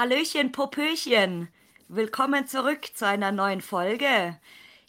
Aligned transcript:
Hallöchen, 0.00 0.50
Popöchen. 0.50 1.48
Willkommen 1.88 2.46
zurück 2.46 2.86
zu 2.94 3.06
einer 3.06 3.32
neuen 3.32 3.60
Folge. 3.60 4.40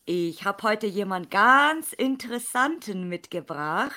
Ich 0.06 0.46
habe 0.46 0.64
heute 0.64 0.88
jemand 0.88 1.30
ganz 1.30 1.92
Interessanten 1.92 3.10
mitgebracht 3.10 3.94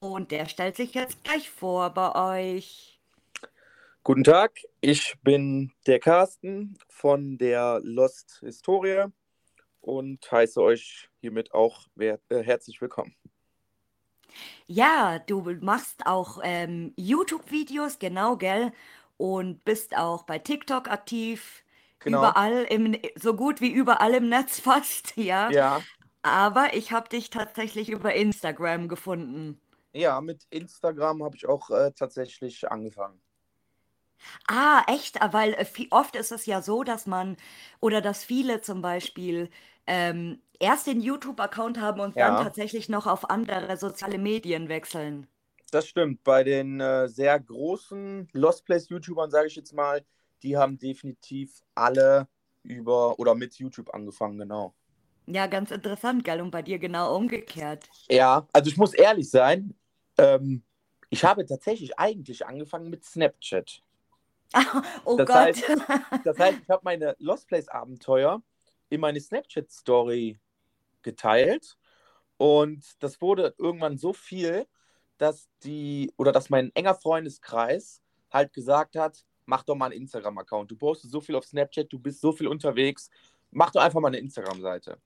und 0.00 0.30
der 0.30 0.46
stellt 0.46 0.76
sich 0.76 0.94
jetzt 0.94 1.22
gleich 1.24 1.50
vor 1.50 1.90
bei 1.90 2.38
euch. 2.38 2.98
Guten 4.02 4.24
Tag, 4.24 4.52
ich 4.80 5.12
bin 5.22 5.72
der 5.86 6.00
Carsten 6.00 6.78
von 6.88 7.36
der 7.36 7.78
Lost 7.82 8.38
Historie 8.40 9.12
und 9.82 10.32
heiße 10.32 10.62
euch 10.62 11.10
hiermit 11.20 11.52
auch 11.52 11.86
äh, 11.98 12.16
herzlich 12.30 12.80
willkommen. 12.80 13.14
Ja, 14.66 15.18
du 15.18 15.42
machst 15.60 16.06
auch 16.06 16.40
ähm, 16.42 16.92
YouTube-Videos, 16.96 17.98
genau, 17.98 18.36
gell? 18.36 18.72
Und 19.18 19.64
bist 19.64 19.94
auch 19.96 20.22
bei 20.22 20.38
TikTok 20.38 20.90
aktiv. 20.90 21.62
Genau. 21.98 22.20
Überall 22.20 22.64
im, 22.64 22.96
so 23.16 23.34
gut 23.34 23.60
wie 23.60 23.70
überall 23.70 24.14
im 24.14 24.30
Netz 24.30 24.60
fast, 24.60 25.16
ja. 25.16 25.50
Ja. 25.50 25.82
Aber 26.22 26.74
ich 26.74 26.92
habe 26.92 27.08
dich 27.08 27.28
tatsächlich 27.28 27.90
über 27.90 28.14
Instagram 28.14 28.88
gefunden. 28.88 29.60
Ja, 29.92 30.20
mit 30.20 30.46
Instagram 30.50 31.22
habe 31.22 31.36
ich 31.36 31.46
auch 31.46 31.70
äh, 31.70 31.92
tatsächlich 31.92 32.70
angefangen. 32.70 33.20
Ah, 34.46 34.82
echt? 34.86 35.22
Ah, 35.22 35.32
weil 35.32 35.54
äh, 35.54 35.66
oft 35.90 36.16
ist 36.16 36.32
es 36.32 36.46
ja 36.46 36.62
so, 36.62 36.82
dass 36.84 37.06
man 37.06 37.36
oder 37.80 38.00
dass 38.00 38.24
viele 38.24 38.60
zum 38.60 38.82
Beispiel 38.82 39.50
ähm, 39.86 40.40
erst 40.58 40.86
den 40.86 41.00
YouTube-Account 41.00 41.80
haben 41.80 42.00
und 42.00 42.16
dann 42.16 42.36
tatsächlich 42.42 42.88
noch 42.88 43.06
auf 43.06 43.30
andere 43.30 43.76
soziale 43.76 44.18
Medien 44.18 44.68
wechseln. 44.68 45.28
Das 45.70 45.86
stimmt. 45.86 46.24
Bei 46.24 46.44
den 46.44 46.80
äh, 46.80 47.08
sehr 47.08 47.38
großen 47.38 48.28
Lost 48.32 48.64
Place-YouTubern, 48.64 49.30
sage 49.30 49.48
ich 49.48 49.56
jetzt 49.56 49.72
mal, 49.72 50.04
die 50.42 50.56
haben 50.56 50.78
definitiv 50.78 51.62
alle 51.74 52.28
über 52.62 53.18
oder 53.18 53.34
mit 53.34 53.54
YouTube 53.56 53.92
angefangen, 53.94 54.38
genau. 54.38 54.74
Ja, 55.26 55.46
ganz 55.46 55.70
interessant, 55.70 56.24
gell? 56.24 56.40
Und 56.40 56.50
bei 56.50 56.62
dir 56.62 56.78
genau 56.78 57.14
umgekehrt. 57.14 57.88
Ja, 58.08 58.46
also 58.52 58.70
ich 58.70 58.76
muss 58.78 58.94
ehrlich 58.94 59.30
sein, 59.30 59.74
ähm, 60.16 60.62
ich 61.10 61.24
habe 61.24 61.44
tatsächlich 61.44 61.98
eigentlich 61.98 62.46
angefangen 62.46 62.88
mit 62.88 63.04
Snapchat. 63.04 63.82
oh 65.04 65.16
das 65.16 65.26
Gott. 65.26 65.36
Heißt, 65.36 65.64
das 66.24 66.38
heißt, 66.38 66.58
ich 66.62 66.70
habe 66.70 66.80
meine 66.84 67.14
Lost 67.18 67.46
Place-Abenteuer 67.48 68.42
in 68.88 69.00
meine 69.00 69.20
Snapchat-Story 69.20 70.38
geteilt 71.02 71.76
und 72.38 72.84
das 73.02 73.20
wurde 73.20 73.54
irgendwann 73.58 73.98
so 73.98 74.14
viel, 74.14 74.66
dass 75.18 75.48
die 75.62 76.12
oder 76.16 76.32
dass 76.32 76.50
mein 76.50 76.70
enger 76.74 76.94
Freundeskreis 76.94 78.02
halt 78.30 78.52
gesagt 78.52 78.96
hat, 78.96 79.24
mach 79.46 79.62
doch 79.64 79.74
mal 79.74 79.86
einen 79.86 80.02
Instagram-Account. 80.02 80.70
Du 80.70 80.76
postest 80.76 81.12
so 81.12 81.20
viel 81.20 81.34
auf 81.34 81.44
Snapchat, 81.44 81.92
du 81.92 81.98
bist 81.98 82.20
so 82.20 82.32
viel 82.32 82.48
unterwegs, 82.48 83.10
mach 83.50 83.70
doch 83.70 83.82
einfach 83.82 84.00
mal 84.00 84.08
eine 84.08 84.18
Instagram-Seite. 84.18 84.98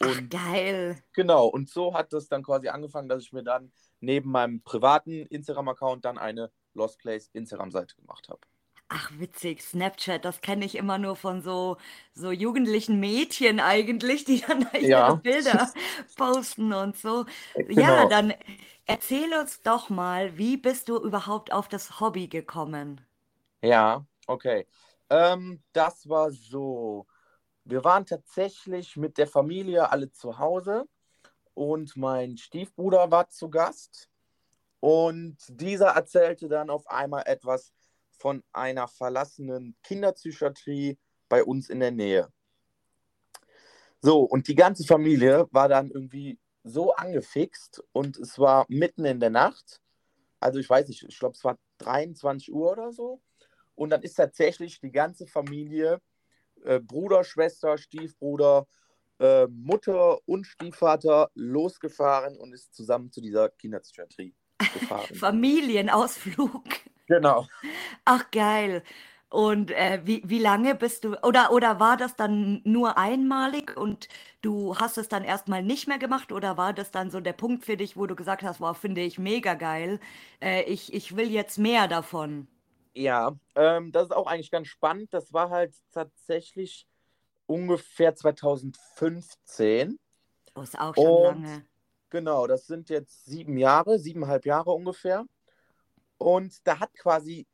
Ach, 0.00 0.20
geil. 0.28 1.02
Genau, 1.12 1.46
und 1.46 1.68
so 1.68 1.94
hat 1.94 2.12
das 2.12 2.28
dann 2.28 2.42
quasi 2.42 2.68
angefangen, 2.68 3.08
dass 3.08 3.22
ich 3.22 3.32
mir 3.32 3.44
dann 3.44 3.70
neben 4.00 4.30
meinem 4.30 4.60
privaten 4.62 5.26
Instagram-Account 5.26 6.04
dann 6.04 6.18
eine 6.18 6.50
Lost 6.74 6.98
Place 6.98 7.30
Instagram-Seite 7.32 7.94
gemacht 7.96 8.28
habe. 8.28 8.40
Ach, 8.94 9.10
witzig, 9.18 9.62
Snapchat, 9.62 10.24
das 10.24 10.40
kenne 10.42 10.64
ich 10.66 10.74
immer 10.76 10.98
nur 10.98 11.16
von 11.16 11.40
so, 11.42 11.78
so 12.14 12.30
jugendlichen 12.30 13.00
Mädchen 13.00 13.58
eigentlich, 13.58 14.24
die 14.24 14.40
dann 14.42 14.68
ihre 14.94 15.14
Ja, 15.14 15.22
Bilder 15.22 15.72
posten 16.16 16.72
und 16.74 16.96
so. 16.98 17.24
Ja, 17.68 18.04
genau. 18.04 18.06
dann 18.06 18.34
erzähl 18.84 19.32
uns 19.34 19.62
doch 19.62 19.88
mal, 19.88 20.36
wie 20.36 20.56
bist 20.58 20.88
du 20.90 20.98
überhaupt 20.98 21.52
auf 21.52 21.68
das 21.68 22.00
Hobby 22.00 22.28
gekommen? 22.28 23.00
Ja, 23.62 24.04
okay. 24.26 24.66
Ähm, 25.10 25.62
das 25.72 26.08
war 26.08 26.30
so. 26.32 27.06
Wir 27.64 27.84
waren 27.84 28.06
tatsächlich 28.06 28.96
mit 28.96 29.18
der 29.18 29.26
Familie 29.28 29.90
alle 29.90 30.10
zu 30.10 30.38
Hause 30.38 30.86
und 31.54 31.96
mein 31.96 32.36
Stiefbruder 32.38 33.10
war 33.10 33.28
zu 33.30 33.50
Gast 33.50 34.10
und 34.80 35.38
dieser 35.48 35.88
erzählte 35.90 36.48
dann 36.48 36.70
auf 36.70 36.86
einmal 36.88 37.24
etwas 37.26 37.72
von 38.18 38.42
einer 38.52 38.88
verlassenen 38.88 39.76
Kinderpsychiatrie 39.82 40.98
bei 41.28 41.44
uns 41.44 41.68
in 41.68 41.80
der 41.80 41.90
Nähe. 41.90 42.28
So, 44.00 44.20
und 44.22 44.48
die 44.48 44.54
ganze 44.54 44.84
Familie 44.84 45.48
war 45.50 45.68
dann 45.68 45.90
irgendwie 45.90 46.38
so 46.64 46.94
angefixt 46.94 47.82
und 47.92 48.16
es 48.18 48.38
war 48.38 48.66
mitten 48.68 49.04
in 49.04 49.20
der 49.20 49.30
Nacht. 49.30 49.80
Also 50.40 50.58
ich 50.58 50.68
weiß 50.68 50.88
nicht, 50.88 51.04
ich 51.08 51.18
glaube 51.18 51.34
es 51.36 51.44
war 51.44 51.58
23 51.78 52.52
Uhr 52.52 52.72
oder 52.72 52.92
so. 52.92 53.20
Und 53.74 53.90
dann 53.90 54.02
ist 54.02 54.14
tatsächlich 54.14 54.80
die 54.80 54.92
ganze 54.92 55.26
Familie, 55.26 56.00
äh, 56.64 56.80
Bruder, 56.80 57.24
Schwester, 57.24 57.78
Stiefbruder, 57.78 58.66
äh, 59.18 59.46
Mutter 59.46 60.18
und 60.26 60.46
Stiefvater 60.46 61.30
losgefahren 61.34 62.36
und 62.36 62.52
ist 62.52 62.74
zusammen 62.74 63.10
zu 63.10 63.20
dieser 63.20 63.48
Kinderpsychiatrie 63.50 64.34
gefahren. 64.74 65.14
Familienausflug. 65.14 66.64
Genau. 67.08 67.46
Ach, 68.04 68.30
geil. 68.30 68.82
Und 69.30 69.70
äh, 69.70 70.00
wie, 70.04 70.22
wie 70.26 70.38
lange 70.38 70.74
bist 70.74 71.04
du, 71.04 71.16
oder, 71.22 71.52
oder 71.52 71.80
war 71.80 71.96
das 71.96 72.16
dann 72.16 72.60
nur 72.64 72.98
einmalig 72.98 73.74
und 73.76 74.08
du 74.42 74.76
hast 74.76 74.98
es 74.98 75.08
dann 75.08 75.24
erstmal 75.24 75.62
nicht 75.62 75.88
mehr 75.88 75.98
gemacht 75.98 76.32
oder 76.32 76.58
war 76.58 76.74
das 76.74 76.90
dann 76.90 77.10
so 77.10 77.18
der 77.20 77.32
Punkt 77.32 77.64
für 77.64 77.78
dich, 77.78 77.96
wo 77.96 78.06
du 78.06 78.14
gesagt 78.14 78.42
hast, 78.42 78.60
wow, 78.60 78.76
finde 78.76 79.00
ich 79.00 79.18
mega 79.18 79.54
geil, 79.54 80.00
äh, 80.42 80.62
ich, 80.64 80.92
ich 80.92 81.16
will 81.16 81.30
jetzt 81.30 81.58
mehr 81.58 81.88
davon? 81.88 82.46
Ja, 82.94 83.34
ähm, 83.54 83.90
das 83.92 84.04
ist 84.04 84.12
auch 84.12 84.26
eigentlich 84.26 84.50
ganz 84.50 84.68
spannend. 84.68 85.12
Das 85.14 85.32
war 85.32 85.50
halt 85.50 85.74
tatsächlich 85.92 86.86
ungefähr 87.46 88.14
2015. 88.14 89.98
Oh, 90.56 90.62
ist 90.62 90.78
auch 90.78 90.96
schon 90.96 91.16
Und 91.16 91.20
lange. 91.20 91.66
genau, 92.10 92.46
das 92.46 92.66
sind 92.66 92.90
jetzt 92.90 93.24
sieben 93.26 93.58
Jahre, 93.58 93.98
siebeneinhalb 93.98 94.46
Jahre 94.46 94.72
ungefähr. 94.72 95.26
Und 96.22 96.66
da 96.66 96.80
hat 96.80 96.94
quasi 96.94 97.46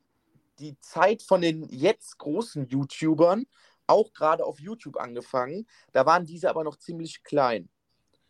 die 0.59 0.79
Zeit 0.81 1.23
von 1.23 1.41
den 1.41 1.69
jetzt 1.69 2.19
großen 2.19 2.67
YouTubern 2.67 3.47
auch 3.87 4.13
gerade 4.13 4.45
auf 4.45 4.61
YouTube 4.61 4.97
angefangen. 4.97 5.67
Da 5.93 6.05
waren 6.05 6.27
diese 6.27 6.51
aber 6.51 6.65
noch 6.65 6.77
ziemlich 6.77 7.23
klein. 7.23 7.69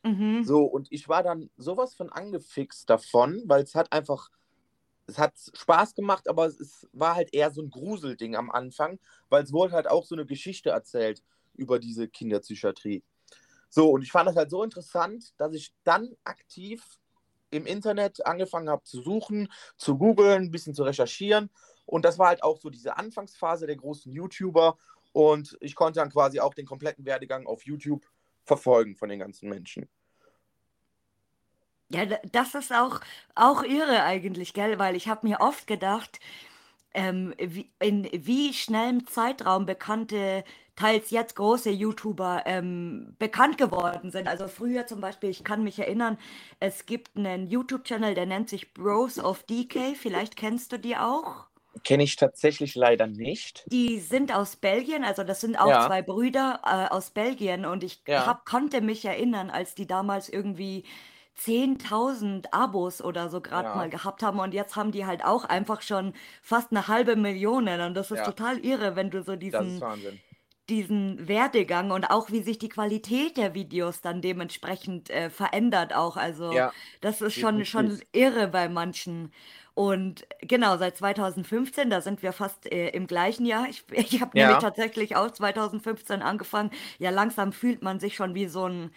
Mhm. 0.05 0.45
So, 0.45 0.65
und 0.65 0.91
ich 0.93 1.09
war 1.09 1.23
dann 1.23 1.51
sowas 1.57 1.95
von 1.95 2.11
angefixt 2.11 2.89
davon, 2.89 3.43
weil 3.47 3.65
es 3.65 3.75
hat 3.75 3.93
einfach, 3.93 4.31
es 5.07 5.19
hat 5.19 5.35
Spaß 5.55 5.95
gemacht, 5.95 6.29
aber 6.29 6.47
es 6.47 6.87
war 6.93 7.17
halt 7.17 7.35
eher 7.35 7.51
so 7.51 7.63
ein 7.63 7.71
Gruselding 7.71 8.37
am 8.37 8.51
Anfang, 8.51 9.01
weil 9.29 9.43
es 9.43 9.53
wurde 9.53 9.73
halt 9.73 9.89
auch 9.89 10.05
so 10.05 10.15
eine 10.15 10.27
Geschichte 10.27 10.71
erzählt 10.71 11.25
über 11.55 11.79
diese 11.79 12.09
Kinderpsychiatrie. 12.09 13.03
So, 13.69 13.91
und 13.91 14.03
ich 14.03 14.13
fand 14.13 14.29
das 14.29 14.37
halt 14.37 14.51
so 14.51 14.63
interessant, 14.63 15.35
dass 15.39 15.53
ich 15.55 15.75
dann 15.85 16.15
aktiv 16.25 16.85
im 17.51 17.67
Internet 17.67 18.25
angefangen 18.27 18.69
habe 18.69 18.85
zu 18.85 19.03
suchen, 19.03 19.53
zu 19.77 19.97
googeln, 19.97 20.45
ein 20.45 20.51
bisschen 20.51 20.75
zu 20.75 20.83
recherchieren. 20.83 21.51
Und 21.87 22.05
das 22.05 22.19
war 22.19 22.29
halt 22.29 22.43
auch 22.43 22.59
so 22.59 22.71
diese 22.71 22.97
Anfangsphase 22.97 23.67
der 23.67 23.77
großen 23.77 24.13
YouTuber. 24.13 24.77
Und 25.13 25.57
ich 25.61 25.75
konnte 25.75 26.01
dann 26.01 26.11
quasi 26.11 26.41
auch 26.41 26.55
den 26.55 26.67
kompletten 26.67 27.05
Werdegang 27.07 27.47
auf 27.47 27.65
YouTube 27.65 28.05
verfolgen 28.45 28.97
von 28.97 29.09
den 29.09 29.19
ganzen 29.19 29.49
Menschen. 29.49 29.89
Ja, 31.91 32.05
das 32.05 32.55
ist 32.55 32.73
auch, 32.73 33.01
auch 33.35 33.63
irre 33.63 34.03
eigentlich, 34.03 34.53
gell? 34.53 34.79
Weil 34.79 34.95
ich 34.95 35.09
habe 35.09 35.27
mir 35.27 35.41
oft 35.41 35.67
gedacht, 35.67 36.21
ähm, 36.93 37.35
wie, 37.39 37.71
in 37.79 38.09
wie 38.13 38.53
schnellem 38.53 39.07
Zeitraum 39.07 39.65
bekannte, 39.65 40.45
teils 40.79 41.11
jetzt 41.11 41.35
große 41.35 41.71
YouTuber 41.71 42.45
ähm, 42.47 43.17
bekannt 43.19 43.59
geworden 43.59 44.13
sind. 44.13 44.29
Also 44.29 44.47
früher 44.47 44.87
zum 44.87 45.01
Beispiel, 45.01 45.29
ich 45.29 45.43
kann 45.43 45.65
mich 45.65 45.79
erinnern, 45.81 46.19
es 46.61 46.87
gibt 46.87 47.17
einen 47.17 47.49
YouTube-Channel, 47.49 48.15
der 48.15 48.27
nennt 48.27 48.49
sich 48.49 48.73
Bros 48.75 49.19
of 49.19 49.43
DK. 49.43 49.97
Vielleicht 49.97 50.37
kennst 50.37 50.71
du 50.73 50.79
die 50.79 50.97
auch. 50.97 51.47
Kenne 51.83 52.05
ich 52.05 52.15
tatsächlich 52.15 52.77
leider 52.77 53.09
nicht. 53.09 53.65
Die 53.67 53.99
sind 53.99 54.33
aus 54.33 54.57
Belgien, 54.57 55.05
also 55.05 55.25
das 55.25 55.41
sind 55.41 55.57
auch 55.57 55.69
Ja, 55.69 55.87
zwei 55.87 56.03
Brüder 56.03 56.61
äh, 56.65 56.93
aus 56.93 57.11
Belgien 57.11 57.65
und 57.65 57.83
ich 57.83 58.03
ja, 58.07 58.27
hab, 58.27 58.47
konnte 58.47 58.81
mich 58.81 59.05
erinnern, 59.05 59.51
als 59.51 59.75
die 59.75 59.87
damals 59.87 60.29
irgendwie 60.29 60.85
10.000 61.41 62.47
Abos 62.53 63.03
oder 63.03 63.29
so 63.29 63.41
gerade 63.41 63.69
mal 63.69 63.85
ja, 63.85 63.89
gehabt 63.89 64.23
haben 64.23 64.41
und 64.41 64.55
jetzt 64.55 64.75
haben 64.75 64.91
die 64.91 65.07
halt 65.07 65.25
auch 65.25 65.45
einfach 65.45 65.83
schon 65.83 66.15
fast 66.43 66.73
eine 66.73 66.89
halbe 66.89 67.15
Million 67.15 67.69
und 67.69 67.95
das 67.95 68.11
ist 68.11 68.25
total 68.25 68.59
irre, 68.59 68.97
wenn 68.97 69.11
du 69.11 69.23
so 69.23 69.37
das 69.37 69.45
ist 69.45 69.61
diesen, 69.61 69.81
Wahnsinn. 69.81 70.21
Diesen 70.69 71.29
Werdegang 71.29 71.91
und 71.91 72.11
auch 72.11 72.31
wie 72.31 72.43
sich 72.43 72.59
die 72.59 72.69
Qualität 72.69 73.37
der 73.37 73.55
Videos 73.55 74.01
dann 74.01 74.21
dementsprechend 74.23 75.11
äh, 75.11 75.31
verändert 75.31 75.95
auch. 75.95 76.17
Also 76.17 76.57
Ja, 76.57 76.73
das 77.01 77.21
ist 77.23 77.37
schon, 77.37 77.65
schon 77.65 78.03
irre 78.13 78.49
bei 78.49 78.69
manchen. 78.69 79.33
Und 79.75 80.27
genau, 80.41 80.77
seit 80.77 80.97
2015, 80.97 81.91
da 81.91 82.01
sind 82.01 82.23
wir 82.23 82.33
fast 82.33 82.71
äh, 82.71 82.89
im 82.91 83.07
gleichen 83.07 83.47
Jahr. 83.47 83.69
Ich, 83.69 83.85
ich 83.93 84.21
habe 84.21 84.33
nämlich 84.37 84.59
Ja, 84.59 84.59
tatsächlich 84.59 85.17
auch 85.17 85.31
2015 85.31 86.23
angefangen. 86.23 86.71
Ja, 86.99 87.11
langsam 87.11 87.53
fühlt 87.53 87.83
man 87.83 88.01
sich 88.01 88.15
schon 88.17 88.35
wie 88.35 88.47
so 88.49 88.65
ein, 88.69 88.91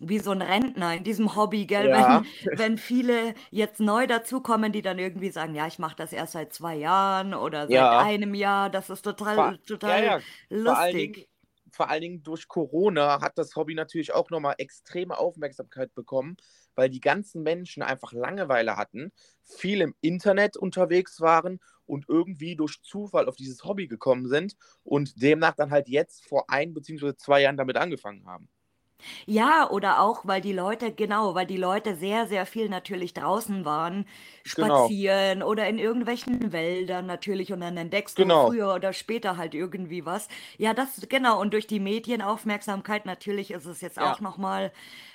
wie 0.00 0.18
so 0.18 0.32
ein 0.32 0.42
Rentner 0.42 0.94
in 0.94 1.04
diesem 1.04 1.36
Hobby, 1.36 1.66
gell? 1.66 1.84
Wenn, 1.84 2.00
ja, 2.00 2.22
wenn 2.56 2.78
viele 2.78 3.34
jetzt 3.50 3.80
neu 3.80 4.06
dazukommen, 4.06 4.72
die 4.72 4.82
dann 4.82 4.98
irgendwie 4.98 5.30
sagen, 5.30 5.54
ja, 5.54 5.66
ich 5.66 5.78
mache 5.78 5.96
das 5.96 6.12
erst 6.12 6.32
seit 6.32 6.52
zwei 6.52 6.74
Jahren 6.74 7.32
oder 7.32 7.62
seit 7.62 7.70
ja. 7.70 8.00
einem 8.00 8.34
Jahr, 8.34 8.70
das 8.70 8.90
ist 8.90 9.02
total, 9.02 9.36
ja, 9.36 9.56
total 9.66 10.04
ja. 10.04 10.20
Vor 10.64 10.76
allen 10.76 10.96
Dingen, 10.96 11.14
lustig. 11.14 11.28
vor 11.70 11.90
allen 11.90 12.00
Dingen 12.02 12.22
durch 12.24 12.48
Corona 12.48 13.20
hat 13.20 13.38
das 13.38 13.54
Hobby 13.54 13.74
natürlich 13.74 14.12
auch 14.12 14.30
nochmal 14.30 14.56
extreme 14.58 15.16
Aufmerksamkeit 15.16 15.94
bekommen, 15.94 16.36
weil 16.74 16.90
die 16.90 17.00
ganzen 17.00 17.42
Menschen 17.44 17.82
einfach 17.84 18.12
Langeweile 18.12 18.76
hatten, 18.76 19.12
viel 19.44 19.80
im 19.80 19.94
Internet 20.00 20.56
unterwegs 20.56 21.20
waren 21.20 21.60
und 21.86 22.06
irgendwie 22.08 22.56
durch 22.56 22.82
Zufall 22.82 23.28
auf 23.28 23.36
dieses 23.36 23.62
Hobby 23.62 23.86
gekommen 23.86 24.26
sind 24.26 24.56
und 24.82 25.22
demnach 25.22 25.54
dann 25.54 25.70
halt 25.70 25.88
jetzt 25.88 26.26
vor 26.26 26.50
ein 26.50 26.74
bzw. 26.74 27.14
zwei 27.16 27.42
Jahren 27.42 27.56
damit 27.56 27.76
angefangen 27.76 28.26
haben. 28.26 28.48
Ja, 29.26 29.68
oder 29.70 30.00
auch, 30.00 30.26
weil 30.26 30.40
die 30.40 30.52
Leute, 30.52 30.92
genau, 30.92 31.34
weil 31.34 31.46
die 31.46 31.56
Leute 31.56 31.94
sehr, 31.96 32.26
sehr 32.26 32.46
viel 32.46 32.68
natürlich 32.68 33.14
draußen 33.14 33.64
waren, 33.64 34.06
Genau, 34.56 34.90
spazieren 34.96 35.42
oder 35.42 35.68
in 35.68 35.78
irgendwelchen 35.78 36.52
Wäldern 36.52 37.06
natürlich 37.06 37.52
und 37.52 37.60
dann 37.60 37.76
entdeckst 37.76 38.18
du 38.18 38.28
genau. 38.28 38.44
früher 38.44 38.74
oder 38.74 38.92
später 38.92 39.36
halt 39.36 39.54
irgendwie 39.54 40.04
was. 40.04 40.28
Ja, 40.58 40.74
das, 40.74 41.06
genau, 41.08 41.40
und 41.40 41.52
durch 41.54 41.66
die 41.66 41.80
Medienaufmerksamkeit 41.80 43.06
natürlich 43.06 43.50
ist 43.52 43.66
es 43.66 43.80
jetzt 43.80 43.98
auch 43.98 44.18
Ja, 44.18 44.20
nochmal 44.20 44.72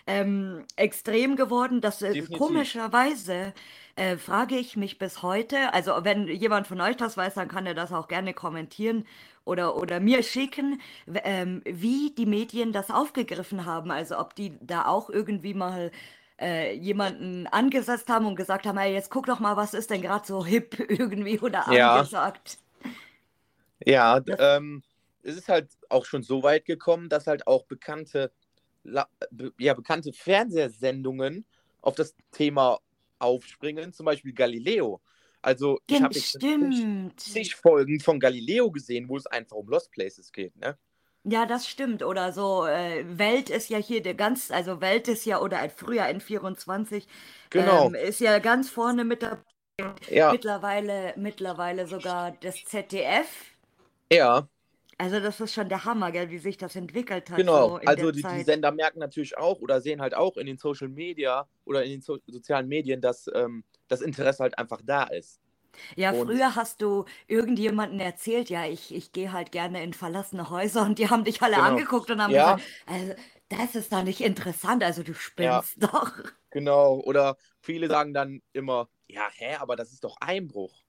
ähm, 0.08 0.66
extrem 0.76 1.36
geworden, 1.36 1.82
dass 1.82 2.02
äh, 2.02 2.16
definitiv. 2.16 2.70
komischerweise 2.96 3.54
äh, 3.96 4.18
frage 4.18 4.56
ich 4.56 4.76
mich 4.78 4.98
bis 4.98 5.22
heute, 5.24 5.74
also 5.74 5.92
wenn 6.04 6.28
jemand 6.28 6.68
von 6.68 6.82
euch 6.82 6.98
das 6.98 7.18
weiß, 7.18 7.36
dann 7.36 7.48
kann 7.48 7.66
er 7.66 7.74
das 7.76 7.92
auch 7.92 8.08
gerne 8.08 8.34
kommentieren 8.34 9.06
oder, 9.50 9.76
oder 9.78 10.00
mir 10.00 10.24
schicken, 10.24 10.82
ähm, 11.24 11.62
wie 11.66 12.12
die 12.18 12.26
Medien 12.26 12.72
das 12.74 12.92
aufgegriffen 12.92 13.66
haben. 13.66 13.92
Also 13.92 14.20
ob 14.20 14.36
die 14.36 14.58
da 14.62 14.86
auch 14.86 15.10
irgendwie 15.10 15.54
mal 15.54 15.92
äh, 16.40 16.74
jemanden 16.76 17.48
angesetzt 17.48 18.10
haben 18.10 18.26
und 18.26 18.36
gesagt 18.36 18.66
haben, 18.66 18.78
hey, 18.78 18.94
jetzt 18.94 19.12
guck 19.12 19.26
doch 19.26 19.40
mal, 19.42 19.58
was 19.58 19.74
ist 19.74 19.90
denn 19.92 20.02
gerade 20.02 20.26
so 20.28 20.46
hip 20.46 20.80
irgendwie 20.90 21.40
oder 21.40 21.68
Ja, 21.68 22.10
angesagt. 22.10 22.58
ja, 23.86 24.22
Das, 24.26 24.38
ähm, 24.38 24.84
es 25.24 25.36
ist 25.38 25.50
halt 25.50 25.72
auch 25.90 26.06
schon 26.06 26.24
so 26.24 26.44
weit 26.44 26.66
gekommen, 26.66 27.10
dass 27.10 27.28
halt 27.28 27.48
auch 27.48 27.66
bekannte, 27.66 28.32
ja, 29.60 29.74
bekannte 29.74 30.14
Fernsehsendungen 30.14 31.46
auf 31.82 31.96
das 31.96 32.16
Thema 32.32 32.80
aufspringen, 33.20 33.94
zum 33.94 34.06
Beispiel 34.06 34.34
Galileo. 34.34 35.02
Also 35.42 35.80
ich 35.88 36.02
habe 36.02 36.14
zig, 37.18 37.56
Folgen 37.56 38.00
von 38.00 38.20
Galileo 38.20 38.72
gesehen, 38.72 39.08
wo 39.08 39.18
es 39.18 39.26
einfach 39.28 39.56
um 39.56 39.68
Lost 39.68 39.92
Places 39.92 40.32
geht, 40.32 40.56
ne? 40.58 40.78
Ja, 41.24 41.46
das 41.46 41.68
stimmt. 41.68 42.02
Oder 42.04 42.32
so, 42.32 42.66
äh, 42.66 43.04
Welt 43.18 43.50
ist 43.50 43.70
ja 43.70 43.78
hier 43.78 44.02
der 44.02 44.16
ganz, 44.16 44.52
also 44.52 44.82
Welt 44.82 45.08
ist 45.08 45.26
ja, 45.26 45.40
oder 45.42 45.60
ein- 45.60 45.70
früher 45.70 46.04
N24, 46.06 47.06
ähm, 47.06 47.50
Genau. 47.50 47.90
ist 47.92 48.20
ja 48.22 48.40
ganz 48.40 48.70
vorne 48.70 49.04
mit 49.04 49.22
dabei. 49.24 49.44
Ja, 50.10 50.32
Mittlerweile, 50.32 51.14
mittlerweile 51.18 51.88
sogar 51.88 52.32
das 52.32 52.64
ZDF. 52.66 53.28
ja, 54.12 54.48
Also 54.98 55.20
das 55.22 55.40
ist 55.40 55.54
schon 55.54 55.70
der 55.70 55.86
Hammer, 55.86 56.12
gell, 56.12 56.30
wie 56.30 56.40
sich 56.40 56.58
das 56.58 56.76
entwickelt 56.76 57.30
hat, 57.30 57.38
genau. 57.38 57.70
so 57.70 57.76
Also 57.86 58.12
die, 58.12 58.22
die. 58.22 58.44
Sender 58.44 58.72
merken 58.72 59.00
natürlich 59.00 59.38
auch 59.38 59.62
oder 59.62 59.80
sehen 59.80 60.02
halt 60.02 60.14
auch 60.14 60.36
in 60.36 60.46
den 60.46 60.58
Social 60.58 60.90
Media 60.90 61.48
oder 61.64 61.84
in 61.86 61.92
den 61.92 62.02
so 62.02 62.18
sozialen 62.28 62.68
Medien, 62.68 63.00
dass 63.00 63.30
ähm, 63.34 63.64
das 63.90 64.02
Interesse 64.02 64.44
halt 64.44 64.58
einfach 64.58 64.82
da 64.84 65.04
ist. 65.06 65.42
Ja, 65.96 66.14
Und 66.14 66.26
früher 66.26 66.56
hast 66.56 66.82
du 66.82 67.06
irgendjemanden 67.28 68.00
erzählt, 68.00 68.50
ja, 68.50 68.66
ich, 68.66 68.94
ich 68.94 69.12
gehe 69.12 69.32
halt 69.32 69.52
gerne 69.52 69.84
in 69.84 69.94
verlassene 69.94 70.50
Häuser 70.50 70.84
und 70.84 71.00
die 71.00 71.10
haben 71.10 71.24
dich 71.24 71.42
alle 71.42 71.56
genau. 71.56 71.68
angeguckt 71.68 72.10
und 72.12 72.22
haben 72.22 72.34
gesagt, 72.34 72.60
Ja, 72.60 72.66
also 72.86 73.14
das 73.50 73.76
ist 73.76 73.92
doch 73.94 74.04
nicht 74.04 74.22
interessant, 74.22 74.84
also 74.84 75.04
du 75.04 75.14
ja. 75.38 75.64
spinnst 75.64 75.82
doch. 75.84 76.12
Genau, 76.52 77.00
oder 77.02 77.38
viele 77.62 77.88
sagen 77.90 78.14
dann 78.14 78.42
immer, 78.54 78.90
ja, 79.08 79.30
hä, 79.34 79.56
aber 79.58 79.76
das 79.76 79.92
ist 79.92 80.04
doch 80.04 80.18
Einbruch. 80.20 80.84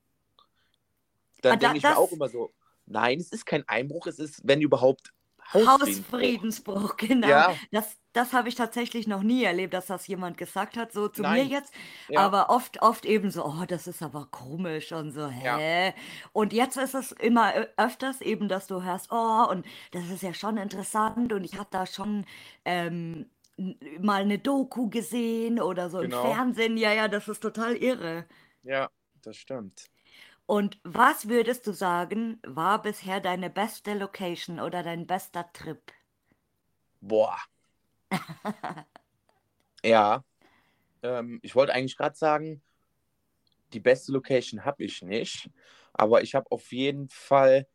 Ah, 1.49 1.53
Dann 1.53 1.59
da, 1.59 1.73
denke 1.73 1.79
ich 1.79 1.87
mir 1.87 1.97
auch 1.97 2.11
das 2.11 2.13
immer 2.13 2.29
so, 2.29 2.55
nein, 2.87 3.19
es 3.21 3.33
ist 3.33 3.47
kein 3.47 3.67
Einbruch, 3.69 4.07
es 4.07 4.19
ist, 4.19 4.41
wenn 4.45 4.61
überhaupt, 4.63 5.13
Hausfriedensbruch. 5.55 6.23
Hausfriedensbruch, 6.23 6.97
genau. 6.99 7.29
Ja, 7.29 7.61
Das, 7.73 7.99
das 8.13 8.33
habe 8.33 8.49
ich 8.49 8.55
tatsächlich 8.55 9.07
noch 9.07 9.23
nie 9.23 9.45
erlebt, 9.45 9.75
dass 9.75 9.87
das 9.87 10.07
jemand 10.07 10.37
gesagt 10.39 10.77
hat, 10.77 10.93
so 10.93 11.09
zu 11.09 11.25
mir 11.25 11.45
nein, 11.45 11.49
jetzt. 11.49 11.73
ja, 12.09 12.27
Aber 12.27 12.51
oft, 12.51 12.83
oft 12.83 13.05
eben 13.07 13.31
so, 13.31 13.45
oh, 13.45 13.65
das 13.67 13.87
ist 13.87 14.03
aber 14.03 14.27
komisch 14.31 14.93
und 14.93 15.13
so, 15.13 15.29
ja, 15.29 15.59
hä? 15.59 15.95
Und 16.33 16.53
jetzt 16.53 16.77
ist 16.77 16.95
es 16.95 17.13
immer 17.13 17.53
öfters 17.77 18.21
eben, 18.21 18.49
dass 18.49 18.67
du 18.67 18.83
hörst, 18.83 19.11
oh, 19.13 19.47
und 19.51 19.67
das 19.93 20.09
ist 20.09 20.23
ja 20.23 20.35
schon 20.35 20.57
interessant 20.57 21.33
und 21.33 21.45
ich 21.45 21.57
habe 21.59 21.69
da 21.71 21.87
schon 21.87 22.27
ähm, 22.65 23.31
mal 24.01 24.23
eine 24.23 24.39
Doku 24.39 24.89
gesehen 24.91 25.61
oder 25.61 25.91
so 25.91 26.01
im 26.01 26.11
genau, 26.11 26.23
Fernsehen. 26.23 26.77
Ja, 26.77 26.93
ja, 26.93 27.09
das 27.09 27.29
ist 27.29 27.41
total 27.41 27.77
irre. 27.77 28.27
ja, 28.63 28.91
das 29.23 29.37
stimmt. 29.37 29.91
Und 30.51 30.81
was 30.83 31.29
würdest 31.29 31.65
du 31.69 31.73
sagen, 31.73 32.41
war 32.45 32.83
bisher 32.83 33.21
deine 33.21 33.51
beste 33.51 33.95
Location 33.95 34.59
oder 34.59 34.83
dein 34.83 35.07
bester 35.07 35.49
Trip? 35.53 35.81
Boah, 37.01 37.39
ja, 39.85 40.25
ähm, 41.05 41.39
ich 41.43 41.55
wollte 41.55 41.73
eigentlich 41.73 41.97
gerade 41.97 42.17
sagen, 42.17 42.63
die 43.73 43.79
beste 43.79 44.11
Location 44.11 44.65
habe 44.65 44.83
ich 44.83 45.03
nicht, 45.03 45.49
aber 45.93 46.23
ich 46.23 46.35
habe 46.35 46.51
auf 46.51 46.73
jeden 46.73 47.09
Fall 47.11 47.69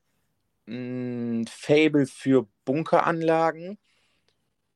ein 0.68 1.48
Faible 1.48 2.06
für 2.06 2.45
Bunkeranlagen 2.66 3.78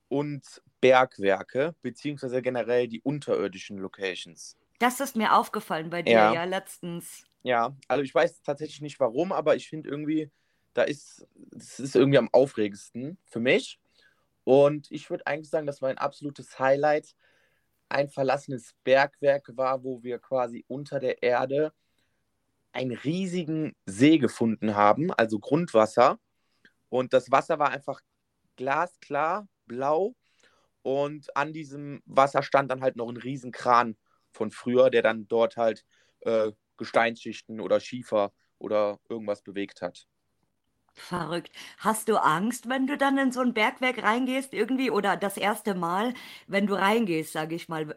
und 0.07 0.61
Bergwerke, 0.79 1.75
beziehungsweise 1.81 2.41
generell 2.41 2.87
die 2.87 3.01
unterirdischen 3.01 3.77
Locations. 3.77 4.55
Das 4.79 4.99
ist 4.99 5.15
mir 5.15 5.33
aufgefallen 5.35 5.89
bei 5.89 6.01
dir, 6.01 6.13
Ja, 6.13 6.33
ja, 6.33 6.43
letztens. 6.45 7.25
ja, 7.43 7.75
also 7.87 8.03
ich 8.03 8.13
weiß 8.13 8.41
tatsächlich 8.41 8.81
nicht 8.81 8.99
warum, 8.99 9.31
aber 9.31 9.55
ich 9.55 9.67
finde 9.69 9.89
irgendwie, 9.89 10.31
da 10.73 10.83
ist, 10.83 11.27
es 11.55 11.79
ist 11.79 11.95
irgendwie 11.95 12.17
am 12.17 12.29
aufregendsten 12.31 13.17
für 13.25 13.39
mich. 13.39 13.79
Und 14.45 14.89
ich 14.91 15.09
würde 15.09 15.27
eigentlich 15.27 15.49
sagen, 15.49 15.67
dass 15.67 15.81
mein 15.81 15.97
absolutes 15.97 16.59
Highlight 16.59 17.15
ein 17.89 18.09
verlassenes 18.09 18.73
Bergwerk 18.83 19.55
war, 19.57 19.83
wo 19.83 20.03
wir 20.03 20.19
quasi 20.19 20.63
unter 20.67 20.99
der 20.99 21.21
Erde 21.23 21.73
einen 22.71 22.91
riesigen 22.91 23.75
See 23.85 24.17
gefunden 24.17 24.75
haben, 24.75 25.11
also 25.13 25.39
Grundwasser. 25.39 26.19
Und 26.89 27.13
das 27.13 27.31
Wasser 27.31 27.59
war 27.59 27.71
einfach 27.71 28.01
glasklar, 28.55 29.47
blau. 29.65 30.15
Und 30.83 31.35
an 31.35 31.51
diesem 31.53 32.01
Wasser 32.05 32.43
stand 32.43 32.71
dann 32.71 32.81
halt 32.81 32.95
noch 32.95 33.09
ein 33.09 33.17
riesen 33.17 33.51
Kran 33.51 33.97
von 34.39 34.51
früher, 34.51 34.89
der 34.89 35.03
dann 35.03 35.27
dort 35.27 35.57
halt 35.57 35.85
äh, 36.21 36.51
Gesteinsschichten 36.77 37.59
oder 37.61 37.81
Schiefer 37.81 38.33
oder 38.59 38.99
irgendwas 39.09 39.41
bewegt 39.43 39.81
hat. 39.81 40.07
Verrückt. 40.93 41.51
Hast 41.77 42.09
du 42.09 42.17
Angst, 42.17 42.67
wenn 42.67 42.85
du 42.85 42.97
dann 42.97 43.17
in 43.17 43.31
so 43.31 43.39
ein 43.41 43.53
Bergwerk 43.53 44.03
reingehst, 44.03 44.53
irgendwie? 44.53 44.91
Oder 44.91 45.15
das 45.17 45.37
erste 45.37 45.73
Mal, 45.73 46.13
wenn 46.47 46.67
du 46.67 46.73
reingehst, 46.75 47.31
sage 47.31 47.55
ich 47.55 47.69
mal, 47.69 47.95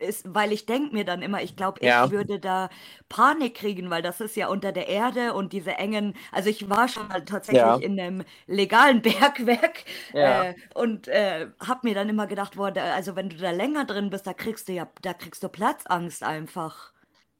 ist, 0.00 0.32
weil 0.34 0.52
ich 0.52 0.66
denke 0.66 0.94
mir 0.94 1.04
dann 1.04 1.22
immer, 1.22 1.42
ich 1.42 1.56
glaube, 1.56 1.80
ich 1.82 2.08
Ja, 2.08 2.10
würde 2.10 2.38
da 2.40 2.70
Panik 3.08 3.54
kriegen, 3.56 3.90
weil 3.90 4.02
das 4.02 4.20
ist 4.20 4.36
ja 4.36 4.48
unter 4.48 4.72
der 4.72 4.88
Erde 4.88 5.34
und 5.34 5.52
diese 5.52 5.72
engen, 5.74 6.14
also 6.32 6.50
ich 6.50 6.68
war 6.70 6.88
schon 6.88 7.08
mal 7.08 7.24
tatsächlich 7.24 7.78
ja, 7.78 7.82
in 7.82 7.98
einem 8.00 8.24
legalen 8.46 9.02
Bergwerk 9.02 9.84
ja. 10.12 10.48
äh, 10.48 10.54
und 10.74 11.08
äh, 11.08 11.48
habe 11.60 11.80
mir 11.88 11.94
dann 11.94 12.08
immer 12.08 12.26
gedacht, 12.26 12.56
boah, 12.56 12.70
da, 12.70 12.94
also 12.94 13.16
wenn 13.16 13.28
du 13.30 13.36
da 13.36 13.50
länger 13.50 13.84
drin 13.84 14.10
bist, 14.10 14.26
da 14.26 14.34
kriegst 14.34 14.68
du 14.68 14.72
ja, 14.72 14.88
da 15.02 15.14
kriegst 15.14 15.42
du 15.42 15.48
Platzangst 15.48 16.22
einfach. 16.22 16.92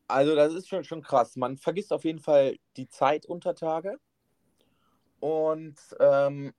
Also 0.07 0.35
das 0.35 0.53
ist 0.55 0.69
schon, 0.69 0.85
schon 0.85 1.03
krass. 1.03 1.37
Man 1.37 1.57
vergisst 1.57 1.93
auf 1.93 2.05
jeden 2.05 2.19
Fall 2.21 2.59
die 2.77 2.89
Zeit 2.89 3.27
unter 3.27 3.55
Tage. 3.55 3.99
Und 5.21 5.77
ähm, 6.01 6.53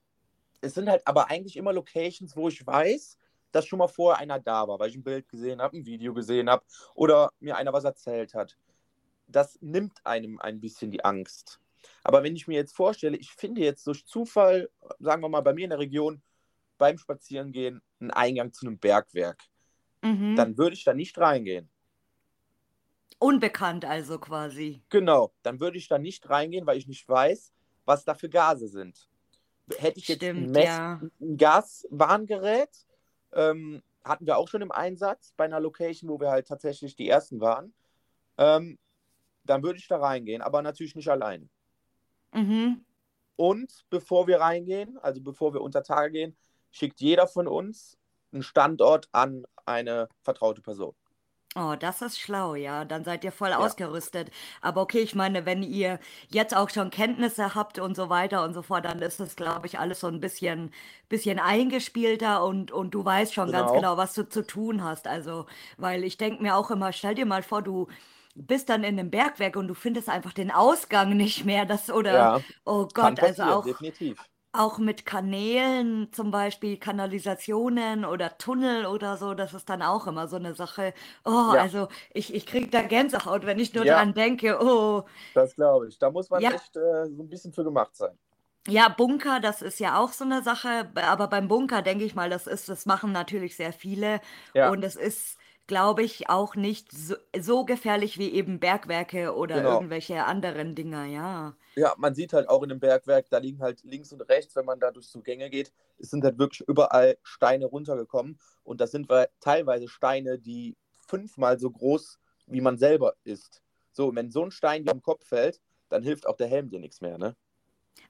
es 0.62 0.76
sind 0.76 0.90
halt 0.90 1.08
aber 1.08 1.32
eigentlich 1.32 1.58
immer 1.58 1.74
Locations, 1.74 2.38
wo 2.38 2.50
ich 2.50 2.68
weiß, 2.68 3.19
dass 3.52 3.66
schon 3.66 3.80
mal 3.80 3.88
vorher 3.88 4.20
einer 4.22 4.40
da 4.40 4.68
war, 4.68 4.80
weil 4.80 4.90
ich 4.90 4.96
ein 4.96 5.04
Bild 5.04 5.28
gesehen 5.28 5.62
habe, 5.62 5.78
ein 5.78 5.86
Video 5.86 6.14
gesehen 6.14 6.50
habe 6.50 6.64
oder 6.94 7.32
mir 7.40 7.58
einer 7.58 7.74
was 7.74 7.84
erzählt 7.84 8.34
hat. 8.34 8.58
Das 9.28 9.58
nimmt 9.62 10.06
einem 10.06 10.40
ein 10.40 10.60
bisschen 10.60 10.92
die 10.92 11.04
Angst. 11.04 11.60
Aber 12.04 12.24
wenn 12.24 12.36
ich 12.36 12.48
mir 12.48 12.56
jetzt 12.56 12.76
vorstelle, 12.76 13.18
ich 13.18 13.32
finde 13.32 13.62
jetzt 13.62 13.86
durch 13.88 14.06
Zufall, 14.06 14.70
sagen 15.00 15.22
wir 15.22 15.30
mal 15.30 15.42
bei 15.42 15.54
mir 15.54 15.64
in 15.64 15.70
der 15.70 15.80
Region, 15.80 16.22
beim 16.78 16.98
Spazierengehen 16.98 17.82
einen 18.00 18.12
Eingang 18.12 18.54
zu 18.54 18.66
einem 18.66 18.78
Bergwerk, 18.78 19.44
Mhm. 20.02 20.36
dann 20.38 20.58
würde 20.58 20.76
ich 20.76 20.86
da 20.86 20.94
nicht 20.94 21.18
reingehen. 21.18 21.70
Unbekannt 23.18 23.84
also 23.84 24.18
quasi. 24.18 24.82
Genau, 24.90 25.34
dann 25.44 25.60
würde 25.60 25.78
ich 25.78 25.90
da 25.90 25.98
nicht 25.98 26.30
reingehen, 26.30 26.66
weil 26.66 26.78
ich 26.78 26.88
nicht 26.88 27.08
weiß, 27.08 27.52
was 27.86 28.06
da 28.06 28.14
für 28.14 28.30
Gase 28.30 28.70
sind. 28.70 29.10
Hätte 29.78 30.00
ich 30.00 30.08
jetzt 30.08 30.24
ein, 30.24 30.36
Stimmt, 30.36 30.52
Mess, 30.52 30.66
ja. 30.66 31.02
ein 31.20 31.38
Gaswarngerät, 31.38 32.70
ähm, 33.34 33.82
hatten 34.04 34.26
wir 34.26 34.38
auch 34.38 34.48
schon 34.48 34.62
im 34.62 34.72
Einsatz 34.72 35.34
bei 35.38 35.46
einer 35.46 35.60
Location, 35.60 36.10
wo 36.10 36.20
wir 36.20 36.30
halt 36.30 36.48
tatsächlich 36.48 36.96
die 36.96 37.10
ersten 37.10 37.40
waren. 37.40 37.74
ähm, 38.38 38.78
dann 39.46 39.64
würde 39.64 39.80
ich 39.80 39.88
da 39.88 39.98
reingehen, 39.98 40.42
aber 40.42 40.62
natürlich 40.62 40.96
nicht 40.96 41.10
allein. 41.10 41.50
Mhm. 42.34 42.86
Und 43.36 43.86
bevor 43.90 44.28
wir 44.28 44.40
reingehen, 44.40 44.98
also 45.00 45.22
bevor 45.22 45.54
wir 45.54 45.62
unter 45.62 45.82
Tage 45.82 46.12
gehen, 46.12 46.38
schickt 46.72 47.02
jeder 47.02 47.28
von 47.28 47.48
uns 47.48 47.98
einen 48.32 48.44
Standort 48.44 49.10
an 49.12 49.46
eine 49.66 50.08
vertraute 50.22 50.62
Person. 50.62 50.94
Oh, 51.56 51.76
das 51.80 52.02
ist 52.04 52.20
schlau, 52.20 52.54
ja. 52.56 52.86
Dann 52.86 53.04
seid 53.04 53.24
ihr 53.24 53.32
voll 53.32 53.54
Ja, 53.56 53.74
ausgerüstet. 53.74 54.30
Aber 54.62 54.82
okay, 54.82 55.00
ich 55.00 55.16
meine, 55.16 55.46
wenn 55.48 55.64
ihr 55.64 56.00
jetzt 56.30 56.56
auch 56.56 56.70
schon 56.70 56.92
Kenntnisse 56.92 57.56
habt 57.56 57.80
und 57.80 57.96
so 57.96 58.08
weiter 58.10 58.44
und 58.44 58.54
so 58.54 58.62
fort, 58.62 58.86
dann 58.86 59.02
ist 59.02 59.20
es, 59.20 59.36
glaube 59.36 59.66
ich, 59.66 59.80
alles 59.80 60.00
so 60.00 60.08
ein 60.08 60.20
bisschen, 60.20 60.72
bisschen 61.10 61.40
eingespielter 61.40 62.44
und, 62.46 62.72
und 62.72 62.92
du 62.94 63.04
weißt 63.04 63.34
schon 63.34 63.52
ganz 63.52 63.72
genau. 63.72 63.74
genau, 63.74 63.98
was 63.98 64.14
du 64.14 64.30
zu 64.30 64.46
tun 64.46 64.84
hast. 64.84 65.08
Also, 65.08 65.48
weil 65.78 66.04
ich 66.04 66.18
denke 66.18 66.42
mir 66.44 66.56
auch 66.56 66.70
immer, 66.70 66.94
stell 66.94 67.16
dir 67.16 67.26
mal 67.26 67.42
vor, 67.42 67.64
du 67.64 67.88
bist 68.36 68.70
dann 68.70 68.84
in 68.84 69.00
einem 69.00 69.10
Bergwerk 69.10 69.56
und 69.56 69.68
du 69.68 69.74
findest 69.74 70.08
einfach 70.08 70.34
den 70.34 70.52
Ausgang 70.52 71.18
nicht 71.18 71.46
mehr. 71.46 71.66
Das 71.66 71.90
oder, 71.90 72.32
Ja, 72.32 72.44
oh 72.64 72.88
kann 73.00 73.18
Gott, 73.18 73.20
also 73.20 73.42
passieren, 73.42 73.44
auch. 73.44 73.66
definitiv. 73.66 74.20
Auch 74.52 74.80
mit 74.80 75.06
Kanälen, 75.06 76.12
zum 76.12 76.32
Beispiel 76.32 76.78
Kanalisationen 76.78 78.04
oder 78.04 78.36
Tunnel 78.40 78.88
oder 78.88 79.16
so, 79.16 79.36
das 79.36 79.54
ist 79.54 79.70
dann 79.70 79.84
auch 79.84 80.08
immer 80.08 80.28
so 80.28 80.38
eine 80.38 80.56
Sache. 80.56 80.94
Oh, 81.24 81.30
Ja, 81.48 81.60
also 81.60 81.88
ich, 82.12 82.34
ich 82.34 82.48
kriege 82.48 82.68
da 82.68 82.82
Gänsehaut, 82.82 83.46
wenn 83.46 83.60
ich 83.60 83.76
nur 83.76 83.86
ja, 83.86 83.86
dran 83.86 84.16
denke. 84.16 84.58
Oh, 84.60 85.04
das 85.34 85.56
glaube 85.56 85.88
ich. 85.88 85.98
Da 86.00 86.12
muss 86.12 86.30
man 86.30 86.44
ja, 86.44 86.50
echt 86.50 86.76
äh, 86.78 87.08
so 87.08 87.24
ein 87.24 87.30
bisschen 87.30 87.54
für 87.54 87.64
gemacht 87.64 87.96
sein. 87.96 88.18
ja, 88.68 88.90
Bunker, 88.90 89.40
das 89.40 89.62
ist 89.62 89.80
ja 89.80 89.98
auch 90.00 90.12
so 90.14 90.24
eine 90.26 90.44
Sache. 90.44 90.92
Aber 90.96 91.28
beim 91.28 91.48
Bunker 91.48 91.82
denke 91.82 92.04
ich 92.06 92.14
mal, 92.16 92.30
das 92.30 92.46
ist, 92.48 92.70
das 92.70 92.86
machen 92.86 93.12
natürlich 93.12 93.56
sehr 93.56 93.74
viele. 93.74 94.22
Ja, 94.54 94.70
Und 94.72 94.84
es 94.84 94.96
ist, 94.96 95.39
glaube 95.70 96.02
ich, 96.02 96.30
auch 96.30 96.56
nicht 96.56 96.92
so, 96.92 97.16
so 97.40 97.64
gefährlich 97.64 98.18
wie 98.18 98.32
eben 98.32 98.60
Bergwerke 98.60 99.36
oder 99.36 99.58
genau. 99.58 99.76
irgendwelche 99.76 100.26
anderen 100.26 100.74
Dinger, 100.74 101.06
ja. 101.06 101.56
Ja, 101.76 101.94
man 101.96 102.16
sieht 102.16 102.34
halt 102.34 102.50
auch 102.50 102.64
in 102.64 102.70
dem 102.70 102.80
Bergwerk, 102.80 103.30
da 103.30 103.38
liegen 103.38 103.62
halt 103.62 103.84
links 103.84 104.12
und 104.12 104.22
rechts, 104.22 104.56
wenn 104.56 104.66
man 104.66 104.80
da 104.80 104.90
durch 104.90 105.08
so 105.08 105.22
Gänge 105.22 105.52
geht, 105.52 105.72
es 106.00 106.10
sind 106.10 106.24
halt 106.24 106.40
wirklich 106.40 106.68
überall 106.68 107.20
Steine 107.22 107.68
runtergekommen. 107.68 108.40
Und 108.64 108.82
das 108.82 108.90
sind 108.90 109.08
teilweise 109.40 109.88
Steine, 109.88 110.40
die 110.40 110.76
fünfmal 111.08 111.60
so 111.60 111.70
groß 111.70 112.18
wie 112.48 112.62
man 112.62 112.80
selber 112.80 113.14
ist. 113.24 113.62
So, 113.92 114.14
wenn 114.16 114.32
so 114.32 114.44
ein 114.44 114.50
Stein 114.50 114.84
dir 114.84 114.92
am 114.92 115.04
Kopf 115.04 115.28
fällt, 115.28 115.62
dann 115.90 116.02
hilft 116.02 116.26
auch 116.26 116.36
der 116.36 116.48
Helm 116.48 116.72
dir 116.72 116.80
nichts 116.80 117.00
mehr, 117.00 117.20
ne? 117.20 117.36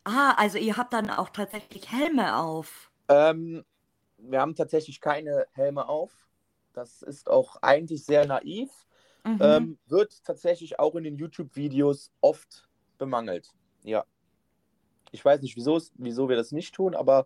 Ah, 0.06 0.32
also 0.38 0.58
ihr 0.58 0.78
habt 0.78 0.94
dann 0.94 1.10
auch 1.10 1.30
tatsächlich 1.30 1.92
Helme 1.92 2.38
auf. 2.38 2.90
Ähm, 3.10 3.66
wir 4.18 4.40
haben 4.40 4.56
tatsächlich 4.56 5.02
keine 5.02 5.46
Helme 5.52 5.90
auf. 5.90 6.29
Das 6.74 7.02
ist 7.02 7.30
auch 7.30 7.58
eigentlich 7.62 8.06
sehr 8.06 8.26
naiv. 8.26 8.70
Mhm. 9.26 9.40
Ähm, 9.42 9.78
wird 9.88 10.24
tatsächlich 10.24 10.80
auch 10.80 10.96
in 10.96 11.04
den 11.04 11.18
YouTube-Videos 11.18 12.12
oft 12.22 12.68
bemangelt. 12.98 13.50
Ja. 13.84 14.06
Ich 15.12 15.24
weiß 15.26 15.42
nicht, 15.42 15.56
wieso, 15.56 15.76
es- 15.76 15.92
wieso 15.96 16.30
wir 16.30 16.36
das 16.36 16.52
nicht 16.52 16.74
tun, 16.74 16.96
aber 16.96 17.26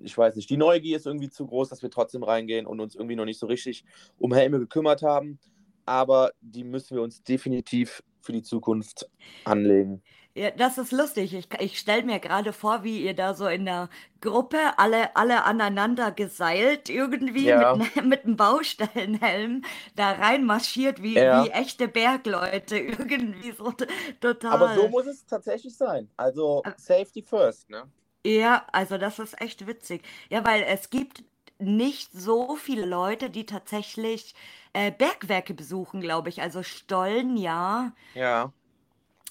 ich 0.00 0.16
weiß 0.16 0.36
nicht. 0.36 0.50
Die 0.50 0.56
Neugier 0.56 0.96
ist 0.96 1.06
irgendwie 1.06 1.30
zu 1.30 1.46
groß, 1.46 1.68
dass 1.68 1.82
wir 1.82 1.90
trotzdem 1.90 2.22
reingehen 2.22 2.66
und 2.66 2.80
uns 2.80 2.94
irgendwie 2.94 3.16
noch 3.16 3.24
nicht 3.24 3.38
so 3.38 3.46
richtig 3.46 3.84
um 4.18 4.32
Helme 4.34 4.58
gekümmert 4.58 5.02
haben. 5.02 5.38
Aber 5.86 6.32
die 6.40 6.64
müssen 6.64 6.96
wir 6.96 7.02
uns 7.02 7.22
definitiv 7.22 8.02
für 8.24 8.32
die 8.32 8.42
Zukunft 8.42 9.08
anlegen. 9.44 10.02
Ja, 10.36 10.50
das 10.50 10.78
ist 10.78 10.90
lustig. 10.90 11.32
Ich, 11.34 11.48
ich 11.60 11.78
stelle 11.78 12.02
mir 12.02 12.18
gerade 12.18 12.52
vor, 12.52 12.82
wie 12.82 13.04
ihr 13.04 13.14
da 13.14 13.34
so 13.34 13.46
in 13.46 13.64
der 13.66 13.88
Gruppe 14.20 14.58
alle, 14.78 15.14
alle 15.14 15.44
aneinander 15.44 16.10
geseilt 16.10 16.88
irgendwie 16.90 17.52
mit, 17.52 17.72
Ja, 17.72 17.72
ne- 17.96 18.02
mit 18.02 18.24
einem 18.24 18.36
Baustellenhelm 18.36 19.62
da 19.94 20.10
reinmarschiert 20.12 21.02
wie, 21.02 21.30
wie 21.30 21.48
ja. 21.48 21.50
echte 21.50 21.86
Bergleute. 21.86 22.76
Irgendwie 22.78 23.52
so 23.52 23.70
t- 23.72 23.86
Aber 24.46 24.68
so 24.70 24.88
total. 24.88 24.88
muss 24.88 25.06
es 25.06 25.26
tatsächlich 25.26 25.76
sein. 25.76 26.10
Also 26.16 26.64
Äh, 26.64 26.72
Safety 26.76 27.22
first, 27.22 27.68
ne? 27.70 27.90
Ja, 28.26 28.66
also 28.72 28.96
das 28.98 29.18
ist 29.18 29.40
echt 29.40 29.66
witzig. 29.66 30.02
Ja, 30.30 30.44
weil 30.44 30.62
es 30.62 30.88
gibt 30.90 31.24
nicht 31.58 32.12
so 32.12 32.56
viele 32.56 32.86
Leute, 32.86 33.30
die 33.30 33.46
tatsächlich 33.46 34.34
äh, 34.72 34.90
Bergwerke 34.92 35.54
besuchen, 35.54 36.00
glaube 36.00 36.28
ich. 36.28 36.42
Also 36.42 36.62
Stollen, 36.62 37.36
ja. 37.36 37.92
Ja. 38.14 38.52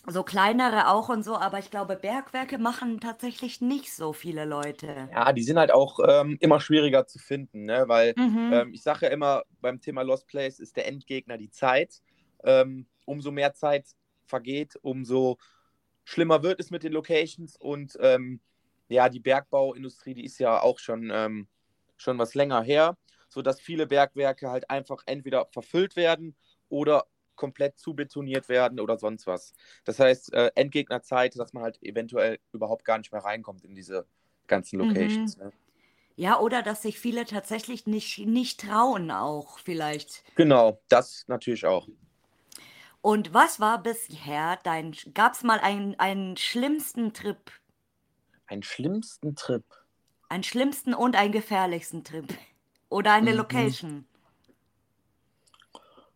So 0.07 0.23
kleinere 0.23 0.87
auch 0.87 1.09
und 1.09 1.23
so, 1.23 1.37
aber 1.37 1.59
ich 1.59 1.69
glaube, 1.69 1.97
Bergwerke 1.97 2.57
machen 2.57 3.01
tatsächlich 3.01 3.59
nicht 3.59 3.91
so 3.93 4.13
viele 4.13 4.45
Leute. 4.45 5.11
Ja, 5.11 5.33
die 5.33 5.43
sind 5.43 5.57
halt 5.59 5.71
auch 5.71 5.99
ähm, 6.07 6.37
immer 6.39 6.59
schwieriger 6.59 7.05
zu 7.05 7.19
finden, 7.19 7.65
ne? 7.65 7.83
weil 7.87 8.15
Mhm, 8.15 8.49
ähm, 8.49 8.73
ich 8.73 8.81
sage 8.83 9.05
ja 9.07 9.11
immer, 9.11 9.43
beim 9.61 9.79
Thema 9.81 10.01
Lost 10.01 10.27
Place 10.27 10.59
ist 10.59 10.75
der 10.77 10.87
Endgegner 10.87 11.37
die 11.37 11.49
Zeit. 11.49 12.01
Ähm, 12.43 12.87
umso 13.05 13.31
mehr 13.31 13.53
Zeit 13.53 13.87
vergeht, 14.25 14.77
umso 14.81 15.37
schlimmer 16.05 16.43
wird 16.43 16.59
es 16.59 16.71
mit 16.71 16.83
den 16.83 16.93
Locations 16.93 17.55
und 17.57 17.97
ähm, 18.01 18.41
ja, 18.89 19.09
die 19.09 19.19
Bergbauindustrie, 19.19 20.13
die 20.13 20.25
ist 20.25 20.39
ja 20.39 20.61
auch 20.61 20.79
schon, 20.79 21.11
ähm, 21.13 21.47
schon 22.03 22.19
was 22.19 22.35
länger 22.35 22.61
her, 22.61 22.97
sodass 23.29 23.59
viele 23.59 23.87
Bergwerke 23.87 24.49
halt 24.49 24.69
einfach 24.69 25.01
entweder 25.05 25.47
verfüllt 25.51 25.95
werden 25.95 26.35
oder 26.69 27.07
komplett 27.35 27.79
zubetoniert 27.79 28.49
werden 28.49 28.79
oder 28.79 28.97
sonst 28.97 29.25
was. 29.25 29.53
Das 29.85 29.99
heißt, 29.99 30.33
äh, 30.33 30.51
Endgegnerzeit, 30.55 31.37
dass 31.37 31.53
man 31.53 31.63
halt 31.63 31.81
eventuell 31.81 32.39
überhaupt 32.51 32.85
gar 32.85 32.99
nicht 32.99 33.11
mehr 33.11 33.23
reinkommt 33.23 33.63
in 33.63 33.73
diese 33.73 34.05
ganzen 34.47 34.79
mhm. 34.79 34.89
Locations. 34.89 35.37
Ne? 35.37 35.51
Ja, 36.15 36.39
oder 36.39 36.61
dass 36.61 36.83
sich 36.83 36.99
viele 36.99 37.25
tatsächlich 37.25 37.87
nicht, 37.87 38.19
nicht 38.19 38.59
trauen 38.59 39.09
auch 39.09 39.57
vielleicht. 39.57 40.23
Genau, 40.35 40.79
das 40.89 41.25
natürlich 41.27 41.65
auch. 41.65 41.87
Und 43.01 43.33
was 43.33 43.59
war 43.59 43.81
bisher 43.81 44.59
dein, 44.63 44.95
gab 45.13 45.33
es 45.33 45.43
mal 45.43 45.59
einen, 45.59 45.99
einen 45.99 46.37
schlimmsten 46.37 47.13
Trip, 47.13 47.51
Einen 48.45 48.63
schlimmsten 48.63 49.35
Trip. 49.35 49.65
Einen 50.33 50.43
schlimmsten 50.43 50.93
und 50.93 51.15
einen 51.15 51.31
gefährlichsten 51.31 52.03
Trip? 52.03 52.25
Oder 52.89 53.13
eine 53.13 53.31
Mhm. 53.31 53.37
Location? 53.37 54.05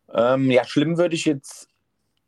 Ähm, 0.10 0.50
ja, 0.50 0.66
schlimm 0.66 0.98
würde 0.98 1.16
ich 1.16 1.26
jetzt 1.26 1.70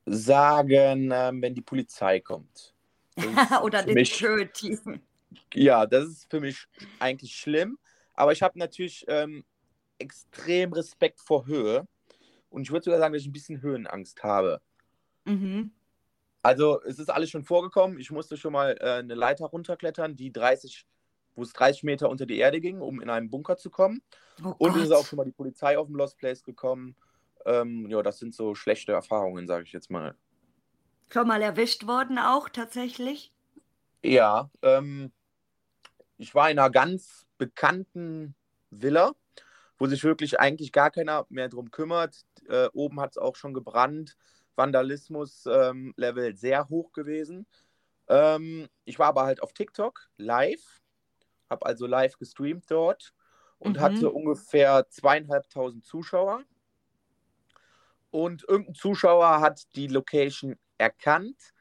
sagen, 0.05 1.09
ähm, 1.11 1.41
wenn 1.41 1.55
die 1.55 1.61
Polizei 1.61 2.19
kommt. 2.19 2.73
Oder 3.63 3.83
die 3.83 3.93
mich, 3.93 4.13
Security? 4.13 4.79
ja, 5.53 5.85
das 5.85 6.05
ist 6.05 6.29
für 6.29 6.39
mich 6.39 6.67
eigentlich 6.99 7.35
schlimm. 7.35 7.77
Aber 8.13 8.33
ich 8.33 8.41
habe 8.41 8.59
natürlich 8.59 9.05
ähm, 9.07 9.43
extrem 9.97 10.73
Respekt 10.73 11.19
vor 11.19 11.47
Höhe. 11.47 11.87
Und 12.49 12.63
ich 12.63 12.71
würde 12.71 12.83
sogar 12.83 12.99
sagen, 12.99 13.13
dass 13.13 13.21
ich 13.21 13.27
ein 13.27 13.33
bisschen 13.33 13.61
Höhenangst 13.61 14.21
habe. 14.23 14.61
Mhm. 15.25 15.71
Also, 16.41 16.81
es 16.83 16.99
ist 16.99 17.09
alles 17.09 17.29
schon 17.29 17.43
vorgekommen. 17.43 17.99
Ich 17.99 18.11
musste 18.11 18.37
schon 18.37 18.53
mal 18.53 18.77
äh, 18.79 18.99
eine 18.99 19.15
Leiter 19.15 19.45
runterklettern, 19.45 20.15
die 20.15 20.31
30, 20.31 20.85
wo 21.39 21.43
es 21.43 21.53
30 21.53 21.83
Meter 21.83 22.09
unter 22.09 22.25
die 22.25 22.37
Erde 22.37 22.59
ging, 22.59 22.81
um 22.81 23.01
in 23.01 23.09
einen 23.09 23.29
Bunker 23.29 23.57
zu 23.57 23.69
kommen. 23.69 24.01
Oh 24.43 24.53
Und 24.57 24.75
es 24.75 24.83
ist 24.83 24.91
auch 24.91 25.05
schon 25.05 25.17
mal 25.17 25.25
die 25.25 25.31
Polizei 25.31 25.77
auf 25.77 25.87
dem 25.87 25.95
Lost 25.95 26.17
Place 26.17 26.43
gekommen. 26.43 26.95
Ähm, 27.45 27.87
ja, 27.89 28.03
das 28.03 28.19
sind 28.19 28.35
so 28.35 28.53
schlechte 28.53 28.91
Erfahrungen, 28.91 29.47
sage 29.47 29.63
ich 29.63 29.71
jetzt 29.71 29.89
mal. 29.89 30.15
Schon 31.11 31.27
mal 31.27 31.41
erwischt 31.41 31.87
worden 31.87 32.19
auch 32.19 32.49
tatsächlich? 32.49 33.31
Ja, 34.03 34.51
ähm, 34.61 35.11
ich 36.17 36.35
war 36.35 36.51
in 36.51 36.59
einer 36.59 36.69
ganz 36.69 37.25
bekannten 37.37 38.35
Villa, 38.69 39.13
wo 39.77 39.87
sich 39.87 40.03
wirklich 40.03 40.39
eigentlich 40.39 40.71
gar 40.71 40.91
keiner 40.91 41.25
mehr 41.29 41.49
drum 41.49 41.71
kümmert. 41.71 42.25
Äh, 42.47 42.67
oben 42.73 42.99
hat 42.99 43.11
es 43.11 43.17
auch 43.17 43.35
schon 43.35 43.53
gebrannt. 43.53 44.17
Vandalismus-Level 44.55 46.29
ähm, 46.29 46.35
sehr 46.35 46.67
hoch 46.69 46.91
gewesen. 46.91 47.47
Ähm, 48.09 48.67
ich 48.85 48.99
war 48.99 49.07
aber 49.07 49.23
halt 49.23 49.41
auf 49.41 49.53
TikTok 49.53 50.09
live, 50.17 50.81
habe 51.49 51.65
also 51.65 51.85
live 51.87 52.17
gestreamt 52.17 52.65
dort 52.69 53.13
und 53.57 53.79
hatte 53.79 54.07
Mhm. 54.09 54.15
ungefähr 54.15 54.87
zweieinhalbtausend 54.89 55.85
Zuschauer. 55.85 56.43
Und 58.11 58.43
irgendein 58.47 58.75
Zuschauer 58.75 59.39
hat 59.41 59.75
die 59.75 59.87
Location 59.87 60.57
erkannt 60.77 61.53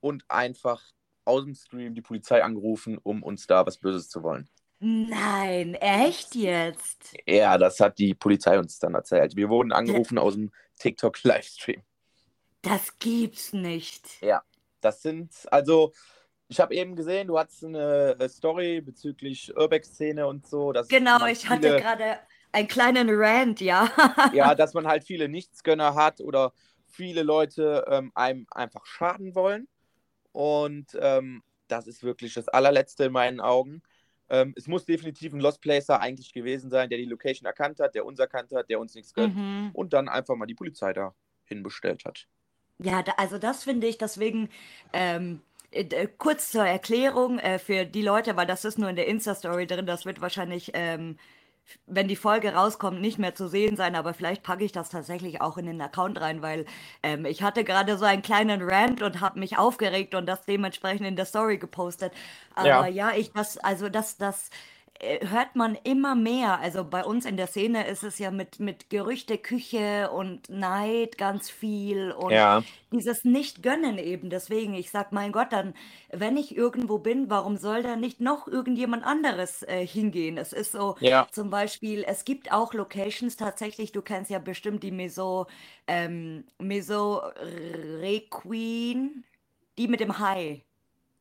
und 0.00 0.24
einfach 0.28 0.82
aus 1.24 1.44
dem 1.44 1.54
Stream 1.54 1.94
die 1.94 2.02
Polizei 2.02 2.42
angerufen, 2.44 2.98
um 3.02 3.22
uns 3.22 3.46
da 3.46 3.66
was 3.66 3.78
Böses 3.78 4.08
zu 4.08 4.22
wollen. 4.22 4.48
Nein, 4.78 5.74
echt 5.74 6.34
jetzt? 6.34 7.14
Ja, 7.26 7.56
das 7.58 7.80
hat 7.80 7.98
die 7.98 8.14
Polizei 8.14 8.58
uns 8.58 8.78
dann 8.78 8.94
erzählt. 8.94 9.34
Wir 9.36 9.48
wurden 9.48 9.72
angerufen 9.72 10.18
aus 10.18 10.34
dem 10.34 10.52
TikTok-Livestream. 10.78 11.82
das 12.62 12.98
gibt's 12.98 13.52
nicht. 13.52 14.20
Ja, 14.20 14.42
das 14.80 15.02
sind, 15.02 15.32
also, 15.50 15.92
ich 16.48 16.60
habe 16.60 16.74
eben 16.74 16.94
gesehen, 16.94 17.26
du 17.26 17.38
hattest 17.38 17.64
eine 17.64 18.16
äh, 18.18 18.28
Story 18.28 18.80
bezüglich 18.80 19.56
Urbex-Szene 19.56 20.26
und 20.26 20.46
so, 20.46 20.72
Genau, 20.88 21.26
ich 21.26 21.48
hatte 21.48 21.68
viele, 21.68 21.80
gerade 21.80 22.18
einen 22.52 22.68
kleinen 22.68 23.08
Rant, 23.10 23.60
ja. 23.60 23.90
ja, 24.32 24.54
dass 24.54 24.74
man 24.74 24.86
halt 24.86 25.04
viele 25.04 25.28
Nichtsgönner 25.28 25.94
hat 25.94 26.20
oder 26.20 26.52
viele 26.86 27.22
Leute 27.22 27.84
ähm, 27.88 28.12
einem 28.14 28.46
einfach 28.50 28.86
schaden 28.86 29.34
wollen. 29.34 29.68
Und 30.32 30.96
ähm, 31.00 31.42
das 31.68 31.86
ist 31.86 32.02
wirklich 32.02 32.34
das 32.34 32.48
allerletzte 32.48 33.04
in 33.06 33.12
meinen 33.12 33.40
Augen. 33.40 33.82
Ähm, 34.28 34.54
es 34.56 34.66
muss 34.66 34.84
definitiv 34.84 35.32
ein 35.32 35.40
Lost 35.40 35.60
Placer 35.60 36.00
eigentlich 36.00 36.32
gewesen 36.32 36.70
sein, 36.70 36.88
der 36.88 36.98
die 36.98 37.04
Location 37.04 37.46
erkannt 37.46 37.80
hat, 37.80 37.94
der 37.94 38.04
uns 38.04 38.18
erkannt 38.18 38.52
hat, 38.52 38.70
der 38.70 38.78
uns 38.78 38.94
nichts 38.94 39.14
gönnt. 39.14 39.36
Mhm. 39.36 39.70
Und 39.72 39.92
dann 39.92 40.08
einfach 40.08 40.36
mal 40.36 40.46
die 40.46 40.54
Polizei 40.54 40.92
da. 40.92 41.14
hinbestellt 41.44 42.04
hat. 42.04 42.26
Ja, 42.78 43.02
da, 43.02 43.12
also 43.16 43.38
das 43.38 43.64
finde 43.64 43.86
ich 43.86 43.98
deswegen. 43.98 44.48
Ähm, 44.92 45.40
äh, 45.76 46.08
kurz 46.18 46.50
zur 46.50 46.64
Erklärung 46.64 47.38
äh, 47.38 47.58
für 47.58 47.84
die 47.84 48.02
Leute, 48.02 48.36
weil 48.36 48.46
das 48.46 48.64
ist 48.64 48.78
nur 48.78 48.88
in 48.88 48.96
der 48.96 49.06
Insta-Story 49.06 49.66
drin, 49.66 49.86
das 49.86 50.04
wird 50.06 50.20
wahrscheinlich 50.20 50.72
ähm, 50.74 51.16
wenn 51.86 52.08
die 52.08 52.16
Folge 52.16 52.54
rauskommt, 52.54 53.00
nicht 53.00 53.18
mehr 53.18 53.34
zu 53.34 53.48
sehen 53.48 53.76
sein, 53.76 53.94
aber 53.96 54.14
vielleicht 54.14 54.42
packe 54.42 54.64
ich 54.64 54.72
das 54.72 54.90
tatsächlich 54.90 55.40
auch 55.40 55.56
in 55.58 55.66
den 55.66 55.80
Account 55.80 56.20
rein, 56.20 56.42
weil 56.42 56.64
ähm, 57.02 57.24
ich 57.24 57.42
hatte 57.42 57.64
gerade 57.64 57.98
so 57.98 58.04
einen 58.04 58.22
kleinen 58.22 58.62
Rant 58.62 59.02
und 59.02 59.20
habe 59.20 59.38
mich 59.38 59.58
aufgeregt 59.58 60.14
und 60.14 60.26
das 60.26 60.44
dementsprechend 60.44 61.06
in 61.06 61.16
der 61.16 61.24
Story 61.24 61.58
gepostet. 61.58 62.12
Aber 62.54 62.86
ja, 62.86 63.10
ja 63.10 63.12
ich 63.16 63.32
das, 63.32 63.58
also 63.58 63.88
das, 63.88 64.16
das 64.16 64.48
äh, 64.48 64.52
hört 65.00 65.56
man 65.56 65.76
immer 65.84 66.14
mehr. 66.14 66.58
Also 66.60 66.84
bei 66.84 67.04
uns 67.04 67.24
in 67.26 67.36
der 67.36 67.46
Szene 67.46 67.86
ist 67.86 68.02
es 68.02 68.18
ja 68.18 68.30
mit, 68.30 68.60
mit 68.60 68.90
Gerüchteküche 68.90 70.10
und 70.10 70.48
Neid 70.48 71.18
ganz 71.18 71.50
viel 71.50 72.12
und 72.12 72.32
Ja, 72.32 72.62
dieses 72.92 73.24
Nicht-Gönnen 73.24 73.98
eben. 73.98 74.30
Deswegen, 74.30 74.74
ich 74.74 74.90
sag, 74.90 75.12
mein 75.12 75.32
Gott, 75.32 75.52
dann, 75.52 75.74
wenn 76.10 76.36
ich 76.36 76.56
irgendwo 76.56 76.98
bin, 76.98 77.30
warum 77.30 77.56
soll 77.56 77.82
da 77.82 77.96
nicht 77.96 78.20
noch 78.20 78.48
irgendjemand 78.48 79.04
anderes 79.04 79.62
äh, 79.64 79.86
hingehen? 79.86 80.38
Es 80.38 80.52
ist 80.52 80.72
so, 80.72 80.96
ja. 81.00 81.28
zum 81.30 81.50
Beispiel, 81.50 82.04
es 82.06 82.24
gibt 82.24 82.52
auch 82.52 82.72
Locations 82.74 83.36
tatsächlich, 83.36 83.92
du 83.92 84.02
kennst 84.02 84.30
ja 84.30 84.38
bestimmt 84.38 84.82
die 84.82 84.92
Meso, 84.92 85.46
ähm, 85.86 86.44
Meso 86.58 87.22
Requeen, 88.00 89.24
die 89.78 89.88
mit 89.88 90.00
dem 90.00 90.18
Hai. 90.18 90.64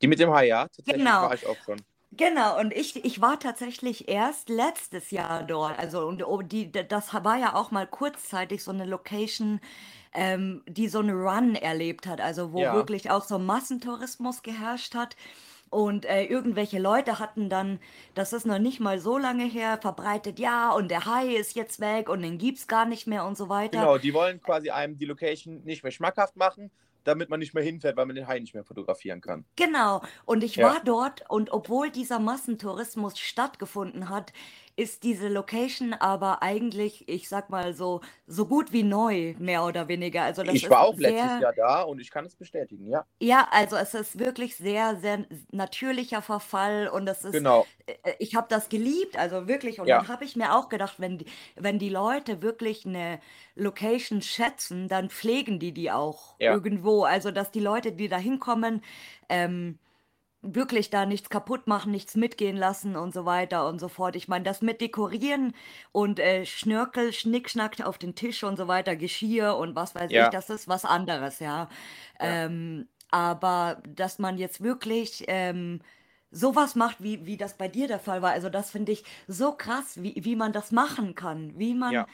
Die 0.02 0.08
mit 0.08 0.20
dem 0.20 0.32
Hai, 0.34 0.48
ja, 0.48 0.68
tatsächlich 0.70 1.04
Genau. 1.04 1.22
war 1.22 1.34
ich 1.34 1.46
auch 1.46 1.60
schon. 1.60 1.86
Genau, 2.12 2.58
und 2.60 2.72
ich, 2.74 3.04
ich 3.04 3.20
war 3.22 3.40
tatsächlich 3.40 4.08
erst 4.08 4.48
letztes 4.50 5.12
Jahr 5.12 5.44
dort. 5.44 5.78
Also, 5.78 6.08
und 6.08 6.26
oh, 6.26 6.42
die, 6.42 6.72
das 6.72 7.14
war 7.14 7.38
ja 7.38 7.56
auch 7.56 7.72
mal 7.72 7.86
kurzzeitig 7.88 8.64
so 8.64 8.72
eine 8.72 8.86
Location, 8.86 9.60
ähm, 10.14 10.64
die 10.68 10.88
so 10.88 11.00
einen 11.00 11.16
Run 11.16 11.56
erlebt 11.56 12.08
hat, 12.08 12.22
also 12.22 12.54
wo 12.54 12.62
Ja, 12.62 12.72
wirklich 12.72 13.12
auch 13.12 13.24
so 13.26 13.38
Massentourismus 13.40 14.44
geherrscht 14.44 14.96
hat. 14.96 15.18
Und 15.70 16.06
äh, 16.06 16.24
irgendwelche 16.26 16.80
Leute 16.80 17.20
hatten 17.20 17.50
dann, 17.50 17.80
das 18.14 18.32
ist 18.34 18.46
noch 18.46 18.60
nicht 18.60 18.80
mal 18.80 19.00
so 19.00 19.18
lange 19.18 19.46
her, 19.46 19.78
verbreitet, 19.82 20.40
ja, 20.40 20.72
und 20.72 20.90
der 20.90 21.06
Hai 21.06 21.36
ist 21.36 21.56
jetzt 21.56 21.82
weg 21.82 22.08
und 22.10 22.22
den 22.22 22.38
gibt's 22.38 22.68
gar 22.68 22.86
nicht 22.86 23.08
mehr 23.08 23.26
und 23.26 23.36
so 23.38 23.50
weiter. 23.50 23.90
genau. 23.90 23.98
Die 23.98 24.14
wollen 24.14 24.42
quasi 24.42 24.70
einem 24.70 24.98
die 24.98 25.06
Location 25.06 25.64
nicht 25.64 25.84
mehr 25.84 25.92
schmackhaft 25.92 26.36
machen, 26.36 26.72
damit 27.06 27.30
man 27.30 27.40
nicht 27.40 27.54
mehr 27.54 27.64
hinfährt, 27.64 27.98
weil 27.98 28.06
man 28.06 28.16
den 28.16 28.28
Hai 28.28 28.40
nicht 28.40 28.54
mehr 28.54 28.64
fotografieren 28.66 29.22
kann. 29.22 29.46
Genau. 29.58 30.02
Und 30.26 30.44
ich 30.44 30.60
Ja, 30.60 30.62
war 30.62 30.82
dort 30.84 31.30
und 31.30 31.50
obwohl 31.52 31.90
dieser 31.90 32.20
Massentourismus 32.20 33.18
stattgefunden 33.20 34.10
hat, 34.10 34.34
ist 34.78 35.04
diese 35.04 35.30
Location 35.30 35.94
aber 35.94 36.42
eigentlich, 36.44 37.08
ich 37.10 37.30
sag 37.30 37.50
mal 37.50 37.74
so, 37.74 38.02
so 38.28 38.46
gut 38.48 38.74
wie 38.74 38.84
neu, 38.84 39.36
mehr 39.40 39.66
oder 39.66 39.88
weniger. 39.88 40.24
Also 40.24 40.44
das 40.44 40.56
ich 40.56 40.70
war 40.70 40.82
ist 40.82 40.82
auch 40.82 40.98
letztes 40.98 41.38
sehr, 41.38 41.38
Jahr 41.38 41.54
da 41.54 41.82
und 41.84 42.00
ich 42.00 42.12
kann 42.12 42.26
es 42.26 42.36
bestätigen, 42.36 42.88
ja. 42.90 43.06
ja, 43.22 43.48
also 43.52 43.76
es 43.78 43.94
ist 43.94 44.20
wirklich 44.20 44.58
sehr, 44.58 44.98
sehr 44.98 45.26
natürlicher 45.52 46.22
Verfall 46.22 46.88
und 46.90 47.08
es 47.08 47.24
ist, 47.24 47.34
Genau. 47.34 47.68
äh, 47.88 48.14
ich 48.20 48.36
habe 48.36 48.48
das 48.50 48.70
geliebt, 48.70 49.18
also 49.18 49.48
wirklich. 49.48 49.80
Und 49.80 49.88
Ja, 49.88 49.96
dann 49.96 50.08
habe 50.10 50.26
ich 50.26 50.36
mir 50.36 50.54
auch 50.56 50.70
gedacht, 50.70 50.96
wenn 51.00 51.20
die, 51.20 51.26
wenn 51.56 51.80
die 51.80 51.90
Leute 51.90 52.42
wirklich 52.42 52.86
eine 52.86 53.20
Location 53.56 54.22
schätzen, 54.22 54.88
dann 54.90 55.10
pflegen 55.10 55.60
die 55.60 55.74
die 55.74 55.92
auch 55.92 56.36
ja, 56.40 56.52
irgendwo. 56.52 57.04
Also 57.06 57.32
dass 57.32 57.52
die 57.52 57.62
Leute, 57.62 57.94
die 57.94 58.10
da 58.10 58.18
hinkommen, 58.18 58.84
ähm, 59.30 59.80
wirklich 60.54 60.90
da 60.90 61.06
nichts 61.06 61.30
kaputt 61.30 61.68
machen, 61.68 61.92
nichts 61.92 62.16
mitgehen 62.16 62.56
lassen 62.58 62.96
und 62.96 63.14
so 63.14 63.26
weiter 63.26 63.68
und 63.68 63.80
so 63.80 63.88
fort. 63.88 64.16
Ich 64.16 64.28
meine, 64.28 64.44
das 64.44 64.62
mit 64.62 64.82
Dekorieren 64.82 65.54
und 65.92 66.20
äh, 66.20 66.46
Schnörkel, 66.46 67.14
Schnickschnack 67.14 67.80
auf 67.82 67.98
den 67.98 68.16
Tisch 68.16 68.44
und 68.44 68.58
so 68.58 68.68
weiter, 68.68 68.96
Geschirr 68.96 69.56
und 69.58 69.76
was 69.76 69.96
weiß 69.96 70.12
ich, 70.12 70.18
ja, 70.18 70.30
das 70.30 70.50
ist 70.50 70.68
was 70.68 70.86
anderes, 70.86 71.40
ja. 71.40 71.70
ja, 72.20 72.46
Ähm, 72.46 72.88
aber 73.12 73.82
dass 73.88 74.20
man 74.20 74.38
jetzt 74.38 74.62
wirklich 74.62 75.24
ähm, 75.28 75.82
sowas 76.32 76.76
macht, 76.76 77.02
wie, 77.02 77.26
wie 77.26 77.38
das 77.38 77.58
bei 77.58 77.68
dir 77.68 77.88
der 77.88 78.00
Fall 78.00 78.22
war, 78.22 78.32
also 78.32 78.50
das 78.50 78.72
finde 78.72 78.92
ich 78.92 79.04
so 79.28 79.54
krass, 79.54 80.02
wie, 80.04 80.16
wie 80.24 80.36
man 80.36 80.54
das 80.54 80.72
machen 80.72 81.16
kann, 81.16 81.58
wie 81.58 81.74
man 81.74 81.94
ja. 81.94 82.08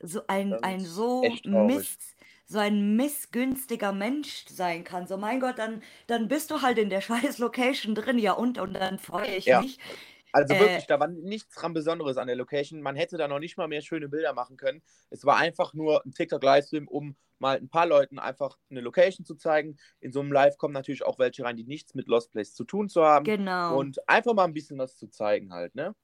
so 0.00 0.22
ein, 0.26 0.50
Das 0.50 0.62
ein 0.62 0.84
so. 0.84 1.22
Mist 1.48 2.17
so 2.48 2.58
ein 2.58 2.96
missgünstiger 2.96 3.92
Mensch 3.92 4.46
sein 4.48 4.84
kann. 4.84 5.06
So, 5.06 5.16
mein 5.18 5.40
Gott, 5.40 5.58
dann, 5.58 5.82
dann 6.06 6.28
bist 6.28 6.50
du 6.50 6.62
halt 6.62 6.78
in 6.78 6.90
der 6.90 7.00
scheiß 7.02 7.38
Location 7.38 7.94
drin, 7.94 8.18
ja 8.18 8.32
und, 8.32 8.58
und 8.58 8.74
dann 8.74 8.98
freue 8.98 9.34
ich 9.36 9.52
Ja. 9.52 9.52
mich. 9.52 9.78
Also 10.32 10.58
Äh, 10.58 10.58
wirklich, 10.58 10.86
da 10.86 11.00
war 11.00 11.08
nichts 11.08 11.54
dran 11.56 11.74
Besonderes 11.74 12.18
an 12.18 12.26
der 12.28 12.36
Location. 12.36 12.82
Man 12.82 12.96
hätte 12.96 13.18
da 13.18 13.28
noch 13.28 13.38
nicht 13.40 13.56
mal 13.58 13.68
mehr 13.68 13.82
schöne 13.82 14.08
Bilder 14.08 14.34
machen 14.34 14.56
können. 14.58 14.82
Es 15.10 15.24
war 15.24 15.38
einfach 15.38 15.74
nur 15.74 16.04
ein 16.06 16.12
TikTok-Livestream, 16.12 16.88
um 16.88 17.16
mal 17.38 17.56
ein 17.58 17.68
paar 17.70 17.86
Leuten 17.86 18.18
einfach 18.18 18.58
eine 18.70 18.80
Location 18.82 19.26
zu 19.26 19.36
zeigen. 19.36 19.78
In 20.00 20.12
so 20.12 20.20
einem 20.20 20.32
Live 20.32 20.58
kommen 20.58 20.74
natürlich 20.74 21.04
auch 21.04 21.18
welche 21.18 21.44
rein, 21.44 21.56
die 21.56 21.64
nichts 21.64 21.94
mit 21.94 22.08
Lost 22.08 22.32
Place 22.32 22.54
zu 22.54 22.64
tun 22.64 22.88
zu 22.90 23.04
haben. 23.04 23.34
genau. 23.38 23.66
Und 23.66 24.08
einfach 24.08 24.34
mal 24.34 24.44
ein 24.44 24.54
bisschen 24.54 24.78
was 24.78 24.96
zu 24.98 25.08
zeigen 25.08 25.52
halt, 25.54 25.74
ne? 25.74 25.94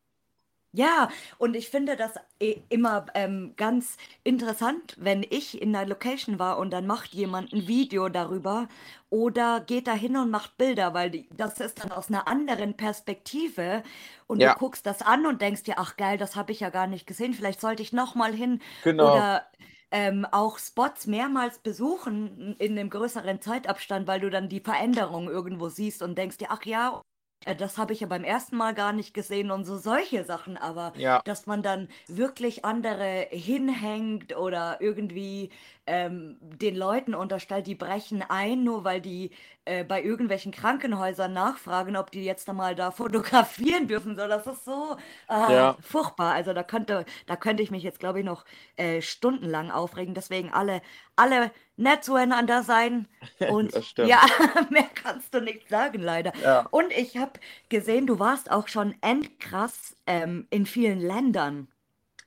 Ja, 0.76 1.08
und 1.38 1.54
ich 1.54 1.68
finde 1.70 1.94
das 1.96 2.14
i- 2.42 2.64
immer 2.68 3.06
ähm, 3.14 3.52
ganz 3.56 3.96
interessant, 4.24 4.96
wenn 4.98 5.22
ich 5.22 5.62
in 5.62 5.74
einer 5.74 5.86
Location 5.88 6.40
war 6.40 6.58
und 6.58 6.72
dann 6.72 6.84
macht 6.88 7.14
jemand 7.14 7.52
ein 7.52 7.68
Video 7.68 8.08
darüber 8.08 8.66
oder 9.08 9.60
geht 9.60 9.86
da 9.86 9.92
hin 9.94 10.16
und 10.16 10.30
macht 10.32 10.56
Bilder, 10.56 10.92
weil 10.92 11.10
die, 11.12 11.28
das 11.36 11.60
ist 11.60 11.78
dann 11.84 11.92
aus 11.92 12.08
einer 12.08 12.26
anderen 12.26 12.76
Perspektive 12.76 13.84
und 14.26 14.42
du 14.42 14.50
Ja, 14.50 14.52
guckst 14.52 14.84
das 14.84 15.00
an 15.00 15.26
und 15.26 15.40
denkst 15.40 15.62
dir, 15.62 15.78
ach 15.78 15.96
geil, 15.96 16.18
das 16.18 16.34
habe 16.34 16.50
ich 16.50 16.58
ja 16.60 16.70
gar 16.70 16.88
nicht 16.88 17.06
gesehen, 17.06 17.34
vielleicht 17.34 17.60
sollte 17.60 17.82
ich 17.82 17.92
noch 17.92 18.16
mal 18.16 18.32
hin 18.34 18.60
genau. 18.82 19.24
oder 19.24 19.46
ähm, 19.92 20.26
auch 20.32 20.58
Spots 20.58 21.06
mehrmals 21.06 21.60
besuchen 21.60 22.56
in 22.58 22.72
einem 22.76 22.90
größeren 22.90 23.40
Zeitabstand, 23.40 24.08
weil 24.08 24.18
du 24.20 24.28
dann 24.30 24.48
die 24.48 24.58
Veränderung 24.60 25.28
irgendwo 25.28 25.68
siehst 25.68 26.02
und 26.02 26.18
denkst 26.18 26.38
dir, 26.38 26.48
ach 26.50 26.64
ja, 26.64 27.00
äh, 27.44 27.56
Das 27.56 27.78
habe 27.78 27.92
ich 27.92 28.00
ja 28.00 28.06
beim 28.06 28.24
ersten 28.24 28.56
Mal 28.56 28.74
gar 28.74 28.92
nicht 28.92 29.14
gesehen 29.14 29.50
und 29.50 29.64
so 29.64 29.76
solche 29.76 30.24
Sachen, 30.24 30.56
aber 30.56 30.92
Ja, 30.96 31.20
dass 31.24 31.46
man 31.46 31.62
dann 31.62 31.88
wirklich 32.08 32.64
andere 32.64 33.28
hinhängt 33.30 34.36
oder 34.36 34.80
irgendwie 34.80 35.50
ähm, 35.86 36.38
den 36.40 36.76
Leuten 36.76 37.14
unterstellt, 37.14 37.66
die 37.66 37.74
brechen 37.74 38.22
ein, 38.22 38.64
nur 38.64 38.84
weil 38.84 39.00
die 39.00 39.30
äh, 39.66 39.84
bei 39.84 40.02
irgendwelchen 40.02 40.52
Krankenhäusern 40.52 41.32
nachfragen, 41.32 41.96
ob 41.96 42.10
die 42.10 42.24
jetzt 42.24 42.48
einmal 42.48 42.74
da 42.74 42.90
fotografieren 42.90 43.86
dürfen. 43.88 44.16
So, 44.16 44.26
das 44.26 44.46
ist 44.46 44.64
so 44.64 44.96
ah, 45.28 45.52
ja, 45.52 45.76
furchtbar. 45.80 46.32
Also 46.34 46.52
da 46.52 46.62
könnte, 46.62 47.04
da 47.26 47.36
könnte 47.36 47.62
ich 47.62 47.70
mich 47.70 47.82
jetzt, 47.82 48.00
glaube 48.00 48.20
ich, 48.20 48.24
noch 48.24 48.44
äh, 48.76 49.02
stundenlang 49.02 49.70
aufregen. 49.70 50.14
Deswegen 50.14 50.52
alle, 50.52 50.80
alle 51.16 51.50
nett 51.76 52.04
zueinander 52.04 52.62
sein. 52.62 53.08
Und 53.46 53.74
das 53.74 53.94
ja, 54.02 54.20
mehr 54.70 54.88
kannst 54.94 55.34
du 55.34 55.40
nicht 55.40 55.68
sagen, 55.68 56.00
leider. 56.00 56.32
Ja, 56.42 56.66
Und 56.70 56.92
ich 56.92 57.16
habe 57.16 57.40
gesehen, 57.68 58.06
du 58.06 58.18
warst 58.18 58.50
auch 58.50 58.68
schon 58.68 58.94
endkrass 59.02 59.96
ähm, 60.06 60.46
in 60.50 60.66
vielen 60.66 61.00
Ländern. 61.00 61.68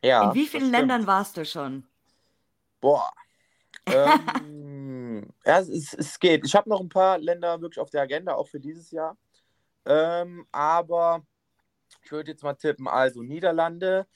In 0.01 0.09
ja, 0.09 0.33
wie 0.33 0.43
das 0.43 0.51
vielen 0.51 0.71
Ländern 0.71 1.07
warst 1.07 1.37
du 1.37 1.45
schon? 1.45 1.85
Boah. 2.81 3.11
Ähm, 3.87 5.33
ja, 5.45 5.59
es, 5.59 5.93
es 5.93 6.19
geht. 6.19 6.45
Ich 6.45 6.55
habe 6.55 6.69
noch 6.69 6.79
ein 6.79 6.89
paar 6.89 7.17
Länder 7.17 7.61
wirklich 7.61 7.79
auf 7.79 7.89
der 7.89 8.01
Agenda, 8.01 8.35
auch 8.35 8.47
für 8.47 8.59
dieses 8.59 8.91
Jahr. 8.91 9.17
Ähm, 9.85 10.45
aber 10.51 11.25
ich 12.03 12.11
würde 12.11 12.31
jetzt 12.31 12.43
mal 12.43 12.53
tippen, 12.53 12.87
also 12.87 13.23
Niederlande. 13.23 14.07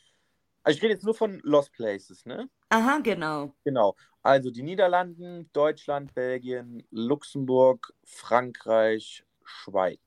Also 0.63 0.77
ich 0.77 0.83
rede 0.83 0.93
jetzt 0.93 1.05
nur 1.05 1.15
von 1.15 1.39
Lost 1.43 1.71
Places, 1.73 2.25
ne? 2.25 2.49
Aha, 2.69 2.99
genau. 2.99 3.53
Genau. 3.63 3.95
Also 4.21 4.51
die 4.51 4.63
Niederlanden, 4.63 5.49
Deutschland, 5.53 6.13
Belgien, 6.13 6.85
Luxemburg, 6.91 7.93
Frankreich, 8.03 9.25
Schweiz. 9.43 9.99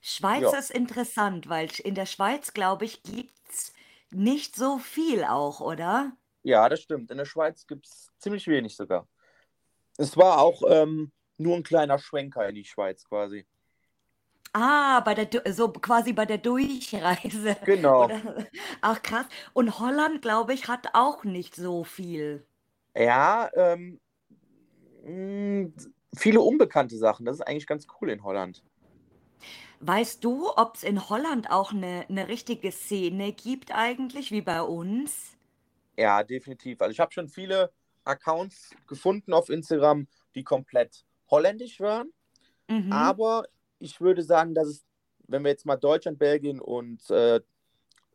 Schweiz 0.00 0.42
Ja, 0.42 0.58
ist 0.58 0.70
interessant, 0.70 1.48
weil 1.48 1.70
in 1.84 1.94
der 1.94 2.06
Schweiz, 2.06 2.52
glaube 2.52 2.84
ich, 2.84 3.02
gibt 3.02 3.32
es 3.48 3.72
nicht 4.10 4.56
so 4.56 4.78
viel 4.78 5.24
auch, 5.24 5.60
oder? 5.60 6.12
Ja, 6.42 6.68
das 6.68 6.80
stimmt. 6.80 7.10
In 7.10 7.18
der 7.18 7.24
Schweiz 7.24 7.66
gibt 7.66 7.86
es 7.86 8.10
ziemlich 8.18 8.46
wenig 8.46 8.76
sogar. 8.76 9.06
Es 9.98 10.16
war 10.16 10.38
auch 10.38 10.62
ähm, 10.68 11.12
nur 11.36 11.56
ein 11.56 11.62
kleiner 11.62 11.98
Schwenker 11.98 12.48
in 12.48 12.54
die 12.54 12.64
Schweiz 12.64 13.04
quasi. 13.04 13.46
Ah, 14.52 15.00
bei 15.00 15.14
der, 15.14 15.52
so 15.52 15.70
quasi 15.70 16.12
bei 16.12 16.26
der 16.26 16.38
Durchreise. 16.38 17.56
Genau. 17.64 18.06
Oder? 18.06 18.20
Ach, 18.80 19.00
krass. 19.02 19.26
Und 19.52 19.78
Holland, 19.78 20.22
glaube 20.22 20.54
ich, 20.54 20.66
hat 20.66 20.88
auch 20.94 21.22
nicht 21.24 21.54
so 21.54 21.84
viel. 21.84 22.44
Ja, 22.96 23.48
ähm, 23.54 24.00
mh, 25.04 25.70
viele 26.16 26.40
unbekannte 26.40 26.96
Sachen. 26.96 27.26
Das 27.26 27.36
ist 27.36 27.42
eigentlich 27.42 27.66
ganz 27.66 27.86
cool 28.00 28.10
in 28.10 28.24
Holland. 28.24 28.64
Weißt 29.80 30.24
du, 30.24 30.50
ob 30.56 30.76
es 30.76 30.82
in 30.82 31.08
Holland 31.08 31.50
auch 31.50 31.72
eine, 31.72 32.04
eine 32.08 32.28
richtige 32.28 32.72
Szene 32.72 33.32
gibt 33.32 33.72
eigentlich, 33.72 34.30
wie 34.30 34.42
bei 34.42 34.62
uns? 34.62 35.36
Ja, 36.00 36.24
definitiv. 36.24 36.80
Also 36.80 36.92
ich 36.92 37.00
habe 37.00 37.12
schon 37.12 37.28
viele 37.28 37.70
Accounts 38.04 38.74
gefunden 38.86 39.34
auf 39.34 39.50
Instagram, 39.50 40.06
die 40.34 40.42
komplett 40.42 41.04
holländisch 41.30 41.78
waren. 41.78 42.10
Mhm, 42.68 42.90
Aber 42.90 43.44
ich 43.78 44.00
würde 44.00 44.22
sagen, 44.22 44.54
dass 44.54 44.68
es, 44.68 44.86
wenn 45.28 45.44
wir 45.44 45.50
jetzt 45.50 45.66
mal 45.66 45.76
Deutschland, 45.76 46.18
Belgien 46.18 46.58
und 46.58 47.10
äh, 47.10 47.40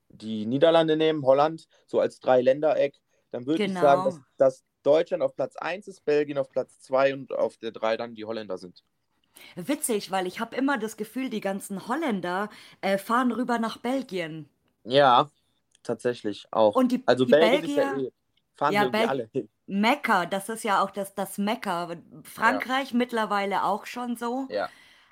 die 0.09 0.47
Niederlande 0.47 0.97
nehmen, 0.97 1.23
Holland, 1.25 1.67
so 1.85 1.99
als 1.99 2.19
Dreiländereck, 2.19 2.99
dann 3.29 3.45
würde 3.45 3.65
ich 3.65 3.73
sagen, 3.73 4.05
dass, 4.05 4.15
genau. 4.15 4.25
dass 4.37 4.65
Deutschland 4.81 5.21
auf 5.21 5.35
Platz 5.35 5.55
1 5.55 5.87
ist, 5.87 6.03
Belgien 6.05 6.39
auf 6.39 6.49
Platz 6.49 6.79
2 6.79 7.13
und 7.13 7.33
auf 7.33 7.57
der 7.57 7.71
3 7.71 7.97
dann 7.97 8.15
die 8.15 8.25
Holländer 8.25 8.57
sind. 8.57 8.83
Witzig, 9.55 10.09
weil 10.09 10.25
ich 10.25 10.39
habe 10.39 10.55
immer 10.55 10.79
das 10.79 10.97
Gefühl, 10.97 11.29
die 11.29 11.41
ganzen 11.41 11.87
Holländer 11.87 12.49
äh, 12.81 12.97
fahren 12.97 13.31
rüber 13.31 13.59
nach 13.59 13.77
Belgien. 13.77 14.49
Ja, 14.85 15.29
tatsächlich 15.85 16.47
auch. 16.51 16.75
Und 16.75 16.91
die, 16.91 17.03
Also 17.05 17.25
die 17.25 17.31
Belgien 17.31 17.63
ist 17.63 17.75
ja 17.77 17.91
Belgier, 17.91 18.07
eh, 18.07 18.11
fahren 18.55 18.73
ja, 18.73 18.89
Bel 18.89 19.05
alle 19.07 19.29
hin. 19.31 19.49
Mekka, 19.67 20.25
das 20.25 20.49
ist 20.49 20.63
ja 20.63 20.83
auch 20.83 20.91
das, 20.91 21.15
das 21.15 21.37
Mekka. 21.37 21.91
Ja, 21.91 21.97
Frankreich 22.23 22.93
mittlerweile 22.93 23.63
auch 23.63 23.85
schon 23.85 24.15
so. 24.15 24.47
ja. 24.49 24.69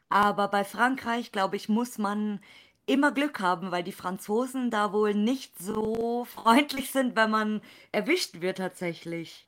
Aber 0.10 0.48
bei 0.48 0.64
Frankreich, 0.64 1.32
glaube 1.32 1.56
ich, 1.56 1.70
muss 1.70 1.98
man 1.98 2.40
immer 2.86 3.12
Glück 3.12 3.40
haben, 3.40 3.72
weil 3.72 3.84
die 3.84 3.92
Franzosen 3.92 4.70
da 4.70 4.94
wohl 4.94 5.16
nicht 5.16 5.58
so 5.58 6.26
freundlich 6.26 6.92
sind, 6.92 7.16
wenn 7.16 7.32
man 7.32 7.62
erwischt 7.92 8.42
wird 8.42 8.60
tatsächlich. 8.60 9.48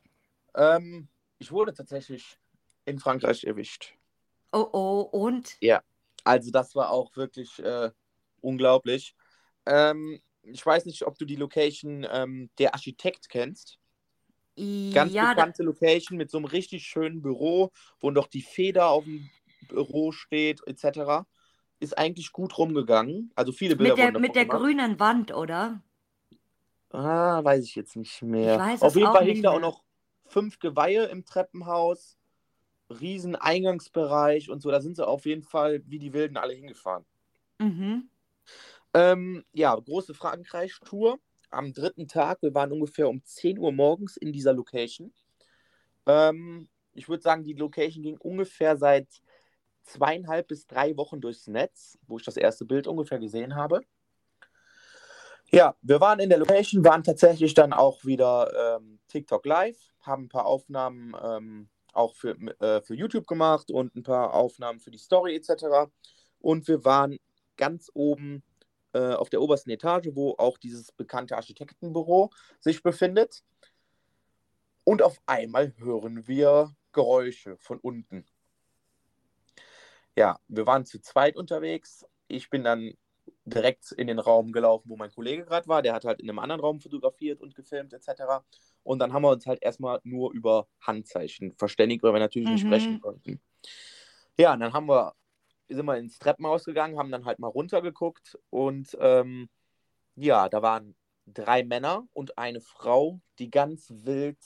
Ähm, 0.55 1.07
ich 1.38 1.51
wurde 1.51 1.73
tatsächlich 1.73 2.39
in 2.85 2.99
Frankreich 2.99 3.43
erwischt. 3.43 3.93
Oh 4.51 4.67
oh, 4.71 5.01
und? 5.01 5.57
Ja, 5.61 5.81
also 6.23 6.49
das 6.49 6.75
war 6.75 6.89
auch 6.89 7.15
wirklich 7.15 7.59
äh, 7.59 7.91
unglaublich. 8.41 9.15
Ähm, 9.65 10.21
ich 10.45 10.65
weiß 10.65 10.86
nicht, 10.86 11.05
ob 11.05 11.17
du 11.17 11.25
die 11.25 11.36
Location 11.36 12.05
ähm, 12.10 12.49
Der 12.60 12.73
Architekt 12.73 13.29
kennst. 13.29 13.77
Ganz 14.93 15.13
Ja, 15.13 15.34
bekannte 15.34 15.63
Location 15.63 16.17
mit 16.17 16.31
so 16.31 16.38
einem 16.38 16.45
richtig 16.45 16.86
schönen 16.86 17.21
Büro, 17.21 17.71
wo 17.99 18.12
noch 18.12 18.27
die 18.27 18.41
Feder 18.41 18.88
auf 18.89 19.03
dem 19.03 19.29
Büro 19.67 20.12
steht, 20.12 20.62
etc. 20.67 21.25
Ist 21.79 21.97
eigentlich 21.97 22.31
gut 22.31 22.58
rumgegangen. 22.58 23.31
Also 23.36 23.51
viele 23.51 23.75
mit 23.75 23.79
Bilder 23.81 23.97
der, 23.97 24.05
wurden 24.13 24.21
mit 24.21 24.36
der 24.36 24.45
grünen 24.45 24.99
Wand, 24.99 25.34
oder? 25.34 25.81
Ah, 26.91 27.43
weiß 27.43 27.65
ich 27.65 27.75
jetzt 27.75 27.95
nicht 27.95 28.21
Ich 28.21 28.27
mehr. 28.29 28.58
Auf 28.79 28.95
jeden 28.95 29.08
auch 29.08 29.13
Fall 29.13 29.25
hingen 29.25 29.43
da 29.43 29.51
auch 29.51 29.60
noch 29.60 29.84
fünf 30.27 30.60
Geweihe 30.60 31.05
im 31.05 31.25
Treppenhaus, 31.25 32.17
riesen 32.89 33.36
Eingangsbereich 33.36 34.49
und 34.49 34.62
so. 34.62 34.71
Da 34.71 34.81
sind 34.81 34.95
sie 34.95 35.08
auf 35.08 35.25
jeden 35.25 35.43
Fall 35.43 35.81
wie 35.88 35.99
die 35.99 36.13
Wilden 36.13 36.38
alle 36.38 36.53
hingefahren. 36.53 37.05
Mhm. 37.60 38.10
Ähm, 38.95 39.43
ja, 39.51 39.75
große 39.75 40.13
Frankreich-Tour. 40.13 41.19
Am 41.49 41.73
dritten 41.73 42.08
Tag, 42.08 42.41
wir 42.41 42.53
waren 42.53 42.71
ungefähr 42.71 43.10
um 43.10 43.21
10 43.25 43.60
Uhr 43.60 43.73
morgens 43.73 44.15
in 44.15 44.31
dieser 44.31 44.53
Location. 44.53 45.13
Ähm, 46.05 46.69
ich 46.93 47.10
würde 47.10 47.21
sagen, 47.21 47.43
die 47.43 47.55
Location 47.55 48.03
ging 48.03 48.17
ungefähr 48.17 48.77
seit 48.77 49.10
zweieinhalb 49.84 50.47
bis 50.47 50.65
drei 50.65 50.95
Wochen 50.95 51.19
durchs 51.19 51.47
Netz, 51.47 51.97
wo 52.08 52.17
ich 52.17 52.23
das 52.23 52.38
erste 52.38 52.63
Bild 52.63 52.88
ungefähr 52.88 53.19
gesehen 53.19 53.58
habe. 53.58 53.81
Ja, 55.51 55.75
wir 55.81 55.99
waren 55.99 56.21
in 56.21 56.29
der 56.29 56.39
Location, 56.39 56.86
waren 56.86 57.03
tatsächlich 57.03 57.53
dann 57.53 57.73
auch 57.73 58.05
wieder 58.05 58.77
ähm, 58.77 58.99
TikTok 59.10 59.45
live, 59.45 59.77
haben 60.03 60.23
ein 60.23 60.29
paar 60.29 60.45
Aufnahmen 60.45 61.13
ähm, 61.21 61.69
auch 61.91 62.15
für, 62.15 62.38
äh, 62.62 62.81
für 62.81 62.95
YouTube 62.95 63.27
gemacht 63.27 63.71
und 63.71 63.93
ein 63.93 64.03
paar 64.03 64.34
Aufnahmen 64.34 64.79
für 64.79 64.91
die 64.91 64.97
Story 64.97 65.36
etc. 65.36 65.91
Und 66.39 66.65
wir 66.69 66.86
waren 66.86 67.17
ganz 67.58 67.91
oben 67.93 68.41
äh, 68.95 69.13
auf 69.13 69.29
der 69.29 69.41
obersten 69.41 69.69
Etage, 69.71 70.10
wo 70.13 70.36
auch 70.38 70.58
dieses 70.58 70.91
bekannte 70.93 71.36
Architektenbüro 71.36 72.31
sich 72.62 72.81
befindet. 72.81 73.43
Und 74.86 75.01
auf 75.01 75.19
einmal 75.25 75.73
hören 75.77 76.27
wir 76.27 76.73
Geräusche 76.93 77.58
von 77.58 77.77
unten. 77.79 78.25
Ja, 80.15 80.39
wir 80.47 80.65
waren 80.65 80.86
zu 80.86 81.01
zweit 81.01 81.36
unterwegs. 81.36 82.05
Ich 82.29 82.49
bin 82.49 82.63
dann 82.63 82.93
direkt 83.43 83.91
in 83.91 84.08
den 84.08 84.19
Raum 84.19 84.51
gelaufen, 84.53 84.89
wo 84.89 84.95
mein 84.95 85.12
Kollege 85.12 85.43
gerade 85.43 85.67
war. 85.67 85.81
Der 85.81 85.93
hat 85.93 86.05
halt 86.05 86.21
in 86.21 86.29
einem 86.29 86.39
anderen 86.39 86.62
Raum 86.62 86.79
fotografiert 86.79 87.41
und 87.41 87.53
gefilmt 87.53 87.93
etc. 87.93 88.43
Und 88.84 88.99
dann 88.99 89.12
haben 89.12 89.23
wir 89.23 89.29
uns 89.31 89.45
halt 89.45 89.62
erstmal 89.62 89.99
nur 90.03 90.31
über 90.31 90.67
Handzeichen 90.79 91.53
verständigt, 91.58 92.01
weil 92.01 92.13
wir 92.13 92.19
natürlich 92.19 92.49
nicht 92.49 92.62
sprechen 92.62 92.93
Mhm. 92.93 93.01
konnten. 93.01 93.41
Ja, 94.38 94.53
und 94.53 94.62
dann 94.62 94.73
haben 94.73 94.88
wir, 94.88 95.13
sind 95.67 95.86
wir 95.86 95.97
ins 95.97 96.19
Treppenhaus 96.19 96.65
gegangen, 96.65 96.97
haben 96.97 97.12
dann 97.12 97.25
halt 97.25 97.39
mal 97.39 97.47
runtergeguckt 97.47 98.38
und 98.49 98.95
ähm, 98.99 99.49
ja, 100.15 100.49
da 100.49 100.62
waren 100.62 100.95
drei 101.25 101.63
Männer 101.63 102.08
und 102.13 102.38
eine 102.38 102.62
Frau, 102.62 103.19
die 103.39 103.49
ganz 103.49 103.88
wild 103.89 104.39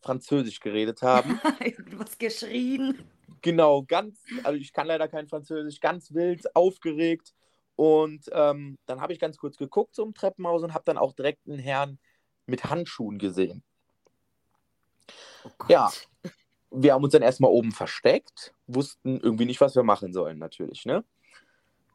Französisch 0.00 0.60
geredet 0.60 1.02
haben. 1.02 1.40
Irgendwas 1.60 2.18
geschrien. 2.18 3.08
Genau, 3.40 3.82
ganz, 3.82 4.18
also 4.42 4.58
ich 4.58 4.72
kann 4.72 4.86
leider 4.86 5.08
kein 5.08 5.28
Französisch, 5.28 5.80
ganz 5.80 6.12
wild, 6.12 6.54
aufgeregt. 6.54 7.34
Und 7.76 8.30
ähm, 8.32 8.78
dann 8.86 9.00
habe 9.00 9.12
ich 9.12 9.18
ganz 9.18 9.36
kurz 9.36 9.56
geguckt 9.56 9.94
so 9.94 10.04
im 10.04 10.14
Treppenhaus 10.14 10.62
und 10.62 10.74
habe 10.74 10.84
dann 10.84 10.98
auch 10.98 11.12
direkt 11.12 11.46
einen 11.46 11.58
Herrn 11.58 11.98
mit 12.46 12.64
Handschuhen 12.64 13.18
gesehen. 13.18 13.62
Oh 15.44 15.50
Ja. 15.68 15.90
Wir 16.74 16.92
haben 16.92 17.04
uns 17.04 17.12
dann 17.12 17.22
erstmal 17.22 17.50
oben 17.50 17.72
versteckt, 17.72 18.54
wussten 18.66 19.20
irgendwie 19.20 19.44
nicht, 19.44 19.60
was 19.60 19.76
wir 19.76 19.82
machen 19.82 20.12
sollen, 20.12 20.38
natürlich, 20.38 20.84
ne? 20.84 21.04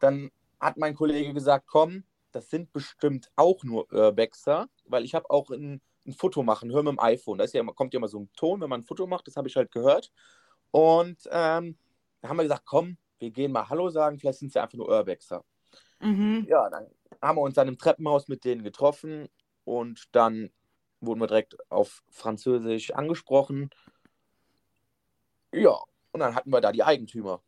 Dann 0.00 0.30
hat 0.58 0.76
mein 0.76 0.94
Kollege 0.94 1.34
gesagt, 1.34 1.66
komm, 1.66 2.04
das 2.32 2.48
sind 2.50 2.72
bestimmt 2.72 3.30
auch 3.36 3.62
nur 3.64 3.92
Urbexer, 3.92 4.68
weil 4.86 5.04
ich 5.04 5.14
habe 5.14 5.28
auch 5.30 5.50
ein, 5.50 5.80
ein 6.06 6.12
Foto 6.12 6.42
machen, 6.42 6.72
hör 6.72 6.82
mit 6.82 6.92
dem 6.92 7.00
iPhone. 7.00 7.38
Da 7.38 7.44
ist 7.44 7.54
ja 7.54 7.60
immer, 7.60 7.74
kommt 7.74 7.92
ja 7.92 7.98
immer 7.98 8.08
so 8.08 8.20
ein 8.20 8.30
Ton, 8.36 8.60
wenn 8.60 8.70
man 8.70 8.80
ein 8.80 8.84
Foto 8.84 9.06
macht, 9.06 9.26
das 9.26 9.36
habe 9.36 9.48
ich 9.48 9.56
halt 9.56 9.70
gehört. 9.70 10.10
Und 10.70 11.18
ähm, 11.30 11.76
da 12.20 12.28
haben 12.28 12.36
wir 12.36 12.44
gesagt, 12.44 12.64
komm, 12.64 12.96
wir 13.18 13.30
gehen 13.30 13.52
mal 13.52 13.68
Hallo 13.68 13.90
sagen, 13.90 14.18
vielleicht 14.18 14.38
sind 14.38 14.52
sie 14.52 14.62
einfach 14.62 14.78
nur 14.78 14.88
Urbexer. 14.88 15.44
Mhm. 16.00 16.46
Ja, 16.48 16.70
dann 16.70 16.86
haben 17.20 17.36
wir 17.36 17.42
uns 17.42 17.54
dann 17.54 17.68
im 17.68 17.78
Treppenhaus 17.78 18.28
mit 18.28 18.44
denen 18.44 18.62
getroffen 18.62 19.28
und 19.64 20.04
dann 20.12 20.50
wurden 21.00 21.20
wir 21.20 21.26
direkt 21.26 21.56
auf 21.70 22.02
Französisch 22.10 22.92
angesprochen. 22.92 23.70
Ja, 25.52 25.78
und 26.12 26.20
dann 26.20 26.34
hatten 26.34 26.50
wir 26.50 26.60
da 26.60 26.72
die 26.72 26.82
Eigentümer 26.82 27.42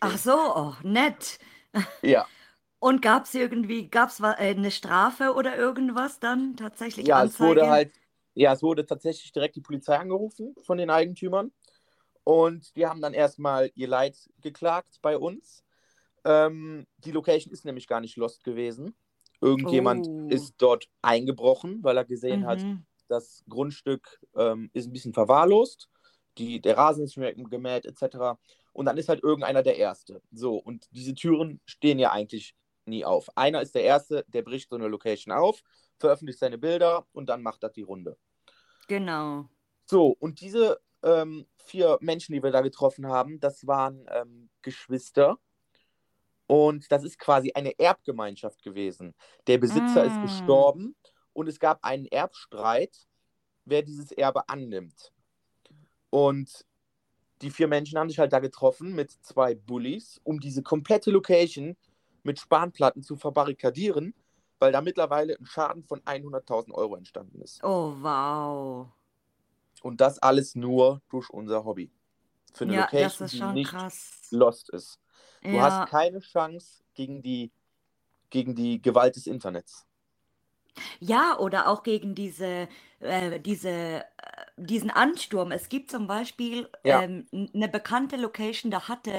Ach 0.00 0.16
stehen. 0.16 0.18
so, 0.18 0.32
oh, 0.56 0.74
nett. 0.82 1.38
Ja, 2.02 2.30
Und 2.80 3.02
gab 3.02 3.24
es 3.26 3.34
irgendwie, 3.34 3.88
gab 3.90 4.08
es 4.10 4.20
eine 4.22 4.70
Strafe 4.70 5.34
oder 5.34 5.56
irgendwas 5.56 6.18
dann? 6.20 6.56
Tatsächlich 6.56 7.06
ja, 7.06 7.24
es 7.24 7.40
wurde 7.40 7.68
Anzeige? 7.68 7.68
halt, 7.68 7.92
ja, 8.34 8.52
es 8.52 8.62
wurde 8.62 8.86
tatsächlich 8.86 9.32
direkt 9.32 9.56
die 9.56 9.60
Polizei 9.60 9.96
angerufen 9.96 10.54
von 10.62 10.78
den 10.78 10.90
Eigentümern 10.90 11.52
und 12.24 12.76
die 12.76 12.86
haben 12.86 13.00
dann 13.02 13.14
erstmal 13.14 13.70
ihr 13.74 13.88
Leid 13.88 14.16
geklagt 14.40 14.98
bei 15.02 15.18
uns. 15.18 15.64
Ähm, 16.24 16.86
die 16.98 17.12
Location 17.12 17.52
ist 17.52 17.64
nämlich 17.64 17.86
gar 17.88 18.00
nicht 18.00 18.16
lost 18.16 18.44
gewesen. 18.44 18.94
Irgendjemand 19.40 20.08
Oh. 20.08 20.28
ist 20.28 20.54
dort 20.58 20.88
eingebrochen, 21.02 21.82
weil 21.84 21.96
er 21.98 22.04
gesehen 22.04 22.46
hat, 22.46 22.66
Mhm. 22.66 22.86
das 23.08 23.44
Grundstück 23.48 24.20
ähm, 24.36 24.70
ist 24.74 24.86
ein 24.88 24.92
bisschen 24.92 25.14
verwahrlost, 25.14 25.90
die, 26.38 26.60
der 26.60 26.76
Rasen 26.76 27.04
ist 27.04 27.16
nicht 27.16 27.18
mehr 27.18 27.34
gemäht, 27.34 27.86
etc. 27.86 28.38
Und 28.72 28.86
dann 28.86 28.96
ist 28.98 29.08
halt 29.08 29.22
irgendeiner 29.22 29.62
der 29.62 29.76
Erste. 29.76 30.22
So, 30.32 30.56
und 30.56 30.86
diese 30.92 31.14
Türen 31.14 31.60
stehen 31.64 31.98
ja 31.98 32.12
eigentlich 32.12 32.54
nie 32.86 33.04
auf. 33.04 33.28
Einer 33.36 33.62
ist 33.62 33.74
der 33.74 33.84
Erste, 33.84 34.24
der 34.28 34.42
bricht 34.42 34.70
so 34.70 34.76
eine 34.76 34.88
Location 34.88 35.32
auf, 35.32 35.62
veröffentlicht 35.98 36.38
seine 36.38 36.58
Bilder 36.58 37.06
und 37.12 37.28
dann 37.28 37.42
macht 37.42 37.62
das 37.62 37.72
die 37.72 37.82
Runde. 37.82 38.16
Genau. 38.88 39.48
So, 39.86 40.16
und 40.18 40.40
diese 40.40 40.80
ähm, 41.02 41.46
vier 41.56 41.98
Menschen, 42.00 42.34
die 42.34 42.42
wir 42.42 42.50
da 42.50 42.60
getroffen 42.60 43.06
haben, 43.06 43.40
das 43.40 43.66
waren 43.66 44.06
ähm, 44.10 44.50
Geschwister. 44.62 45.38
Und 46.46 46.90
das 46.90 47.04
ist 47.04 47.18
quasi 47.18 47.52
eine 47.54 47.78
Erbgemeinschaft 47.78 48.62
gewesen. 48.62 49.14
Der 49.46 49.58
Besitzer 49.58 50.04
ist 50.04 50.18
Mm. 50.18 50.22
gestorben 50.22 50.96
und 51.32 51.48
es 51.48 51.60
gab 51.60 51.84
einen 51.84 52.06
Erbstreit, 52.06 53.06
wer 53.64 53.82
dieses 53.82 54.10
Erbe 54.12 54.48
annimmt. 54.48 55.12
Und 56.10 56.66
die 57.42 57.50
vier 57.50 57.68
Menschen 57.68 57.98
haben 57.98 58.08
sich 58.08 58.18
halt 58.18 58.32
da 58.32 58.38
getroffen 58.40 58.94
mit 58.94 59.10
zwei 59.22 59.54
Bullies, 59.54 60.20
um 60.24 60.40
diese 60.40 60.62
komplette 60.62 61.10
Location 61.10 61.76
mit 62.22 62.38
Spanplatten 62.38 63.02
zu 63.02 63.16
verbarrikadieren, 63.16 64.14
weil 64.58 64.72
da 64.72 64.82
mittlerweile 64.82 65.38
ein 65.38 65.46
Schaden 65.46 65.84
von 65.84 66.00
100.000 66.02 66.72
Euro 66.74 66.96
entstanden 66.96 67.40
ist. 67.40 67.64
Oh, 67.64 67.94
wow. 68.00 68.88
Und 69.82 70.00
das 70.02 70.18
alles 70.18 70.54
nur 70.54 71.00
durch 71.08 71.30
unser 71.30 71.64
Hobby. 71.64 71.90
Für 72.52 72.64
eine 72.64 72.74
Ja, 72.74 72.82
das 72.82 73.20
Location, 73.20 73.28
die 73.54 73.60
nicht 73.60 73.70
krass. 73.70 74.28
lost 74.30 74.68
ist. 74.70 74.98
Du 75.42 75.52
Ja. 75.52 75.62
hast 75.62 75.90
keine 75.90 76.20
Chance 76.20 76.82
gegen 76.92 77.22
die, 77.22 77.50
gegen 78.28 78.54
die 78.54 78.82
Gewalt 78.82 79.16
des 79.16 79.26
Internets. 79.26 79.86
Ja, 81.00 81.38
oder 81.38 81.68
auch 81.68 81.82
gegen 81.82 82.14
diese, 82.14 82.68
äh, 83.00 83.40
diese, 83.40 83.68
äh, 83.70 84.02
diesen 84.56 84.90
Ansturm. 84.90 85.52
Es 85.52 85.68
gibt 85.68 85.90
zum 85.90 86.06
Beispiel 86.06 86.68
Ja. 86.84 87.02
ähm, 87.02 87.26
eine 87.54 87.68
bekannte 87.68 88.16
Location, 88.16 88.70
da 88.70 88.88
hatte 88.88 89.12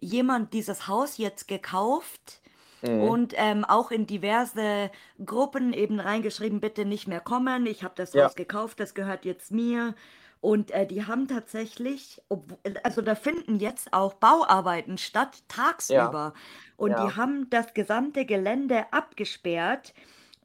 jemand 0.00 0.52
dieses 0.52 0.86
Haus 0.88 1.18
jetzt 1.18 1.48
gekauft 1.48 2.40
Mhm. 2.82 3.02
und 3.02 3.34
ähm, 3.36 3.64
auch 3.64 3.90
in 3.90 4.06
diverse 4.06 4.90
Gruppen 5.24 5.72
eben 5.72 6.00
reingeschrieben, 6.00 6.60
bitte 6.60 6.84
nicht 6.84 7.06
mehr 7.08 7.20
kommen, 7.20 7.66
ich 7.66 7.82
habe 7.82 7.94
das 7.96 8.12
Ja. 8.12 8.24
Haus 8.24 8.34
gekauft, 8.34 8.80
das 8.80 8.94
gehört 8.94 9.24
jetzt 9.24 9.50
mir. 9.50 9.94
Und 10.42 10.72
äh, 10.72 10.86
die 10.86 11.06
haben 11.06 11.26
tatsächlich, 11.26 12.20
obwo- 12.28 12.58
also 12.82 13.00
da 13.00 13.14
finden 13.14 13.58
jetzt 13.60 13.94
auch 13.94 14.12
Bauarbeiten 14.14 14.98
statt, 14.98 15.38
Ja, 15.38 15.44
tagsüber. 15.48 16.34
Und 16.76 16.98
die 16.98 17.02
ja. 17.04 17.16
haben 17.16 17.48
das 17.48 17.72
gesamte 17.72 18.26
Gelände 18.26 18.92
abgesperrt 18.92 19.94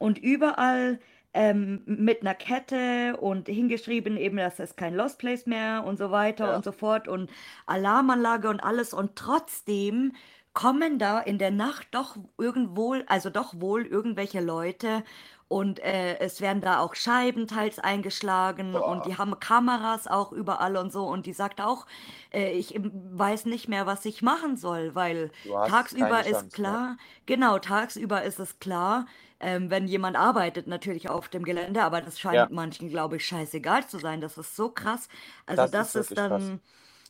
und 0.00 0.18
überall 0.18 0.98
ähm, 1.34 1.82
mit 1.86 2.22
einer 2.22 2.34
Kette 2.34 3.16
und 3.20 3.48
hingeschrieben 3.48 4.16
eben, 4.16 4.38
dass 4.38 4.58
es 4.58 4.74
kein 4.76 4.94
Lost 4.96 5.20
Place 5.20 5.46
mehr 5.46 5.84
und 5.86 5.96
so 5.98 6.10
weiter 6.10 6.48
Ja. 6.48 6.56
und 6.56 6.64
so 6.64 6.72
fort 6.72 7.06
und 7.06 7.30
Alarmanlage 7.66 8.48
und 8.48 8.60
alles 8.64 8.92
und 8.94 9.14
trotzdem 9.16 10.12
kommen 10.54 10.98
da 10.98 11.20
in 11.20 11.38
der 11.38 11.52
Nacht 11.52 11.88
doch 11.92 12.16
irgendwo, 12.38 12.94
also 13.06 13.30
doch 13.30 13.60
wohl 13.60 13.86
irgendwelche 13.86 14.40
Leute 14.40 15.04
und 15.50 15.80
äh, 15.80 16.18
es 16.20 16.40
werden 16.40 16.62
da 16.62 16.80
auch 16.80 16.94
Scheiben 16.94 17.48
teils 17.48 17.80
eingeschlagen 17.80 18.80
und 18.80 19.04
Boah, 19.04 19.06
die 19.06 19.18
haben 19.18 19.38
Kameras 19.40 20.06
auch 20.06 20.32
überall 20.32 20.76
und 20.78 20.92
so 20.92 21.06
und 21.06 21.26
die 21.26 21.34
sagt 21.34 21.60
auch, 21.60 21.86
äh, 22.32 22.52
ich 22.52 22.74
weiß 22.80 23.46
nicht 23.46 23.68
mehr, 23.68 23.86
was 23.86 24.04
ich 24.04 24.22
machen 24.22 24.56
soll, 24.56 24.94
weil 24.94 25.32
tagsüber 25.64 26.24
ist 26.26 26.52
Chance, 26.52 26.60
ne? 26.64 26.80
klar, 26.80 26.96
genau, 27.26 27.58
tagsüber 27.58 28.22
ist 28.22 28.38
es 28.38 28.58
klar, 28.60 29.06
ähm, 29.40 29.70
wenn 29.70 29.88
jemand 29.88 30.16
arbeitet 30.16 30.66
natürlich 30.68 31.08
auf 31.10 31.28
dem 31.28 31.44
Gelände, 31.44 31.82
aber 31.82 32.00
das 32.00 32.20
scheint 32.20 32.48
Ja, 32.48 32.50
manchen, 32.50 32.88
glaube 32.88 33.16
ich, 33.16 33.26
scheißegal 33.26 33.86
zu 33.88 33.98
sein. 33.98 34.20
Das 34.20 34.38
ist 34.38 34.54
so 34.56 34.70
krass. 34.70 35.08
Also 35.46 35.66
das 35.66 35.94
ist 35.94 35.94
das 35.94 36.10
ist 36.10 36.24
krass. 36.24 36.54
dann, 36.54 36.60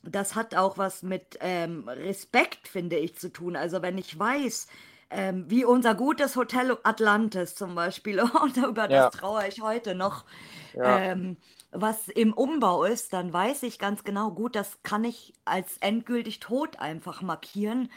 das 0.02 0.34
hat 0.34 0.54
auch 0.54 0.78
was 0.78 1.02
mit 1.02 1.36
ähm, 1.40 1.88
Respekt, 1.88 2.68
finde 2.68 2.96
ich, 2.96 3.16
zu 3.16 3.32
tun. 3.32 3.56
Also 3.56 3.82
wenn 3.82 3.98
ich 3.98 4.18
weiß, 4.18 4.66
ähm, 5.10 5.44
wie 5.48 5.64
unser 5.64 5.94
gutes 5.94 6.36
Hotel 6.36 6.76
Atlantis 6.84 7.54
zum 7.54 7.74
Beispiel, 7.74 8.20
und 8.42 8.56
über 8.56 8.88
das 8.88 9.08
Ja, 9.08 9.10
trauere 9.10 9.48
ich 9.48 9.60
heute 9.62 9.94
noch, 9.94 10.24
ja, 10.72 11.10
ähm, 11.12 11.38
was 11.72 12.08
im 12.08 12.32
Umbau 12.32 12.84
ist, 12.84 13.12
dann 13.12 13.32
weiß 13.32 13.62
ich 13.64 13.78
ganz 13.78 14.04
genau, 14.04 14.30
gut, 14.32 14.56
das 14.56 14.82
kann 14.82 15.04
ich 15.04 15.32
als 15.44 15.76
endgültig 15.78 16.40
tot 16.40 16.78
einfach 16.78 17.22
markieren 17.22 17.90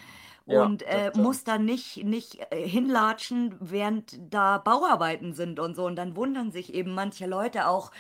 ja, 0.46 0.70
und 0.70 0.84
das 0.92 1.04
äh, 1.04 1.12
muss 1.16 1.44
dann 1.46 1.66
nicht, 1.66 2.04
nicht 2.04 2.40
äh, 2.52 2.68
hinlatschen, 2.68 3.56
während 3.60 4.18
da 4.34 4.58
Bauarbeiten 4.58 5.34
sind 5.34 5.60
und 5.60 5.76
so. 5.76 5.86
Und 5.86 5.96
dann 5.96 6.16
wundern 6.18 6.52
sich 6.52 6.74
eben 6.74 6.94
manche 6.94 7.26
Leute 7.28 7.68
auch, 7.68 7.92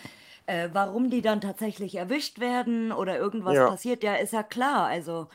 äh, 0.46 0.70
warum 0.74 1.10
die 1.10 1.22
dann 1.22 1.42
tatsächlich 1.42 1.96
erwischt 1.96 2.40
werden 2.40 2.92
oder 2.92 3.18
irgendwas 3.18 3.62
Ja. 3.62 3.64
passiert. 3.64 4.04
Ja, 4.04 4.16
ist 4.16 4.34
ja 4.34 4.44
klar. 4.44 4.88
Also, 4.88 5.30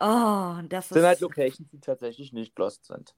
oh, 0.00 0.60
das 0.68 0.90
Sind 0.92 1.04
halt 1.04 1.20
ist, 1.20 1.22
Locations, 1.22 1.70
die 1.70 1.80
tatsächlich 1.80 2.34
nicht 2.34 2.58
lost 2.58 2.84
sind. 2.84 3.16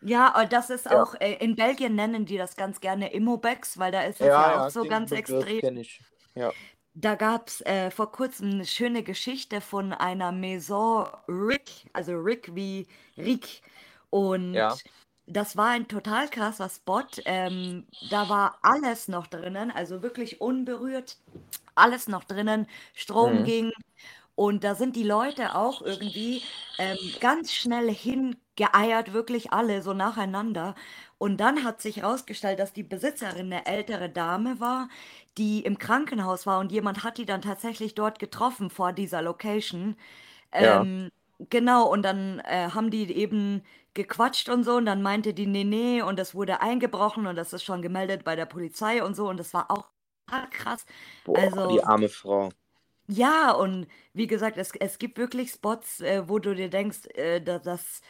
ja, 0.00 0.40
und 0.40 0.52
das 0.52 0.70
ist 0.70 0.88
Ja. 0.90 0.90
auch, 0.90 1.14
äh, 1.20 1.34
in 1.44 1.56
Belgien 1.56 1.94
nennen 1.96 2.24
die 2.26 2.36
das 2.38 2.56
ganz 2.56 2.80
gerne 2.80 3.12
Immobex, 3.12 3.78
weil 3.78 3.90
da 3.92 4.02
ist 4.02 4.20
es 4.20 4.36
Ja, 4.36 4.36
ja 4.36 4.54
auch 4.54 4.70
so 4.70 4.86
ganz 4.86 5.10
Begriff 5.10 5.12
extrem. 5.12 5.62
Ja. 6.34 6.54
Da 6.94 7.14
gab 7.14 7.48
es 7.48 7.60
äh, 7.62 7.90
vor 7.90 8.10
kurzem 8.12 8.50
eine 8.50 8.64
schöne 8.66 9.02
Geschichte 9.04 9.60
von 9.60 9.92
einer 9.92 10.32
Maison 10.32 11.06
Rick, 11.28 11.88
also 11.92 12.12
Rick 12.14 12.54
wie 12.54 12.88
Rick. 13.16 13.62
Und 14.10 14.74
das 15.26 15.56
war 15.56 15.68
ein 15.68 15.86
total 15.88 16.28
krasser 16.28 16.68
Spot. 16.68 17.04
Ähm, 17.24 17.86
da 18.00 18.28
war 18.28 18.58
alles 18.62 19.06
noch 19.08 19.26
drinnen, 19.28 19.70
also 19.70 20.02
wirklich 20.02 20.40
unberührt, 20.40 21.18
alles 21.76 22.08
noch 22.08 22.24
drinnen. 22.24 22.66
Strom 22.94 23.42
Mhm. 23.42 23.44
ging. 23.44 23.70
Und 24.38 24.62
da 24.62 24.76
sind 24.76 24.94
die 24.94 25.02
Leute 25.02 25.56
auch 25.56 25.82
irgendwie 25.82 26.44
ähm, 26.78 26.96
ganz 27.18 27.52
schnell 27.52 27.92
hingeeiert, 27.92 29.12
wirklich 29.12 29.52
alle 29.52 29.82
so 29.82 29.94
nacheinander. 29.94 30.76
Und 31.18 31.38
dann 31.38 31.64
hat 31.64 31.82
sich 31.82 31.96
herausgestellt, 31.96 32.60
dass 32.60 32.72
die 32.72 32.84
Besitzerin 32.84 33.52
eine 33.52 33.66
ältere 33.66 34.08
Dame 34.08 34.60
war, 34.60 34.88
die 35.38 35.62
im 35.64 35.78
Krankenhaus 35.78 36.46
war 36.46 36.60
und 36.60 36.70
jemand 36.70 37.02
hat 37.02 37.18
die 37.18 37.26
dann 37.26 37.42
tatsächlich 37.42 37.96
dort 37.96 38.20
getroffen 38.20 38.70
vor 38.70 38.92
dieser 38.92 39.22
Location. 39.22 39.96
Ja. 40.56 40.82
Ähm, 40.82 41.10
genau, 41.50 41.88
und 41.90 42.02
dann 42.02 42.40
äh, 42.40 42.70
haben 42.74 42.90
die 42.90 43.12
eben 43.12 43.62
gequatscht 43.94 44.48
und 44.48 44.64
so 44.64 44.76
und 44.76 44.86
dann 44.86 45.02
meinte 45.02 45.34
die, 45.34 45.46
nee, 45.46 45.64
nee, 45.64 46.02
und 46.02 46.18
das 46.18 46.34
wurde 46.34 46.60
eingebrochen 46.60 47.26
und 47.26 47.36
das 47.36 47.52
ist 47.52 47.64
schon 47.64 47.82
gemeldet 47.82 48.24
bei 48.24 48.36
der 48.36 48.46
Polizei 48.46 49.02
und 49.02 49.16
so 49.16 49.28
und 49.28 49.38
das 49.38 49.54
war 49.54 49.70
auch 49.70 49.88
krass. 50.50 50.84
Boah, 51.24 51.68
die 51.68 51.80
Also, 51.80 51.82
arme 51.84 52.08
Frau. 52.08 52.50
Ja, 53.08 53.52
und 53.52 53.86
wie 54.14 54.26
gesagt, 54.26 54.58
es, 54.58 54.72
es 54.80 54.98
gibt 54.98 55.18
wirklich 55.18 55.50
Spots, 55.52 56.00
äh, 56.00 56.28
wo 56.28 56.38
du 56.38 56.54
dir 56.54 56.68
denkst, 56.70 57.06
äh, 57.14 57.40
da, 57.40 57.58
das 57.58 58.02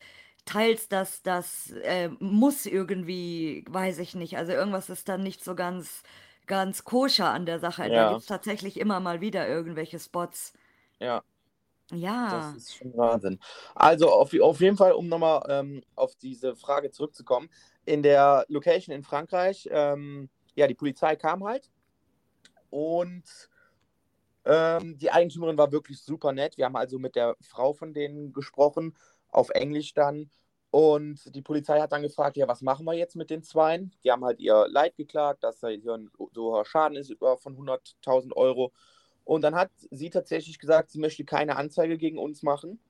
teils, 0.47 0.89
das, 0.89 1.23
das 1.23 1.71
äh, 1.85 2.09
muss 2.21 2.67
irgendwie, 2.67 3.65
weiß 3.69 3.99
ich 4.01 4.15
nicht, 4.17 4.39
also 4.39 4.53
irgendwas 4.53 4.91
ist 4.91 5.09
dann 5.09 5.23
nicht 5.23 5.45
so 5.45 5.55
ganz, 5.55 6.03
ganz 6.47 6.85
koscher 6.85 7.31
an 7.31 7.47
der 7.47 7.61
Sache. 7.61 7.91
Da 7.93 8.05
gibt 8.05 8.21
Ja, 8.21 8.23
es 8.23 8.27
tatsächlich 8.27 8.79
immer 8.81 9.01
mal 9.01 9.21
wieder 9.21 9.49
irgendwelche 9.49 10.01
Spots. 10.01 10.55
ja, 11.01 11.23
das 12.29 12.53
Ja. 12.53 12.55
ist 12.55 12.75
schon 12.77 12.95
Wahnsinn. 12.97 13.39
Also 13.75 14.11
auf, 14.11 14.33
auf 14.41 14.61
jeden 14.61 14.77
Fall, 14.77 14.93
um 14.93 15.09
nochmal 15.09 15.43
ähm, 15.49 15.83
auf 15.95 16.15
diese 16.17 16.57
Frage 16.57 16.91
zurückzukommen. 16.91 17.49
In 17.87 18.03
der 18.03 18.45
Location 18.49 18.95
in 18.95 19.03
Frankreich, 19.03 19.67
ähm, 19.71 20.29
ja, 20.55 20.67
die 20.67 20.75
Polizei 20.75 21.17
kam 21.17 21.45
halt 21.45 21.71
und 22.71 23.49
ähm, 24.49 24.97
die 24.97 25.11
Eigentümerin 25.11 25.59
war 25.59 25.71
wirklich 25.73 26.01
super 26.01 26.33
nett. 26.33 26.57
Wir 26.57 26.65
haben 26.65 26.77
also 26.77 26.99
mit 26.99 27.17
der 27.17 27.37
Frau 27.43 27.75
von 27.75 27.93
denen 27.93 28.33
gesprochen, 28.33 28.97
auf 29.29 29.51
Englisch 29.51 29.93
dann. 29.93 30.31
Und 30.71 31.35
die 31.35 31.43
Polizei 31.43 31.79
hat 31.81 31.93
dann 31.93 32.03
gefragt, 32.03 32.37
ja, 32.39 32.49
was 32.49 32.63
machen 32.63 32.87
wir 32.87 32.95
jetzt 32.95 33.15
mit 33.15 33.29
den 33.29 33.43
Zweien? 33.43 33.93
Die 34.03 34.11
haben 34.11 34.25
halt 34.25 34.41
ihr 34.41 34.67
Leid 34.69 34.97
geklagt, 34.97 35.45
dass 35.45 35.61
da 35.61 35.69
hier 35.69 35.95
ein 35.95 36.11
so 36.33 36.63
Schaden 36.65 36.97
ist 36.97 37.11
über 37.11 37.37
von 37.37 37.57
100.000 37.57 38.35
Euro. 38.37 38.73
Und 39.25 39.43
dann 39.43 39.55
hat 39.55 39.71
sie 39.91 40.09
tatsächlich 40.09 40.59
gesagt, 40.59 40.91
sie 40.91 40.99
möchte 40.99 41.25
keine 41.25 41.57
Anzeige 41.57 41.99
gegen 41.99 42.19
uns 42.19 42.43
machen. 42.43 42.81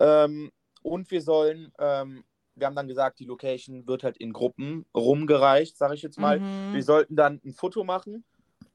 Ähm, 0.00 0.50
und 0.82 1.10
wir 1.12 1.22
sollen, 1.22 1.72
ähm, 1.78 2.24
wir 2.56 2.66
haben 2.66 2.76
dann 2.76 2.88
gesagt, 2.88 3.20
die 3.20 3.24
Location 3.24 3.86
wird 3.86 4.02
halt 4.02 4.16
in 4.16 4.32
Gruppen 4.32 4.84
rumgereicht, 4.96 5.76
sage 5.76 5.94
ich 5.94 6.02
jetzt 6.02 6.18
mal. 6.18 6.40
Wir 6.72 6.80
Mhm. 6.80 6.84
sollten 6.84 7.16
dann 7.16 7.40
ein 7.44 7.52
Foto 7.52 7.84
machen 7.84 8.24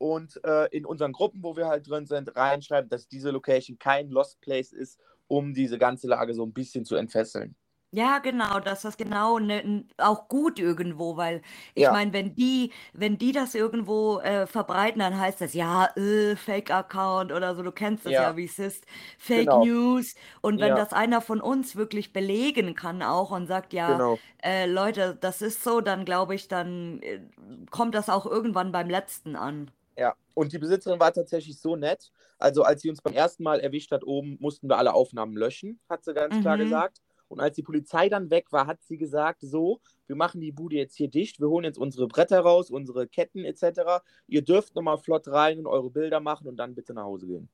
und 0.01 0.43
äh, 0.43 0.65
in 0.75 0.85
unseren 0.85 1.13
Gruppen, 1.13 1.43
wo 1.43 1.55
wir 1.55 1.67
halt 1.67 1.87
drin 1.89 2.07
sind, 2.07 2.35
reinschreiben, 2.35 2.89
dass 2.89 3.07
diese 3.07 3.31
Location 3.31 3.77
kein 3.79 4.09
Lost 4.09 4.41
Place 4.41 4.73
ist, 4.73 4.99
um 5.27 5.53
diese 5.53 5.77
ganze 5.77 6.07
Lage 6.07 6.33
so 6.33 6.43
ein 6.45 6.53
bisschen 6.53 6.85
zu 6.85 6.95
entfesseln. 6.95 7.55
Ja, 7.93 8.19
genau, 8.19 8.61
das 8.61 8.85
ist 8.85 8.97
genau 8.97 9.37
ne, 9.37 9.85
auch 9.97 10.29
gut 10.29 10.59
irgendwo, 10.59 11.17
weil 11.17 11.41
ich 11.75 11.89
Ja, 11.89 11.91
meine, 11.91 12.13
wenn 12.13 12.35
die, 12.35 12.71
wenn 12.93 13.17
die 13.17 13.33
das 13.33 13.53
irgendwo 13.53 14.19
äh, 14.21 14.47
verbreiten, 14.47 14.99
dann 14.99 15.19
heißt 15.19 15.41
das 15.41 15.53
ja, 15.53 15.87
äh, 15.97 16.37
Fake-Account 16.37 17.33
oder 17.33 17.53
so, 17.53 17.63
du 17.63 17.73
kennst 17.73 18.05
das 18.05 18.17
ja, 18.17 18.17
ja, 18.17 18.37
wie 18.37 18.45
es 18.45 18.59
ist, 18.59 18.85
Fake 19.17 19.51
genau. 19.51 19.57
News. 19.57 20.15
Und 20.39 20.61
wenn 20.61 20.73
Ja, 20.73 20.77
das 20.77 20.93
einer 20.93 21.19
von 21.19 21.41
uns 21.41 21.75
wirklich 21.75 22.13
belegen 22.13 22.75
kann 22.75 23.03
auch 23.03 23.29
und 23.31 23.45
sagt, 23.47 23.73
ja, 23.73 24.05
genau. 24.05 24.21
äh, 24.41 24.67
Leute, 24.67 25.17
das 25.19 25.41
ist 25.41 25.61
so, 25.61 25.81
dann 25.81 26.05
glaube 26.05 26.33
ich, 26.33 26.47
dann 26.47 27.01
äh, 27.01 27.19
kommt 27.71 27.93
das 27.93 28.07
auch 28.07 28.25
irgendwann 28.25 28.71
beim 28.71 28.89
Letzten 28.89 29.35
an. 29.35 29.69
Ja, 30.01 30.15
und 30.33 30.51
die 30.51 30.57
Besitzerin 30.57 30.99
war 30.99 31.13
tatsächlich 31.13 31.59
so 31.59 31.75
nett. 31.75 32.11
Also, 32.39 32.63
als 32.63 32.81
sie 32.81 32.89
uns 32.89 33.01
beim 33.03 33.13
ersten 33.13 33.43
Mal 33.43 33.59
erwischt 33.59 33.91
hat, 33.91 34.03
oben 34.03 34.35
mussten 34.39 34.67
wir 34.67 34.77
alle 34.79 34.95
Aufnahmen 34.95 35.37
löschen, 35.37 35.79
hat 35.87 36.03
sie 36.03 36.15
ganz 36.15 36.39
klar 36.39 36.57
Mhm. 36.57 36.61
gesagt. 36.61 37.01
Und 37.27 37.39
als 37.39 37.55
die 37.55 37.61
Polizei 37.61 38.09
dann 38.09 38.31
weg 38.31 38.51
war, 38.51 38.65
hat 38.65 38.81
sie 38.81 38.97
gesagt: 38.97 39.41
So, 39.41 39.79
wir 40.07 40.15
machen 40.15 40.41
die 40.41 40.51
Bude 40.51 40.75
jetzt 40.75 40.95
hier 40.95 41.07
dicht, 41.07 41.39
wir 41.39 41.49
holen 41.49 41.65
jetzt 41.65 41.77
unsere 41.77 42.07
Bretter 42.07 42.39
raus, 42.39 42.71
unsere 42.71 43.07
Ketten 43.07 43.45
etc. 43.45 44.03
Ihr 44.27 44.41
dürft 44.43 44.73
nochmal 44.75 44.97
flott 44.97 45.27
rein 45.27 45.59
und 45.59 45.67
eure 45.67 45.91
Bilder 45.91 46.19
machen 46.19 46.47
und 46.47 46.57
dann 46.57 46.73
bitte 46.73 46.93
nach 46.95 47.03
Hause 47.03 47.27
gehen. 47.27 47.49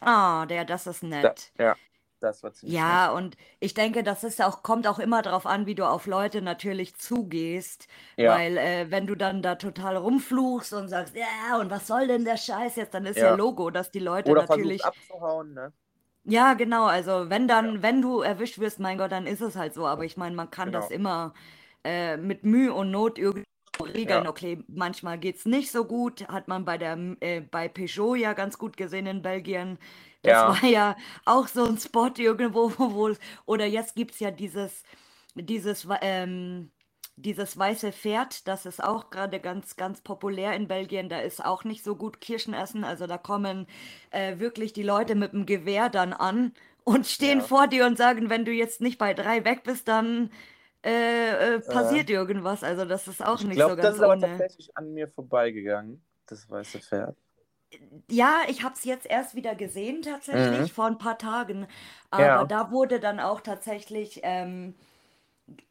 Ah, 0.00 0.46
der, 0.46 0.64
das 0.64 0.86
ist 0.88 1.02
Da, 1.20 1.34
nett. 1.34 1.52
ja, 1.58 1.78
das 2.22 2.42
war 2.42 2.52
ziemlich 2.52 2.84
nett. 2.84 3.00
Ja, 3.00 3.12
und 3.12 3.36
ich 3.60 3.72
denke, 3.74 4.02
das 4.02 4.24
ist 4.24 4.42
auch, 4.42 4.62
kommt 4.62 4.86
auch 4.86 4.98
immer 4.98 5.22
darauf 5.22 5.46
an, 5.46 5.64
wie 5.66 5.74
du 5.74 5.88
auf 5.88 6.06
Leute 6.06 6.42
natürlich 6.42 6.96
zugehst, 6.96 7.88
Ja, 8.16 8.42
weil 8.42 8.58
äh, 8.58 8.90
wenn 8.90 9.06
du 9.06 9.14
dann 9.14 9.42
da 9.42 9.54
total 9.54 9.96
rumfluchst 9.96 10.72
und 10.74 10.88
sagst, 10.88 11.14
ja, 11.16 11.58
und 11.58 11.70
was 11.70 11.86
soll 11.86 12.06
denn 12.08 12.24
der 12.24 12.36
Scheiß 12.36 12.76
jetzt, 12.76 12.92
dann 12.94 13.06
ist 13.06 13.20
ja 13.22 13.30
ja. 13.30 13.30
Logo, 13.30 13.70
dass 13.70 13.90
die 13.90 14.00
Leute 14.00 14.32
Oder 14.32 14.44
versucht 14.44 14.82
natürlich, 14.82 14.82
abzuhauen, 14.82 15.54
ne? 15.54 15.72
ja, 16.24 16.54
genau, 16.54 16.84
also 16.86 17.30
wenn 17.30 17.48
Ja, 17.60 17.72
dann, 17.72 17.82
wenn 17.82 18.02
du 18.02 18.20
erwischt 18.20 18.58
wirst, 18.58 18.80
mein 18.80 18.98
Gott, 18.98 19.12
dann 19.12 19.26
ist 19.26 19.40
es 19.40 19.56
halt 19.56 19.74
so, 19.74 19.86
aber 19.86 20.04
ich 20.04 20.16
meine, 20.16 20.36
man 20.36 20.50
kann 20.50 20.72
das 20.72 20.90
genau. 20.90 20.90
immer 20.90 21.32
äh, 21.84 22.16
mit 22.16 22.44
Mühe 22.44 22.72
und 22.74 22.90
Not 22.90 23.18
irgendwie 23.18 23.44
regeln. 23.82 24.26
Ja, 24.26 24.26
Okay, 24.26 24.62
manchmal 24.68 25.18
geht 25.18 25.36
es 25.36 25.46
nicht 25.46 25.70
so 25.70 25.84
gut, 25.86 26.28
hat 26.28 26.48
man 26.48 26.64
bei 26.64 26.76
der, 26.78 26.98
äh, 27.20 27.40
bei 27.40 27.68
Peugeot 27.68 28.16
ja 28.16 28.32
ganz 28.34 28.58
gut 28.58 28.76
gesehen 28.76 29.06
in 29.06 29.22
Belgien. 29.22 29.78
Das 30.22 30.32
ja, 30.32 30.48
war 30.48 30.64
ja 30.68 30.96
auch 31.24 31.46
so 31.46 31.64
ein 31.64 31.78
Spot 31.78 32.10
irgendwo, 32.16 32.72
wo, 32.76 33.14
oder 33.46 33.66
jetzt 33.66 33.94
gibt 33.94 34.14
es 34.14 34.20
ja 34.20 34.30
dieses, 34.30 34.82
dieses, 35.34 35.86
ähm, 36.00 36.70
dieses 37.16 37.58
weiße 37.58 37.92
Pferd, 37.92 38.46
das 38.46 38.66
ist 38.66 38.82
auch 38.82 39.10
gerade 39.10 39.40
ganz, 39.40 39.76
ganz 39.76 40.00
populär 40.00 40.54
in 40.54 40.68
Belgien. 40.68 41.08
Da 41.08 41.20
ist 41.20 41.44
auch 41.44 41.64
nicht 41.64 41.84
so 41.84 41.96
gut 41.96 42.20
Kirschen 42.20 42.54
essen. 42.54 42.84
Also 42.84 43.06
da 43.06 43.18
kommen 43.18 43.66
äh, 44.10 44.38
wirklich 44.38 44.72
die 44.72 44.82
Leute 44.82 45.14
mit 45.14 45.32
dem 45.32 45.46
Gewehr 45.46 45.88
dann 45.88 46.12
an 46.12 46.52
und 46.84 47.06
stehen 47.06 47.40
ja. 47.40 47.44
vor 47.44 47.66
dir 47.66 47.86
und 47.86 47.98
sagen, 47.98 48.30
wenn 48.30 48.44
du 48.44 48.52
jetzt 48.52 48.80
nicht 48.80 48.98
bei 48.98 49.14
drei 49.14 49.44
weg 49.44 49.62
bist, 49.64 49.88
dann 49.88 50.30
äh, 50.84 51.56
äh, 51.56 51.60
passiert 51.60 52.08
irgendwas. 52.08 52.62
Also 52.62 52.84
das 52.84 53.08
ist 53.08 53.24
auch 53.24 53.40
ich 53.40 53.46
nicht 53.46 53.58
so 53.58 53.66
glaube, 53.66 53.76
das 53.76 53.84
ganz 53.84 53.96
ist 53.96 54.02
aber 54.02 54.12
ohne. 54.14 54.26
tatsächlich 54.26 54.76
an 54.76 54.92
mir 54.94 55.08
vorbeigegangen, 55.08 56.02
das 56.26 56.48
weiße 56.48 56.78
Pferd. 56.78 57.16
Ja, 58.10 58.42
ich 58.48 58.62
habe 58.62 58.74
es 58.74 58.84
jetzt 58.84 59.06
erst 59.06 59.34
wieder 59.34 59.54
gesehen 59.54 60.02
Mhm. 60.32 60.68
tatsächlich, 60.68 60.72
vor 60.72 60.86
ein 60.86 60.98
paar 60.98 61.18
Tagen. 61.18 61.66
Aber 62.10 62.44
Ja, 62.44 62.44
da 62.44 62.70
wurde 62.70 63.00
dann 63.00 63.20
auch 63.20 63.40
tatsächlich 63.40 64.20
ähm, 64.22 64.74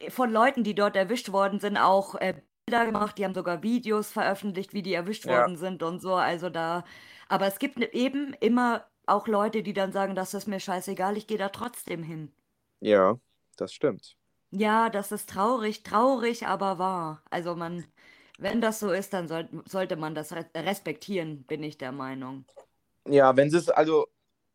von 0.08 0.30
Leuten, 0.32 0.64
die 0.64 0.74
dort 0.74 0.96
erwischt 0.96 1.32
worden 1.32 1.60
sind, 1.60 1.76
auch 1.76 2.14
äh, 2.16 2.34
Bilder 2.66 2.86
gemacht, 2.86 3.16
die 3.18 3.24
haben 3.24 3.34
sogar 3.34 3.62
Videos 3.62 4.10
veröffentlicht, 4.12 4.74
wie 4.74 4.82
die 4.82 4.92
erwischt 4.94 5.26
Ja. 5.26 5.28
worden 5.28 5.56
sind 5.56 5.82
und 5.82 6.00
so. 6.00 6.14
Also 6.14 6.50
da, 6.50 6.84
aber 7.28 7.46
es 7.46 7.58
gibt 7.58 7.78
ne- 7.78 7.92
eben 7.92 8.34
immer 8.40 8.86
auch 9.06 9.26
Leute, 9.28 9.62
die 9.62 9.72
dann 9.72 9.92
sagen, 9.92 10.14
das 10.14 10.34
ist 10.34 10.46
mir 10.48 10.60
scheißegal, 10.60 11.16
ich 11.16 11.26
gehe 11.26 11.38
da 11.38 11.48
trotzdem 11.48 12.02
hin. 12.02 12.32
Ja, 12.80 13.20
das 13.56 13.72
stimmt. 13.72 14.16
Ja, 14.50 14.88
das 14.90 15.12
ist 15.12 15.28
traurig, 15.30 15.82
traurig, 15.82 16.46
aber 16.46 16.78
wahr. 16.78 17.22
Also 17.30 17.54
man, 17.54 17.84
wenn 18.38 18.60
das 18.60 18.80
so 18.80 18.90
ist, 18.92 19.12
dann 19.12 19.28
soll, 19.28 19.48
sollte 19.66 19.96
man 19.96 20.14
das 20.14 20.32
re- 20.32 20.50
respektieren, 20.56 21.44
bin 21.44 21.62
ich 21.62 21.78
der 21.78 21.92
Meinung. 21.92 22.44
Ja, 23.06 23.36
wenn 23.36 23.50
sie 23.50 23.56
es 23.58 23.68
also 23.68 24.06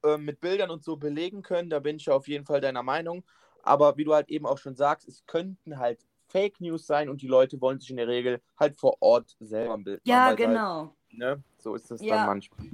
äh, 0.03 0.17
mit 0.17 0.39
Bildern 0.39 0.69
und 0.69 0.83
so 0.83 0.97
belegen 0.97 1.41
können, 1.41 1.69
da 1.69 1.79
bin 1.79 1.95
ich 1.97 2.09
auf 2.09 2.27
jeden 2.27 2.45
Fall 2.45 2.61
deiner 2.61 2.83
Meinung. 2.83 3.23
Aber 3.63 3.97
wie 3.97 4.03
du 4.03 4.13
halt 4.13 4.29
eben 4.29 4.45
auch 4.45 4.57
schon 4.57 4.75
sagst, 4.75 5.07
es 5.07 5.25
könnten 5.25 5.79
halt 5.79 6.05
Fake 6.27 6.59
News 6.61 6.85
sein 6.85 7.09
und 7.09 7.21
die 7.21 7.27
Leute 7.27 7.61
wollen 7.61 7.79
sich 7.79 7.89
in 7.89 7.97
der 7.97 8.07
Regel 8.07 8.41
halt 8.59 8.77
vor 8.79 8.97
Ort 9.01 9.35
selber 9.39 9.75
ein 9.75 9.83
Bild 9.83 10.05
Ja, 10.05 10.15
machen. 10.19 10.25
weil 10.25 10.37
sie 10.37 10.45
genau. 10.47 10.79
Halt, 11.11 11.37
ne? 11.37 11.43
So 11.59 11.75
ist 11.75 11.89
es 11.91 12.01
Ja. 12.01 12.15
dann 12.15 12.25
manchmal. 12.25 12.67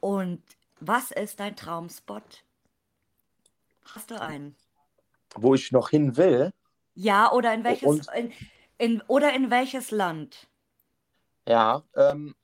Und 0.00 0.42
was 0.80 1.10
ist 1.12 1.38
dein 1.40 1.54
Traumspot? 1.56 2.42
Hast 3.94 4.10
du 4.12 4.20
einen? 4.20 4.54
Wo 5.36 5.54
ich 5.54 5.72
noch 5.72 5.88
hin 5.88 6.18
will, 6.18 6.52
Ja, 6.94 7.32
oder 7.32 7.54
in 7.54 7.64
welches, 7.64 7.88
und 7.90 8.08
in, 8.14 8.32
in, 8.78 9.02
oder 9.08 9.34
in 9.34 9.50
welches 9.50 9.90
Land? 9.90 10.48
ja, 11.46 11.82
ähm, 11.96 12.34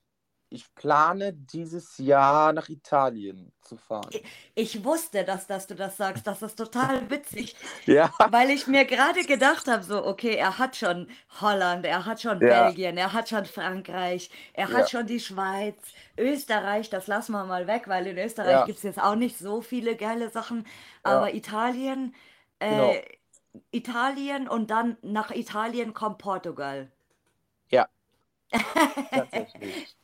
ich 0.49 0.73
plane 0.75 1.33
dieses 1.33 1.99
Jahr 1.99 2.53
nach 2.53 2.69
Italien 2.69 3.53
zu 3.61 3.77
fahren. 3.77 4.21
Ich 4.55 4.85
wusste, 4.85 5.25
dass, 5.25 5.47
dass 5.49 5.67
du 5.67 5.75
das 5.75 5.97
sagst. 5.97 6.27
Das 6.27 6.43
ist 6.43 6.55
total 6.57 7.11
witzig, 7.11 7.57
Ja, 7.87 8.13
weil 8.31 8.51
ich 8.51 8.67
mir 8.69 8.85
gerade 8.85 9.25
gedacht 9.25 9.67
habe, 9.67 9.83
so, 9.83 10.07
okay, 10.07 10.37
er 10.37 10.59
hat 10.59 10.77
schon 10.77 11.09
Holland, 11.41 11.85
er 11.87 12.07
hat 12.07 12.23
schon 12.23 12.41
ja, 12.41 12.67
Belgien, 12.67 12.97
er 12.97 13.13
hat 13.13 13.29
schon 13.29 13.47
Frankreich, 13.47 14.31
er 14.53 14.73
hat 14.73 14.83
ja, 14.83 14.87
schon 14.89 15.07
die 15.07 15.21
Schweiz, 15.21 15.77
Österreich, 16.17 16.89
das 16.89 17.09
lassen 17.09 17.33
wir 17.33 17.45
mal 17.45 17.67
weg, 17.67 17.89
weil 17.89 18.07
in 18.07 18.19
Österreich 18.19 18.61
ja, 18.61 18.65
gibt 18.65 18.79
es 18.79 18.85
jetzt 18.85 19.01
auch 19.01 19.17
nicht 19.17 19.39
so 19.39 19.61
viele 19.61 19.97
geile 19.97 20.31
Sachen, 20.31 20.67
aber 21.03 21.35
Italien, 21.35 22.15
genau. 22.69 23.01
Italien 23.71 24.49
und 24.49 24.71
dann 24.71 24.97
nach 25.03 25.31
Italien 25.31 25.95
kommt 25.95 26.19
Portugal. 26.19 26.91
Ja. 27.71 27.89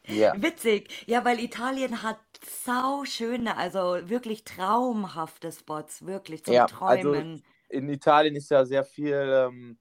Ja, 0.06 0.34
Witzig, 0.42 1.04
ja, 1.06 1.24
weil 1.24 1.38
Italien 1.38 2.02
hat 2.02 2.18
sau 2.64 3.04
schöne, 3.04 3.56
also 3.56 4.08
wirklich 4.08 4.42
traumhafte 4.42 5.52
Spots, 5.52 6.04
wirklich 6.04 6.44
zum 6.44 6.54
ja, 6.54 6.64
also 6.64 7.12
Träumen. 7.12 7.44
in 7.68 7.88
Italien 7.88 8.34
ist 8.34 8.50
ja 8.50 8.64
sehr 8.64 8.82
viel, 8.82 9.14
ähm, 9.14 9.78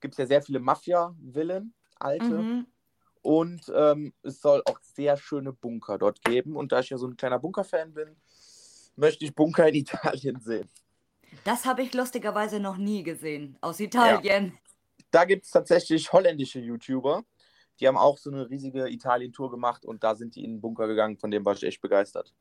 gibt 0.00 0.12
es 0.12 0.18
ja 0.18 0.26
sehr 0.26 0.42
viele 0.42 0.60
Mafia-Villen, 0.60 1.72
alte. 1.98 2.24
Mhm. 2.24 2.66
Und 3.22 3.72
ähm, 3.74 4.12
es 4.22 4.40
soll 4.40 4.62
auch 4.66 4.78
sehr 4.82 5.16
schöne 5.16 5.52
Bunker 5.52 5.96
dort 5.96 6.20
geben. 6.22 6.56
Und 6.56 6.72
da 6.72 6.80
ich 6.80 6.90
ja 6.90 6.98
so 6.98 7.06
ein 7.06 7.16
kleiner 7.16 7.38
Bunker-Fan 7.38 7.94
bin, 7.94 8.16
möchte 8.96 9.24
ich 9.24 9.34
Bunker 9.34 9.68
in 9.68 9.74
Italien 9.76 10.40
sehen. 10.40 10.68
Das 11.44 11.66
habe 11.66 11.82
ich 11.82 11.94
lustigerweise 11.94 12.58
noch 12.58 12.76
nie 12.78 13.02
gesehen, 13.02 13.56
aus 13.60 13.80
Ja, 13.94 14.22
Italien. 14.22 14.58
da 15.12 15.24
gibt 15.26 15.44
es 15.46 15.52
tatsächlich 15.52 16.12
holländische 16.12 16.60
YouTuber. 16.60 17.24
Die 17.80 17.88
haben 17.88 17.96
auch 17.98 18.18
so 18.18 18.30
eine 18.30 18.50
riesige 18.50 18.88
Italien-Tour 18.90 19.50
gemacht 19.52 19.84
und 19.86 20.04
da 20.04 20.14
sind 20.16 20.36
die 20.36 20.44
in 20.44 20.52
den 20.56 20.60
Bunker 20.62 20.86
gegangen. 20.88 21.18
Von 21.18 21.30
dem 21.32 21.44
war 21.44 21.54
ich 21.54 21.64
echt 21.64 21.82
begeistert. 21.82 22.34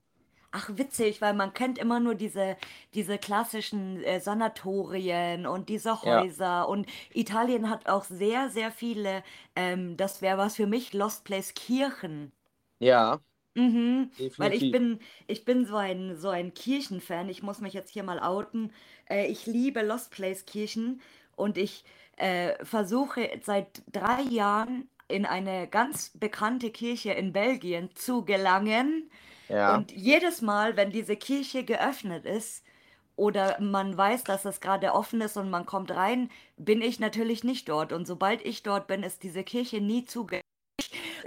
Ach, 0.54 0.70
witzig, 0.78 1.22
weil 1.22 1.34
man 1.34 1.54
kennt 1.54 1.78
immer 1.78 2.00
nur 2.02 2.16
diese, 2.16 2.58
diese 2.94 3.18
klassischen 3.18 4.02
äh, 4.04 4.20
Sanatorien 4.20 5.46
und 5.46 5.70
diese 5.70 6.04
Ja, 6.04 6.28
Häuser. 6.28 6.68
Und 6.68 6.88
Italien 7.14 7.70
hat 7.70 7.88
auch 7.88 8.04
sehr, 8.04 8.50
sehr 8.50 8.72
viele, 8.72 9.24
ähm, 9.56 9.96
das 9.98 10.22
wäre 10.22 10.38
was 10.38 10.56
für 10.58 10.68
mich, 10.68 10.92
Lost 10.94 11.24
Place 11.24 11.54
Kirchen. 11.54 12.32
ja, 12.80 13.22
Mhm, 13.56 14.12
weil 14.38 14.54
ich 14.54 14.70
definitiv. 14.70 14.72
bin, 14.72 15.00
ich 15.28 15.44
bin 15.44 15.66
so 15.66 15.76
ein, 15.76 16.16
so 16.16 16.30
ein 16.30 16.54
Kirchenfan. 16.54 17.28
Ich 17.30 17.44
muss 17.44 17.60
mich 17.60 17.74
jetzt 17.74 17.90
hier 17.92 18.04
mal 18.04 18.20
outen. 18.20 18.72
Äh, 19.10 19.28
ich 19.28 19.46
liebe 19.46 19.82
Lost 19.82 20.12
Place 20.12 20.46
Kirchen 20.46 21.02
und 21.36 21.58
ich 21.58 21.84
äh, 22.18 22.64
versuche 22.64 23.30
seit 23.44 23.84
drei 23.92 24.22
Jahren 24.22 24.90
in 25.10 25.26
eine 25.26 25.68
ganz 25.68 26.12
bekannte 26.18 26.72
Kirche 26.72 27.12
in 27.12 27.34
Belgien 27.34 27.90
zu 27.96 28.24
gelangen. 28.24 29.10
Ja, 29.50 29.76
Und 29.76 29.92
jedes 29.92 30.42
Mal, 30.42 30.78
wenn 30.78 30.92
diese 30.92 31.18
Kirche 31.18 31.64
geöffnet 31.66 32.26
ist 32.26 32.64
oder 33.16 33.60
man 33.62 33.98
weiß, 33.98 34.26
dass 34.26 34.46
es 34.46 34.62
gerade 34.62 34.94
offen 34.94 35.22
ist 35.22 35.38
und 35.38 35.50
man 35.50 35.66
kommt 35.66 35.92
rein, 35.92 36.30
bin 36.58 36.82
ich 36.82 37.00
natürlich 37.00 37.44
nicht 37.44 37.70
dort. 37.70 37.94
Und 37.94 38.06
sobald 38.08 38.46
ich 38.46 38.64
dort 38.64 38.88
bin, 38.88 39.04
ist 39.04 39.24
diese 39.24 39.44
Kirche 39.44 39.82
nie 39.82 40.06
zugänglich. 40.06 40.41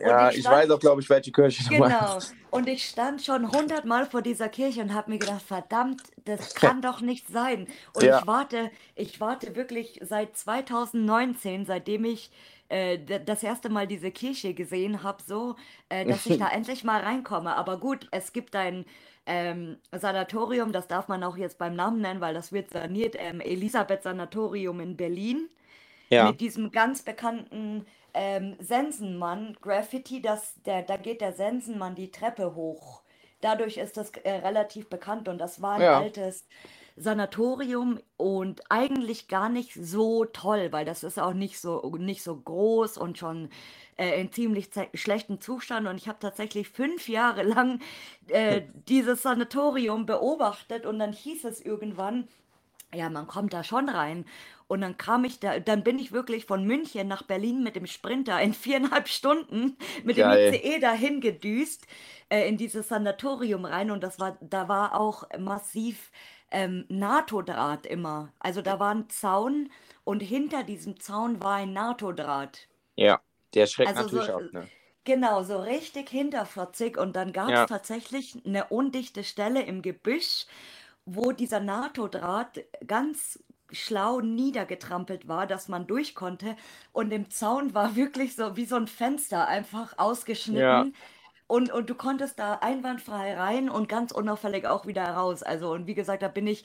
Ja, 0.01 0.31
ich 0.31 0.39
ich 0.39 0.45
weiß 0.45 0.71
auch, 0.71 0.79
glaube 0.79 1.01
ich, 1.01 1.09
welche 1.09 1.33
Kirche 1.33 1.63
du 1.65 1.71
Genau. 1.71 2.19
Und 2.51 2.69
ich 2.69 2.85
stand 2.85 3.23
schon 3.23 3.51
hundertmal 3.51 4.07
vor 4.07 4.23
dieser 4.23 4.49
Kirche 4.49 4.81
und 4.81 4.95
habe 4.95 5.11
mir 5.11 5.19
gedacht, 5.19 5.43
verdammt, 5.43 6.03
das 6.25 6.55
kann 6.55 6.83
doch 6.83 7.01
nicht 7.01 7.29
sein. 7.29 7.67
Und 7.95 8.05
Ja, 8.05 8.21
ich 8.21 8.27
warte, 8.27 8.71
ich 8.95 9.21
warte 9.21 9.57
wirklich 9.57 10.01
seit 10.03 10.37
2019, 10.37 11.67
seitdem 11.67 12.05
ich 12.05 12.31
äh, 12.69 12.99
das 12.99 13.43
erste 13.43 13.69
Mal 13.69 13.87
diese 13.87 14.11
Kirche 14.11 14.55
gesehen 14.55 15.03
habe, 15.03 15.23
so, 15.27 15.57
äh, 15.89 16.05
dass 16.05 16.27
ich 16.27 16.39
da 16.39 16.49
endlich 16.53 16.85
mal 16.85 17.01
reinkomme. 17.01 17.57
Aber 17.57 17.79
gut, 17.79 18.09
es 18.11 18.33
gibt 18.33 18.57
ein 18.57 18.85
ähm, 19.27 19.79
Sanatorium, 19.93 20.73
das 20.73 20.87
darf 20.87 21.09
man 21.09 21.23
auch 21.25 21.37
jetzt 21.37 21.59
beim 21.59 21.75
Namen 21.75 22.01
nennen, 22.01 22.21
weil 22.21 22.35
das 22.35 22.53
wird 22.53 22.71
saniert, 22.71 23.17
ähm, 23.19 23.41
Elisabeth 23.41 24.03
Sanatorium 24.03 24.81
in 24.81 24.97
Berlin 24.97 25.49
ja, 26.11 26.31
mit 26.31 26.41
diesem 26.41 26.71
ganz 26.71 27.03
bekannten 27.03 27.87
ähm, 28.15 28.57
Sensenmann 28.61 29.57
Graffiti, 29.61 30.23
das, 30.23 30.55
der, 30.63 30.83
da 30.83 30.97
geht 30.97 31.21
der 31.21 31.33
Sensenmann 31.33 31.95
die 31.95 32.11
Treppe 32.11 32.55
hoch. 32.55 33.03
Dadurch 33.41 33.77
ist 33.77 33.97
das 33.97 34.11
äh, 34.11 34.31
relativ 34.31 34.89
bekannt 34.89 35.29
und 35.29 35.39
das 35.39 35.61
war 35.61 35.75
ein 35.75 35.83
ja, 35.83 35.99
altes 35.99 36.47
Sanatorium 36.97 38.01
und 38.17 38.63
eigentlich 38.71 39.27
gar 39.27 39.49
nicht 39.49 39.75
so 39.75 40.25
toll, 40.25 40.69
weil 40.71 40.85
das 40.85 41.03
ist 41.03 41.19
auch 41.19 41.35
nicht 41.35 41.61
so, 41.61 41.81
nicht 41.99 42.23
so 42.23 42.37
groß 42.37 42.99
und 42.99 43.19
schon 43.19 43.51
äh, 43.97 44.21
in 44.21 44.33
ziemlich 44.33 44.71
schlechtem 44.95 45.41
Zustand. 45.41 45.89
Und 45.89 45.97
ich 45.97 46.09
habe 46.09 46.21
tatsächlich 46.21 46.69
fünf 46.69 47.09
Jahre 47.09 47.43
lang 47.43 47.81
äh, 48.29 48.63
dieses 48.89 49.23
Sanatorium 49.23 50.07
beobachtet 50.07 50.87
und 50.87 51.01
dann 51.01 51.13
hieß 51.13 51.45
es 51.45 51.61
irgendwann, 51.61 52.29
ja, 52.95 53.11
man 53.11 53.27
kommt 53.27 53.53
da 53.53 53.65
schon 53.65 53.89
rein. 53.89 54.25
Und 54.67 54.81
dann 54.81 54.97
kam 54.97 55.25
ich 55.25 55.41
da, 55.41 55.59
dann 55.61 55.85
bin 55.85 55.99
ich 55.99 56.13
wirklich 56.13 56.47
von 56.47 56.65
München 56.67 57.07
nach 57.09 57.23
Berlin 57.23 57.63
mit 57.63 57.77
dem 57.77 57.87
Sprinter 57.87 58.41
in 58.41 58.55
viereinhalb 58.55 59.09
Stunden 59.09 59.77
mit 60.05 60.17
dem 60.19 60.31
geil. 60.31 60.31
ICE 60.31 60.79
dahin 60.81 61.21
gedüst, 61.21 61.87
äh, 62.31 62.49
in 62.49 62.57
dieses 62.57 62.89
Sanatorium 62.89 63.65
rein. 63.65 63.91
Und 63.91 64.03
das 64.03 64.19
war, 64.19 64.39
da 64.41 64.69
war 64.69 64.99
auch 64.99 65.25
massiv 65.39 66.11
ähm, 66.51 66.85
NATO-Draht 66.89 67.87
immer. 67.87 68.33
Also 68.39 68.63
da 68.63 68.79
war 68.81 68.95
ein 68.95 69.09
Zaun 69.11 69.71
und 70.05 70.21
hinter 70.21 70.63
diesem 70.65 70.99
Zaun 71.01 71.43
war 71.43 71.57
ein 71.57 71.73
NATO-Draht. 71.73 72.69
Ja, 72.97 73.23
der 73.55 73.67
schreckt 73.67 73.95
Also 73.95 74.09
so, 74.09 74.21
natürlich 74.21 74.33
auch, 74.33 74.51
ne? 74.53 74.71
genau, 75.05 75.43
so 75.43 75.59
richtig 75.61 76.11
hinterfotzig. 76.11 76.99
Und 76.99 77.17
dann 77.17 77.33
gab 77.33 77.57
es 77.57 77.67
Ja, 77.67 77.67
tatsächlich 77.67 78.37
eine 78.47 78.67
undichte 78.69 79.25
Stelle 79.25 79.63
im 79.63 79.83
Gebüsch, 79.83 80.47
wo 81.07 81.33
dieser 81.33 81.61
NATO-Draht 81.61 82.65
ganz 82.87 83.43
schlau 83.75 84.21
niedergetrampelt 84.21 85.29
war, 85.29 85.47
dass 85.47 85.69
man 85.69 85.87
durch 85.87 86.15
konnte. 86.15 86.57
Und 86.93 87.13
im 87.13 87.31
Zaun 87.31 87.75
war 87.75 87.97
wirklich 87.97 88.37
so 88.37 88.57
wie 88.57 88.67
so 88.67 88.77
ein 88.77 88.87
Fenster 88.87 89.49
einfach 89.49 89.95
ja, 90.47 90.85
ausgeschnitten. 90.85 90.95
Und, 91.47 91.71
und 91.73 91.91
du 91.91 91.95
konntest 91.95 92.39
da 92.39 92.55
einwandfrei 92.57 93.35
rein 93.37 93.69
und 93.69 93.89
ganz 93.89 94.13
unauffällig 94.13 94.67
auch 94.67 94.87
wieder 94.87 95.05
raus. 95.11 95.43
Also, 95.43 95.73
und 95.73 95.87
wie 95.87 95.95
gesagt, 95.95 96.23
da 96.23 96.29
bin 96.29 96.47
ich, 96.47 96.65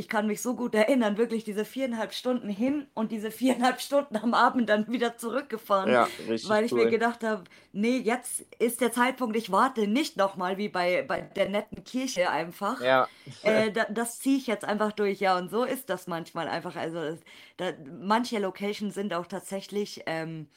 ich 0.00 0.08
kann 0.08 0.26
mich 0.26 0.40
so 0.42 0.56
gut 0.56 0.74
erinnern, 0.74 1.18
wirklich 1.18 1.44
diese 1.44 1.64
viereinhalb 1.66 2.14
Stunden 2.14 2.48
hin 2.48 2.88
und 2.94 3.12
diese 3.12 3.30
viereinhalb 3.30 3.80
Stunden 3.82 4.16
am 4.16 4.34
Abend 4.34 4.68
dann 4.70 4.88
wieder 4.90 5.16
zurückgefahren, 5.18 5.90
ja, 5.90 6.08
weil 6.42 6.64
ich 6.64 6.74
mir 6.74 6.86
cool. 6.86 6.90
gedacht 6.90 7.22
habe, 7.22 7.44
nee, 7.72 7.98
jetzt 7.98 8.40
ist 8.58 8.80
der 8.80 8.92
Zeitpunkt, 8.92 9.36
ich 9.36 9.52
warte 9.52 9.86
nicht 9.86 10.16
nochmal 10.16 10.56
wie 10.58 10.70
bei, 10.70 11.02
bei 11.02 11.20
der 11.20 11.50
netten 11.50 11.84
Kirche 11.84 12.30
einfach. 12.30 12.80
Ja, 12.80 13.08
Äh, 13.42 13.72
da, 13.72 13.84
das 13.90 14.18
ziehe 14.20 14.38
ich 14.38 14.46
jetzt 14.46 14.64
einfach 14.64 14.92
durch, 14.92 15.20
ja, 15.20 15.36
und 15.38 15.50
so 15.50 15.64
ist 15.64 15.90
das 15.90 16.06
manchmal 16.06 16.48
einfach. 16.48 16.76
Also, 16.76 17.18
da, 17.58 17.72
manche 18.00 18.38
Locations 18.38 18.94
sind 18.94 19.14
auch 19.14 19.26
tatsächlich 19.26 20.02
ähm, 20.06 20.48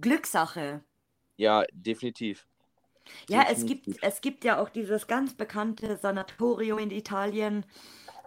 Glückssache. 0.00 0.82
ja, 1.36 1.64
definitiv. 1.72 2.46
Ja, 3.28 3.44
es 3.50 3.64
gibt, 3.64 3.86
Definitiv. 3.86 4.00
es 4.00 4.20
gibt 4.20 4.44
ja 4.44 4.60
auch 4.60 4.68
dieses 4.68 5.06
ganz 5.06 5.34
bekannte 5.34 5.96
Sanatorium 5.96 6.78
in 6.78 6.90
Italien 6.90 7.64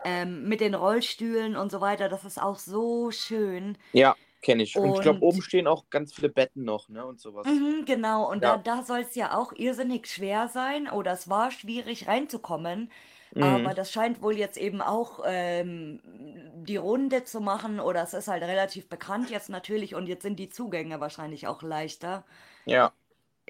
ähm, 0.03 0.47
mit 0.47 0.61
den 0.61 0.75
Rollstühlen 0.75 1.55
und 1.55 1.71
so 1.71 1.81
weiter. 1.81 2.09
Das 2.09 2.25
ist 2.25 2.41
auch 2.41 2.57
so 2.59 3.11
schön. 3.11 3.77
Ja, 3.93 4.17
kenne 4.41 4.63
ich. 4.63 4.81
Und 4.83 4.91
ich 4.91 4.99
glaube, 5.01 5.19
Und 5.19 5.23
oben 5.23 5.41
stehen 5.41 5.67
auch 5.67 5.89
ganz 5.89 6.13
viele 6.13 6.29
Betten 6.29 6.63
noch, 6.65 6.89
ne? 6.89 7.05
Und 7.05 7.19
sowas. 7.21 7.63
mhm, 7.63 7.85
genau, 7.85 8.29
und 8.29 8.43
da, 8.43 8.57
Ja. 8.57 8.57
da 8.57 8.83
soll 8.83 8.99
es 9.01 9.15
ja 9.15 9.35
auch 9.37 9.53
irrsinnig 9.53 10.07
schwer 10.07 10.47
sein, 10.47 10.89
oder 10.89 11.11
es 11.13 11.29
war 11.29 11.51
schwierig 11.51 12.07
reinzukommen. 12.07 12.91
Aber 13.39 13.73
Mhm. 13.73 13.73
das 13.73 13.91
scheint 13.91 14.21
wohl 14.21 14.37
jetzt 14.37 14.57
eben 14.57 14.81
auch 14.81 15.21
ähm, 15.25 15.99
die 16.63 16.77
Runde 16.77 17.23
zu 17.23 17.41
machen, 17.41 17.79
oder 17.79 18.03
es 18.03 18.13
ist 18.13 18.27
halt 18.27 18.43
relativ 18.43 18.87
bekannt 18.89 19.29
jetzt 19.31 19.49
natürlich, 19.49 19.95
und 19.95 20.07
jetzt 20.07 20.21
sind 20.23 20.37
die 20.39 20.49
Zugänge 20.49 20.99
wahrscheinlich 20.99 21.47
auch 21.47 21.63
leichter. 21.63 22.23
Ja. 22.65 22.93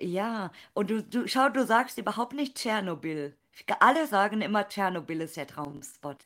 Ja, 0.01 0.51
und 0.73 0.89
du, 0.89 1.01
du, 1.03 1.27
schau, 1.29 1.47
du 1.49 1.65
sagst 1.65 1.97
überhaupt 1.97 2.33
nicht 2.33 2.57
Tschernobyl. 2.57 3.37
Alle 3.79 4.05
sagen 4.07 4.41
immer, 4.41 4.67
Tschernobyl 4.67 5.21
ist 5.21 5.37
der 5.37 5.47
Traumspot. 5.47 6.25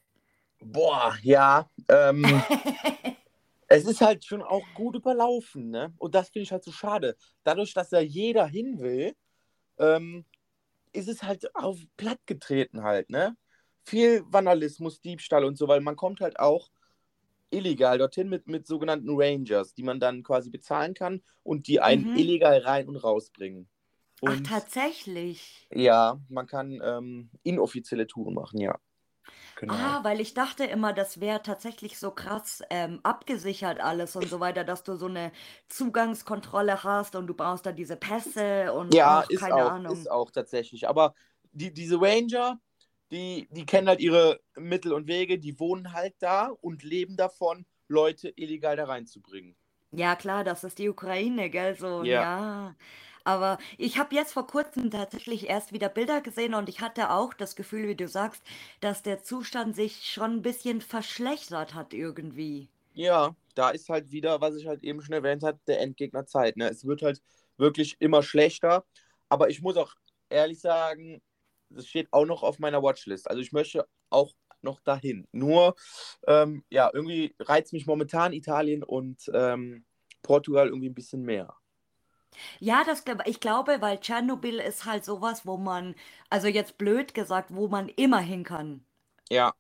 Boah, 0.60 1.18
ja. 1.22 1.70
Ähm, 1.90 2.46
es 3.68 3.86
ist 3.86 4.02
halt 4.02 4.26
schon 4.26 4.42
auch 4.44 4.68
gut 4.74 4.96
überlaufen, 4.96 5.70
ne? 5.70 5.94
Und 5.98 6.16
das 6.16 6.30
finde 6.30 6.44
ich 6.44 6.52
halt 6.52 6.64
so 6.64 6.72
schade. 6.72 7.16
Dadurch, 7.44 7.74
dass 7.74 7.90
da 7.90 8.00
jeder 8.00 8.46
hin 8.46 8.80
will, 8.80 9.16
ähm, 9.80 10.26
ist 10.94 11.10
es 11.10 11.24
halt 11.24 11.56
auf 11.56 11.80
platt 11.98 12.20
getreten 12.28 12.84
halt, 12.84 13.10
ne? 13.10 13.38
Viel 13.86 14.24
Vandalismus, 14.28 15.02
Diebstahl 15.02 15.46
und 15.46 15.58
so, 15.58 15.68
weil 15.68 15.82
man 15.82 15.96
kommt 15.98 16.22
halt 16.22 16.40
auch 16.40 16.70
illegal 17.52 17.98
dorthin 18.00 18.30
mit, 18.30 18.48
mit 18.48 18.68
sogenannten 18.68 19.10
Rangers, 19.12 19.74
die 19.74 19.84
man 19.84 20.00
dann 20.00 20.24
quasi 20.24 20.50
bezahlen 20.52 20.94
kann 20.94 21.24
und 21.44 21.68
die 21.68 21.82
einen 21.82 22.06
Mhm. 22.06 22.18
illegal 22.18 22.60
rein 22.60 22.90
und 22.90 22.98
rausbringen. 22.98 23.70
Ach, 24.26 24.32
Und 24.32 24.48
tatsächlich. 24.48 25.68
ja, 25.72 26.20
man 26.30 26.48
kann 26.48 26.82
ähm, 26.84 27.30
inoffizielle 27.44 28.08
Touren 28.08 28.34
machen, 28.34 28.60
ja. 28.62 28.80
Genau. 29.56 29.98
Ah, 29.98 30.04
weil 30.04 30.20
ich 30.22 30.34
dachte 30.36 30.64
immer, 30.66 30.94
das 30.94 31.20
wäre 31.20 31.42
tatsächlich 31.42 31.98
so 31.98 32.12
krass 32.12 32.62
ähm, 32.70 33.00
abgesichert 33.04 33.80
alles 33.80 34.16
und 34.16 34.30
so 34.30 34.40
weiter, 34.40 34.64
dass 34.64 34.84
du 34.84 34.96
so 34.96 35.08
eine 35.08 35.32
Zugangskontrolle 35.70 36.84
hast 36.84 37.16
und 37.16 37.28
du 37.28 37.34
brauchst 37.34 37.66
da 37.66 37.72
diese 37.72 37.96
Pässe 37.96 38.74
und 38.74 38.94
Ja, 38.94 39.22
ach, 39.24 39.28
ist 39.30 39.42
keine 39.42 39.64
auch, 39.64 39.72
Ahnung. 39.72 40.08
ist 40.08 40.10
auch 40.10 40.32
tatsächlich. 40.32 40.88
Aber 40.88 41.16
die, 41.52 41.74
diese 41.74 42.00
Ranger, 42.00 42.60
die, 43.12 43.48
die 43.52 43.66
kennen 43.66 43.88
halt 43.88 44.00
ihre 44.00 44.40
Mittel 44.56 44.94
und 44.94 45.08
Wege, 45.08 45.40
die 45.40 45.60
wohnen 45.60 45.94
halt 45.94 46.16
da 46.20 46.48
und 46.62 46.84
leben 46.84 47.18
davon, 47.18 47.66
Leute 47.88 48.30
illegal 48.36 48.76
da 48.76 48.86
reinzubringen. 48.86 49.56
Ja, 49.92 50.16
klar, 50.16 50.44
das 50.44 50.64
ist 50.64 50.78
die 50.80 50.90
Ukraine, 50.90 51.50
gell, 51.50 51.76
so, 51.76 52.04
Ja. 52.04 52.12
ja. 52.12 52.76
Aber 53.26 53.58
ich 53.78 53.98
habe 53.98 54.16
jetzt 54.16 54.34
vor 54.34 54.46
kurzem 54.46 54.92
tatsächlich 54.92 55.50
erst 55.50 55.74
wieder 55.74 55.90
Bilder 55.90 56.22
gesehen 56.22 56.54
und 56.54 56.70
ich 56.70 56.80
hatte 56.80 57.10
auch 57.10 57.34
das 57.34 57.56
Gefühl, 57.56 57.88
wie 57.88 57.96
du 57.96 58.08
sagst, 58.08 58.44
dass 58.82 59.02
der 59.02 59.24
Zustand 59.24 59.76
sich 59.76 60.12
schon 60.12 60.32
ein 60.36 60.42
bisschen 60.44 60.80
verschlechtert 60.80 61.74
hat 61.74 61.94
irgendwie. 61.94 62.70
Ja, 62.94 63.36
da 63.56 63.72
ist 63.72 63.90
halt 63.90 64.12
wieder, 64.12 64.40
was 64.42 64.56
ich 64.56 64.68
halt 64.68 64.84
eben 64.84 65.02
schon 65.02 65.14
erwähnt 65.14 65.44
habe, 65.44 65.60
der 65.68 65.82
Endgegner 65.82 66.26
Zeit. 66.28 66.56
Ne? 66.56 66.70
Es 66.70 66.86
wird 66.86 67.02
halt 67.02 67.22
wirklich 67.58 67.98
immer 68.00 68.22
schlechter. 68.22 68.86
Aber 69.28 69.50
ich 69.50 69.62
muss 69.62 69.76
auch 69.76 69.96
ehrlich 70.30 70.62
sagen, 70.62 71.22
das 71.70 71.88
steht 71.88 72.08
auch 72.12 72.26
noch 72.26 72.44
auf 72.44 72.60
meiner 72.60 72.84
Watchlist. 72.84 73.30
Also 73.30 73.42
ich 73.42 73.52
möchte 73.52 73.88
auch 74.12 74.34
noch 74.62 74.80
dahin. 74.82 75.28
Nur, 75.32 75.76
ähm, 76.28 76.64
ja, 76.70 76.92
irgendwie 76.94 77.36
reizt 77.40 77.74
mich 77.74 77.88
momentan 77.88 78.34
Italien 78.34 78.84
und 78.84 79.30
ähm, 79.34 79.84
Portugal 80.22 80.68
irgendwie 80.68 80.90
ein 80.90 80.96
bisschen 80.96 81.24
mehr. 81.24 81.56
Ja, 82.60 82.84
das 82.86 83.06
glaube 83.06 83.24
ich 83.28 83.40
glaube, 83.40 83.82
weil 83.82 84.00
Tschernobyl 84.00 84.60
ist 84.60 84.86
halt 84.86 85.06
sowas, 85.06 85.46
wo 85.46 85.58
man, 85.58 85.96
also 86.30 86.48
jetzt 86.48 86.78
blöd 86.78 87.14
gesagt, 87.14 87.54
wo 87.54 87.68
man 87.68 87.90
immer 87.90 88.20
hin 88.20 88.44
kann. 88.44 88.86
Ja. 89.30 89.54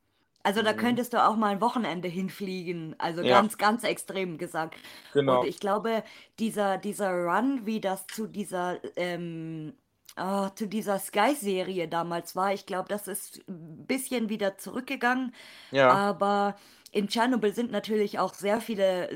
Also 0.43 0.61
da 0.61 0.73
Mhm. 0.73 0.77
könntest 0.77 1.13
du 1.13 1.23
auch 1.25 1.35
mal 1.37 1.49
ein 1.49 1.61
Wochenende 1.61 2.07
hinfliegen, 2.07 2.95
also 2.99 3.21
Ja. 3.21 3.41
ganz, 3.41 3.57
ganz 3.57 3.83
extrem 3.83 4.37
gesagt. 4.37 4.79
Und 5.25 5.41
Genau. 5.41 5.43
ich 5.43 5.59
glaube, 5.59 6.03
dieser, 6.39 6.77
dieser 6.77 7.09
Run, 7.11 7.65
wie 7.65 7.81
das 7.81 8.05
zu 8.07 8.27
dieser, 8.27 8.79
ähm, 8.95 9.73
ah, 10.15 10.51
zu 10.55 10.67
dieser 10.67 10.99
Sky-Serie 10.99 11.87
damals 11.87 12.35
war, 12.35 12.53
ich 12.53 12.65
glaube, 12.67 12.89
das 12.89 13.07
ist 13.07 13.39
ein 13.49 13.87
bisschen 13.87 14.29
wieder 14.29 14.57
zurückgegangen. 14.57 15.33
Ja. 15.71 15.89
Aber 15.89 16.55
in 16.95 17.07
Tschernobyl 17.09 17.53
sind 17.53 17.71
natürlich 17.71 18.17
auch 18.19 18.33
sehr 18.33 18.61
viele 18.61 19.09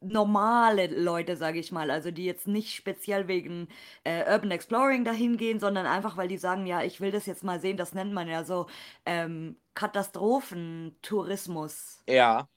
normale 0.00 0.86
Leute, 0.86 1.36
sage 1.36 1.58
ich 1.58 1.72
mal, 1.72 1.90
also 1.90 2.12
die 2.12 2.24
jetzt 2.24 2.46
nicht 2.46 2.76
speziell 2.76 3.26
wegen 3.26 3.66
äh, 4.04 4.32
Urban 4.32 4.52
Exploring 4.52 5.04
dahin 5.04 5.36
gehen, 5.36 5.58
sondern 5.58 5.84
einfach, 5.84 6.16
weil 6.16 6.28
die 6.28 6.38
sagen, 6.38 6.64
ja, 6.64 6.84
ich 6.84 7.00
will 7.00 7.10
das 7.10 7.26
jetzt 7.26 7.42
mal 7.42 7.58
sehen, 7.58 7.76
das 7.76 7.92
nennt 7.92 8.12
man 8.12 8.28
ja 8.28 8.44
so 8.44 8.66
ähm, 9.04 9.56
Katastrophentourismus. 9.74 12.04
Ja, 12.08 12.48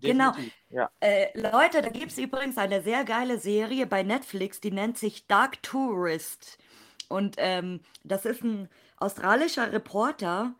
Genau. 0.00 0.32
definitiv. 0.32 0.52
Ja. 0.70 0.90
Äh, 0.98 1.26
Leute, 1.38 1.80
da 1.80 1.90
gibt 1.90 2.10
es 2.10 2.18
übrigens 2.18 2.58
eine 2.58 2.82
sehr 2.82 3.04
geile 3.04 3.38
Serie 3.38 3.86
bei 3.86 4.02
Netflix, 4.02 4.60
die 4.60 4.72
nennt 4.72 4.98
sich 4.98 5.28
Dark 5.28 5.62
Tourist. 5.62 6.58
Und 7.08 7.36
ähm, 7.38 7.82
das 8.02 8.24
ist 8.24 8.42
ein 8.42 8.68
australischer 8.96 9.72
Reporter. 9.72 10.56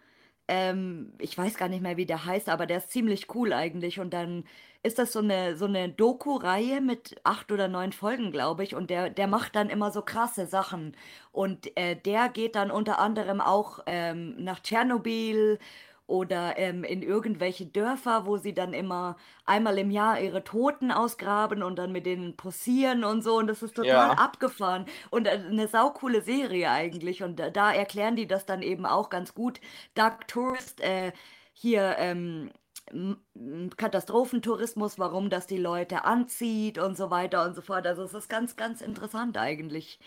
Ähm, 0.49 1.13
ich 1.19 1.37
weiß 1.37 1.57
gar 1.57 1.69
nicht 1.69 1.83
mehr, 1.83 1.97
wie 1.97 2.07
der 2.07 2.25
heißt, 2.25 2.49
aber 2.49 2.67
der 2.67 2.79
ist 2.79 2.91
ziemlich 2.91 3.35
cool 3.35 3.53
eigentlich. 3.53 4.01
Und 4.01 4.13
dann 4.13 4.45
ist 4.83 4.99
das 4.99 5.13
so 5.13 5.21
eine, 5.21 5.57
so 5.57 5.65
eine 5.65 5.89
Doku-Reihe 5.89 6.81
mit 6.83 7.17
acht 7.25 7.51
oder 7.51 7.69
neun 7.69 7.93
Folgen, 7.93 8.31
glaube 8.31 8.65
ich. 8.65 8.75
Und 8.75 8.91
der, 8.91 9.11
der 9.11 9.27
macht 9.27 9.57
dann 9.57 9.71
immer 9.71 9.91
so 9.91 10.03
krasse 10.03 10.47
Sachen. 10.47 10.97
Und 11.33 11.75
äh, 11.77 11.97
der 11.97 12.29
geht 12.29 12.55
dann 12.57 12.71
unter 12.71 12.99
anderem 12.99 13.41
auch 13.41 13.81
ähm, 13.87 14.37
nach 14.43 14.61
Tschernobyl 14.61 15.59
oder 16.07 16.59
ähm, 16.59 16.85
in 16.85 17.03
irgendwelche 17.03 17.67
Dörfer, 17.67 18.27
wo 18.27 18.37
sie 18.37 18.53
dann 18.55 18.75
immer 18.75 19.17
einmal 19.47 19.79
im 19.79 19.91
Jahr 19.91 20.21
ihre 20.21 20.45
Toten 20.45 20.91
ausgraben 20.93 21.63
und 21.63 21.77
dann 21.77 21.93
mit 21.93 22.05
denen 22.07 22.37
posieren 22.37 23.05
und 23.05 23.23
so. 23.23 23.37
Und 23.39 23.47
das 23.47 23.63
ist 23.63 23.75
total 23.75 24.11
Ja. 24.11 24.15
abgefahren 24.15 24.85
und 25.11 25.27
äh, 25.27 25.31
eine 25.31 25.67
saukoole 25.69 26.21
Serie 26.23 26.71
eigentlich. 26.71 27.23
Und 27.23 27.39
da, 27.39 27.51
da 27.51 27.73
erklären 27.73 28.17
die 28.17 28.27
das 28.27 28.47
dann 28.47 28.63
eben 28.63 28.87
auch 28.87 29.09
ganz 29.11 29.35
gut. 29.35 29.61
Dark 29.95 30.29
Tourist, 30.29 30.81
äh, 30.81 31.13
hier 31.53 31.97
ähm, 31.99 32.51
m- 32.91 33.17
m- 33.35 33.71
Katastrophentourismus, 33.77 34.99
warum 34.99 35.31
das 35.31 35.47
die 35.47 35.57
Leute 35.59 36.05
anzieht 36.05 36.79
und 36.79 36.97
so 36.97 37.11
weiter 37.11 37.45
und 37.45 37.55
so 37.55 37.63
fort. 37.63 37.87
Also 37.87 38.03
es 38.03 38.15
ist 38.15 38.29
ganz, 38.29 38.57
ganz 38.57 38.81
interessant 38.83 39.39
eigentlich. 39.39 39.99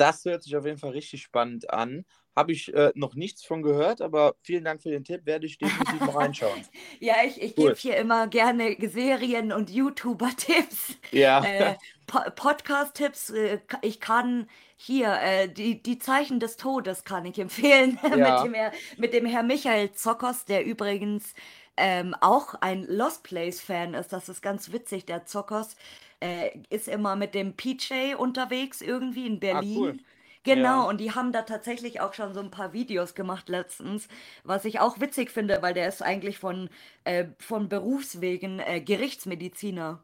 Das 0.00 0.24
hört 0.24 0.42
sich 0.42 0.56
auf 0.56 0.64
jeden 0.64 0.78
Fall 0.78 0.90
richtig 0.90 1.22
spannend 1.22 1.70
an. 1.70 2.04
Habe 2.36 2.52
ich 2.52 2.72
äh, 2.72 2.92
noch 2.94 3.14
nichts 3.16 3.44
von 3.44 3.60
gehört, 3.62 4.00
aber 4.00 4.34
vielen 4.42 4.64
Dank 4.64 4.80
für 4.82 4.90
den 4.90 5.04
Tipp. 5.04 5.26
Werde 5.26 5.46
ich 5.46 5.58
definitiv 5.58 6.00
mal 6.00 6.10
reinschauen. 6.16 6.62
Ja, 7.00 7.16
ich, 7.26 7.40
ich 7.42 7.56
Cool. 7.58 7.68
gebe 7.68 7.78
hier 7.78 7.96
immer 7.96 8.28
gerne 8.28 8.76
Serien- 8.88 9.52
und 9.52 9.68
YouTuber-Tipps. 9.70 10.96
Ja. 11.10 11.44
Äh, 11.44 11.74
Po- 12.06 12.30
Podcast-Tipps, 12.34 13.30
äh, 13.30 13.58
ich 13.82 14.00
kann 14.00 14.48
hier, 14.76 15.12
äh, 15.20 15.48
die, 15.48 15.82
die 15.82 15.98
Zeichen 15.98 16.40
des 16.40 16.56
Todes 16.56 17.04
kann 17.04 17.24
ich 17.26 17.38
empfehlen 17.38 17.98
Ja. 18.16 18.42
mit 18.44 18.44
dem, 18.46 18.54
Herr- 18.54 18.72
mit 18.96 19.12
dem 19.12 19.26
Herr 19.26 19.42
Michael 19.42 19.92
Zockers, 19.92 20.44
der 20.44 20.64
übrigens 20.64 21.34
ähm, 21.76 22.14
auch 22.20 22.54
ein 22.60 22.84
Lost 22.84 23.22
Place-Fan 23.24 23.94
ist. 23.94 24.12
Das 24.12 24.28
ist 24.28 24.40
ganz 24.42 24.72
witzig. 24.72 25.04
Der 25.06 25.24
Zockers 25.26 25.76
äh, 26.20 26.58
ist 26.70 26.88
immer 26.88 27.16
mit 27.16 27.34
dem 27.34 27.56
PJ 27.56 28.14
unterwegs 28.16 28.80
irgendwie 28.82 29.26
in 29.26 29.40
Berlin. 29.40 29.76
Ah, 29.76 29.80
cool. 29.80 29.98
Genau, 30.42 30.82
Ja. 30.84 30.88
und 30.88 30.98
die 31.00 31.12
haben 31.14 31.32
da 31.32 31.42
tatsächlich 31.42 32.00
auch 32.00 32.14
schon 32.14 32.32
so 32.34 32.40
ein 32.40 32.50
paar 32.50 32.72
Videos 32.72 33.14
gemacht 33.14 33.48
letztens, 33.50 34.08
was 34.42 34.64
ich 34.64 34.80
auch 34.80 34.98
witzig 35.00 35.30
finde, 35.30 35.60
weil 35.62 35.74
der 35.74 35.86
ist 35.88 36.02
eigentlich 36.02 36.38
von, 36.38 36.70
äh, 37.04 37.26
von 37.38 37.68
Berufswegen 37.68 38.58
äh, 38.58 38.80
Gerichtsmediziner. 38.80 40.02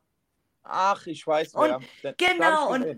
Ach, 0.64 1.07
ich 1.07 1.27
weiß 1.27 1.55
Und 1.55 1.79
das 2.03 2.17
genau, 2.19 2.73
und. 2.73 2.89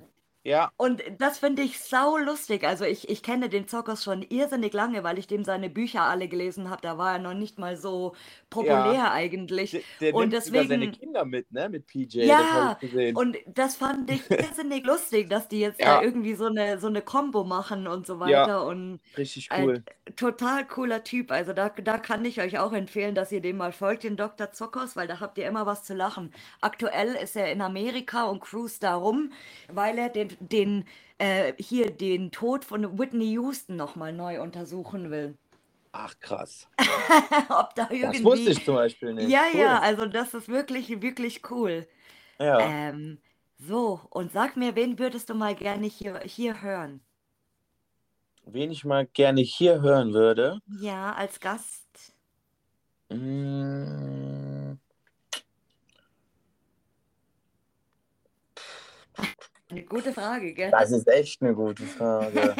Ja, 0.45 0.70
und 0.76 1.03
das 1.18 1.39
finde 1.39 1.62
ich 1.62 1.80
sau 1.80 2.16
lustig. 2.16 2.64
Also 2.64 2.84
ich, 2.84 3.09
ich 3.09 3.22
kenne 3.22 3.49
den 3.49 3.68
Zockers 3.68 4.05
schon 4.05 4.22
irrsinnig 4.22 4.72
lange, 4.72 5.03
weil 5.05 5.18
ich 5.18 5.26
dem 5.26 5.45
seine 5.45 5.68
Bücher 5.68 6.03
alle 6.03 6.28
gelesen 6.28 6.70
habe. 6.70 6.80
Da 6.80 6.97
war 6.97 7.14
er 7.14 7.18
noch 7.18 7.34
nicht 7.34 7.59
mal 7.59 7.76
so 7.76 8.14
populär 8.49 8.95
ja. 8.95 9.12
eigentlich. 9.12 9.72
Der, 9.72 9.80
der 10.01 10.14
Und 10.14 10.30
nimmt 10.30 10.45
sogar 10.45 10.64
seine 10.64 10.86
deswegen, 10.86 11.01
Kinder 11.01 11.24
mit, 11.24 11.53
ne? 11.53 11.68
Mit 11.68 11.86
PJ. 11.86 12.20
Das 12.20 12.26
ja, 12.26 12.78
gesehen. 12.80 13.16
und 13.16 13.36
das 13.47 13.76
fand 13.76 14.11
ich 14.11 14.22
irrsinnig 14.30 14.86
lustig, 14.86 15.28
dass 15.28 15.49
die 15.49 15.61
jetzt 15.61 15.80
da 15.82 15.97
Ja, 15.97 16.03
irgendwie 16.03 16.34
so 16.34 16.47
eine, 16.47 16.78
so 16.78 16.86
eine 16.86 17.03
Combo 17.03 17.45
machen 17.45 17.86
und 17.86 18.07
so 18.07 18.14
ja, 18.26 18.43
weiter. 18.43 18.64
Und 18.66 19.01
richtig 19.16 19.51
äh, 19.51 19.62
cool. 19.62 19.82
total 20.16 20.66
cooler 20.66 21.05
Typ. 21.05 21.30
Also 21.32 21.53
da, 21.53 21.68
da 21.68 21.99
kann 21.99 22.24
ich 22.24 22.41
euch 22.41 22.59
auch 22.59 22.72
empfehlen, 22.72 23.14
dass 23.14 23.32
ihr 23.32 23.41
dem 23.41 23.57
mal 23.57 23.72
folgt, 23.72 24.05
den 24.05 24.16
Dr. 24.16 24.53
Zockers, 24.53 24.97
weil 24.97 25.09
da 25.09 25.20
habt 25.20 25.36
ihr 25.36 25.47
immer 25.47 25.66
was 25.66 25.82
zu 25.84 25.95
lachen. 25.95 26.32
Aktuell 26.61 27.14
ist 27.16 27.36
er 27.36 27.51
in 27.53 27.61
Amerika 27.61 28.24
und 28.26 28.41
cruist 28.41 28.82
da 28.82 28.95
rum, 28.95 29.32
weil 29.68 29.99
er 29.99 30.09
den, 30.09 30.28
den 30.41 30.85
äh, 31.18 31.53
hier 31.59 31.91
den 31.91 32.31
Tod 32.31 32.64
von 32.64 32.99
Whitney 32.99 33.33
Houston 33.33 33.76
nochmal 33.76 34.12
neu 34.12 34.41
untersuchen 34.41 35.11
will. 35.11 35.37
Ach, 35.93 36.14
krass. 36.20 36.68
Ob 37.49 37.74
da 37.74 37.87
Das 37.87 38.22
wusste 38.24 38.51
irgendwie. 38.51 38.51
ich 38.51 38.64
zum 38.64 38.74
Beispiel 38.74 39.14
nicht. 39.14 39.29
Ja, 39.31 39.47
ja, 39.53 39.79
Cool. 39.79 39.85
also 39.85 40.07
das 40.07 40.35
ist 40.35 40.49
wirklich, 40.49 41.01
wirklich 41.03 41.43
cool. 41.51 41.87
Ja. 42.39 42.61
Ähm, 42.61 43.18
so, 43.59 44.01
und 44.11 44.33
sag 44.33 44.57
mir, 44.57 44.76
wen 44.76 44.99
würdest 44.99 45.29
du 45.31 45.35
mal 45.35 45.55
gerne 45.55 45.87
hier, 45.87 46.20
hier 46.24 46.62
hören? 46.62 47.01
Wen 48.47 48.70
ich 48.70 48.85
mal 48.85 49.07
gerne 49.07 49.41
hier 49.43 49.81
hören 49.83 50.12
würde. 50.14 50.61
Ja, 50.66 51.12
als 51.14 51.41
Gast. 51.41 52.14
Mm, 53.11 54.79
Eine 59.71 59.85
gute 59.85 60.12
Frage, 60.12 60.55
gell? 60.55 60.71
Das 60.71 60.91
ist 60.91 61.07
echt 61.09 61.43
eine 61.43 61.55
gute 61.55 61.85
Frage. 61.85 62.55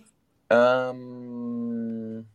ähm, 0.50 2.26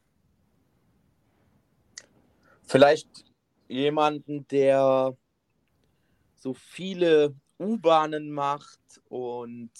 vielleicht 2.64 3.26
jemanden, 3.68 4.48
der 4.48 5.16
so 6.36 6.54
viele 6.54 7.34
U-Bahnen 7.60 8.32
macht 8.32 9.02
und 9.10 9.72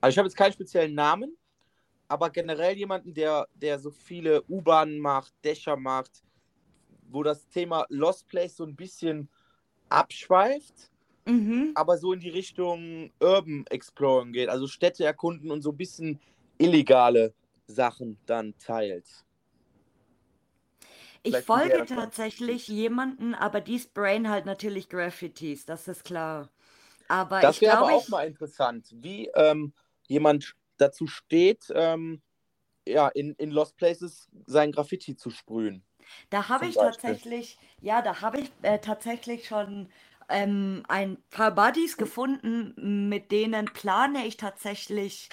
also 0.00 0.14
ich 0.14 0.18
habe 0.18 0.28
jetzt 0.28 0.36
keinen 0.36 0.52
speziellen 0.52 0.94
Namen, 0.94 1.36
aber 2.06 2.30
generell 2.30 2.76
jemanden, 2.76 3.12
der, 3.14 3.48
der 3.54 3.78
so 3.78 3.90
viele 3.90 4.42
U-Bahnen 4.48 5.00
macht, 5.00 5.32
Dächer 5.44 5.76
macht, 5.76 6.22
wo 7.08 7.22
das 7.24 7.48
Thema 7.48 7.86
Lost 7.88 8.28
Place 8.28 8.56
so 8.56 8.64
ein 8.64 8.76
bisschen 8.76 9.28
abschweift, 9.88 10.91
Mhm. 11.26 11.74
aber 11.74 11.98
so 11.98 12.12
in 12.12 12.20
die 12.20 12.30
Richtung 12.30 13.12
Urban 13.20 13.64
Exploring 13.70 14.32
geht, 14.32 14.48
also 14.48 14.66
Städte 14.66 15.04
erkunden 15.04 15.50
und 15.50 15.62
so 15.62 15.70
ein 15.70 15.76
bisschen 15.76 16.20
illegale 16.58 17.34
Sachen 17.66 18.20
dann 18.26 18.56
teilt. 18.58 19.08
Ich 21.22 21.38
Vielleicht 21.38 21.46
folge 21.46 21.84
tatsächlich 21.86 22.68
jemanden, 22.68 23.34
aber 23.34 23.60
die 23.60 23.78
sprayen 23.78 24.28
halt 24.28 24.46
natürlich 24.46 24.88
Graffitis, 24.88 25.64
das 25.64 25.88
ist 25.88 26.04
klar. 26.04 26.48
Aber 27.08 27.44
Das 27.44 27.60
wäre 27.60 27.78
aber 27.78 27.92
auch 27.92 28.08
ich, 28.08 28.08
mal 28.08 28.26
interessant, 28.26 28.88
wie 28.94 29.28
ähm, 29.34 29.74
jemand 30.08 30.54
dazu 30.78 31.06
steht, 31.06 31.64
ähm, 31.74 32.22
ja, 32.86 33.08
in, 33.08 33.34
in 33.36 33.50
Lost 33.50 33.76
Places 33.76 34.30
sein 34.46 34.72
Graffiti 34.72 35.16
zu 35.16 35.30
sprühen, 35.30 35.84
da 36.30 36.48
habe 36.48 36.66
ich 36.66 36.74
Beispiel. 36.74 36.78
tatsächlich, 36.78 37.58
ja, 37.80 38.02
da 38.02 38.20
habe 38.20 38.40
ich 38.40 38.50
äh, 38.62 38.78
tatsächlich 38.78 39.46
schon 39.46 39.88
ähm, 40.28 40.82
ein 40.88 41.18
paar 41.30 41.54
Buddies 41.54 41.96
gefunden, 41.96 43.08
mit 43.08 43.32
denen 43.32 43.66
plane 43.66 44.26
ich 44.26 44.36
tatsächlich 44.36 45.28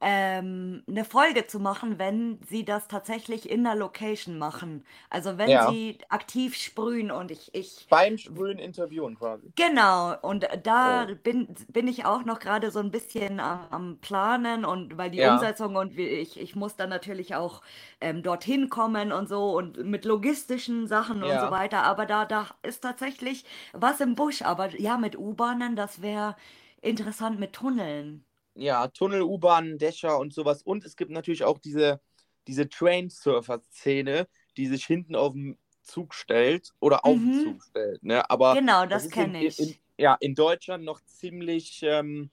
ähm, 0.00 0.82
eine 0.88 1.04
Folge 1.04 1.46
zu 1.46 1.58
machen, 1.60 1.98
wenn 1.98 2.40
sie 2.42 2.64
das 2.64 2.88
tatsächlich 2.88 3.48
in 3.50 3.64
der 3.64 3.74
Location 3.74 4.38
machen. 4.38 4.84
Also 5.10 5.38
wenn 5.38 5.58
Ja, 5.58 5.60
sie 5.60 5.98
aktiv 6.08 6.54
sprühen 6.56 7.10
und 7.10 7.30
ich, 7.30 7.54
ich 7.54 7.88
beim 7.88 8.18
Sprühen 8.18 8.58
interviewen 8.58 9.14
quasi. 9.14 9.54
Genau, 9.56 10.16
und 10.22 10.48
da 10.64 11.04
Oh. 11.04 11.14
bin, 11.22 11.54
bin 11.68 11.86
ich 11.86 12.04
auch 12.04 12.24
noch 12.24 12.40
gerade 12.40 12.72
so 12.72 12.80
ein 12.80 12.90
bisschen 12.90 13.38
am, 13.38 13.68
am 13.70 13.98
Planen 14.00 14.64
und 14.64 14.96
weil 14.98 15.12
die 15.12 15.20
Ja, 15.20 15.22
Umsetzung 15.22 15.76
und 15.76 15.96
wie 15.96 16.06
ich, 16.08 16.40
ich 16.40 16.56
muss 16.56 16.74
dann 16.74 16.88
natürlich 16.88 17.36
auch 17.36 17.62
ähm, 18.00 18.24
dorthin 18.24 18.68
kommen 18.68 19.12
und 19.12 19.28
so 19.28 19.56
und 19.56 19.76
mit 19.84 20.04
logistischen 20.06 20.88
Sachen 20.88 21.22
und 21.22 21.38
so 21.38 21.50
ja, 21.50 21.50
weiter. 21.50 21.84
Aber 21.84 22.04
da, 22.04 22.24
da 22.24 22.48
ist 22.64 22.80
tatsächlich 22.80 23.44
was 23.72 24.00
im 24.00 24.16
Busch. 24.16 24.42
Aber 24.42 24.70
ja, 24.80 24.96
mit 24.98 25.16
U-Bahnen, 25.16 25.76
das 25.76 26.02
wäre 26.02 26.34
interessant 26.82 27.38
mit 27.38 27.52
Tunneln. 27.52 28.24
Ja, 28.54 28.88
Tunnel, 28.88 29.22
U-Bahnen, 29.22 29.78
Dächer 29.78 30.18
und 30.18 30.32
sowas. 30.34 30.62
Und 30.62 30.84
es 30.84 30.96
gibt 30.96 31.10
natürlich 31.10 31.44
auch 31.44 31.58
diese, 31.58 32.00
diese 32.46 32.68
Train-Surfer-Szene, 32.68 34.28
die 34.56 34.66
sich 34.66 34.84
hinten 34.86 35.16
auf 35.16 35.32
dem 35.32 35.58
Zug 35.82 36.14
stellt 36.14 36.72
oder 36.80 37.04
auf 37.04 37.20
dem 37.20 37.34
Mhm, 37.38 37.42
Zug 37.42 37.62
stellt. 37.64 38.02
Ne? 38.02 38.28
Aber 38.30 38.54
genau, 38.54 38.86
das 38.86 39.04
das 39.04 39.12
kenne 39.12 39.38
in, 39.40 39.52
in, 39.56 39.68
ich. 39.68 39.80
ja, 39.98 40.16
in 40.20 40.34
Deutschland 40.34 40.84
noch 40.84 41.00
ziemlich 41.04 41.80
ähm, 41.82 42.30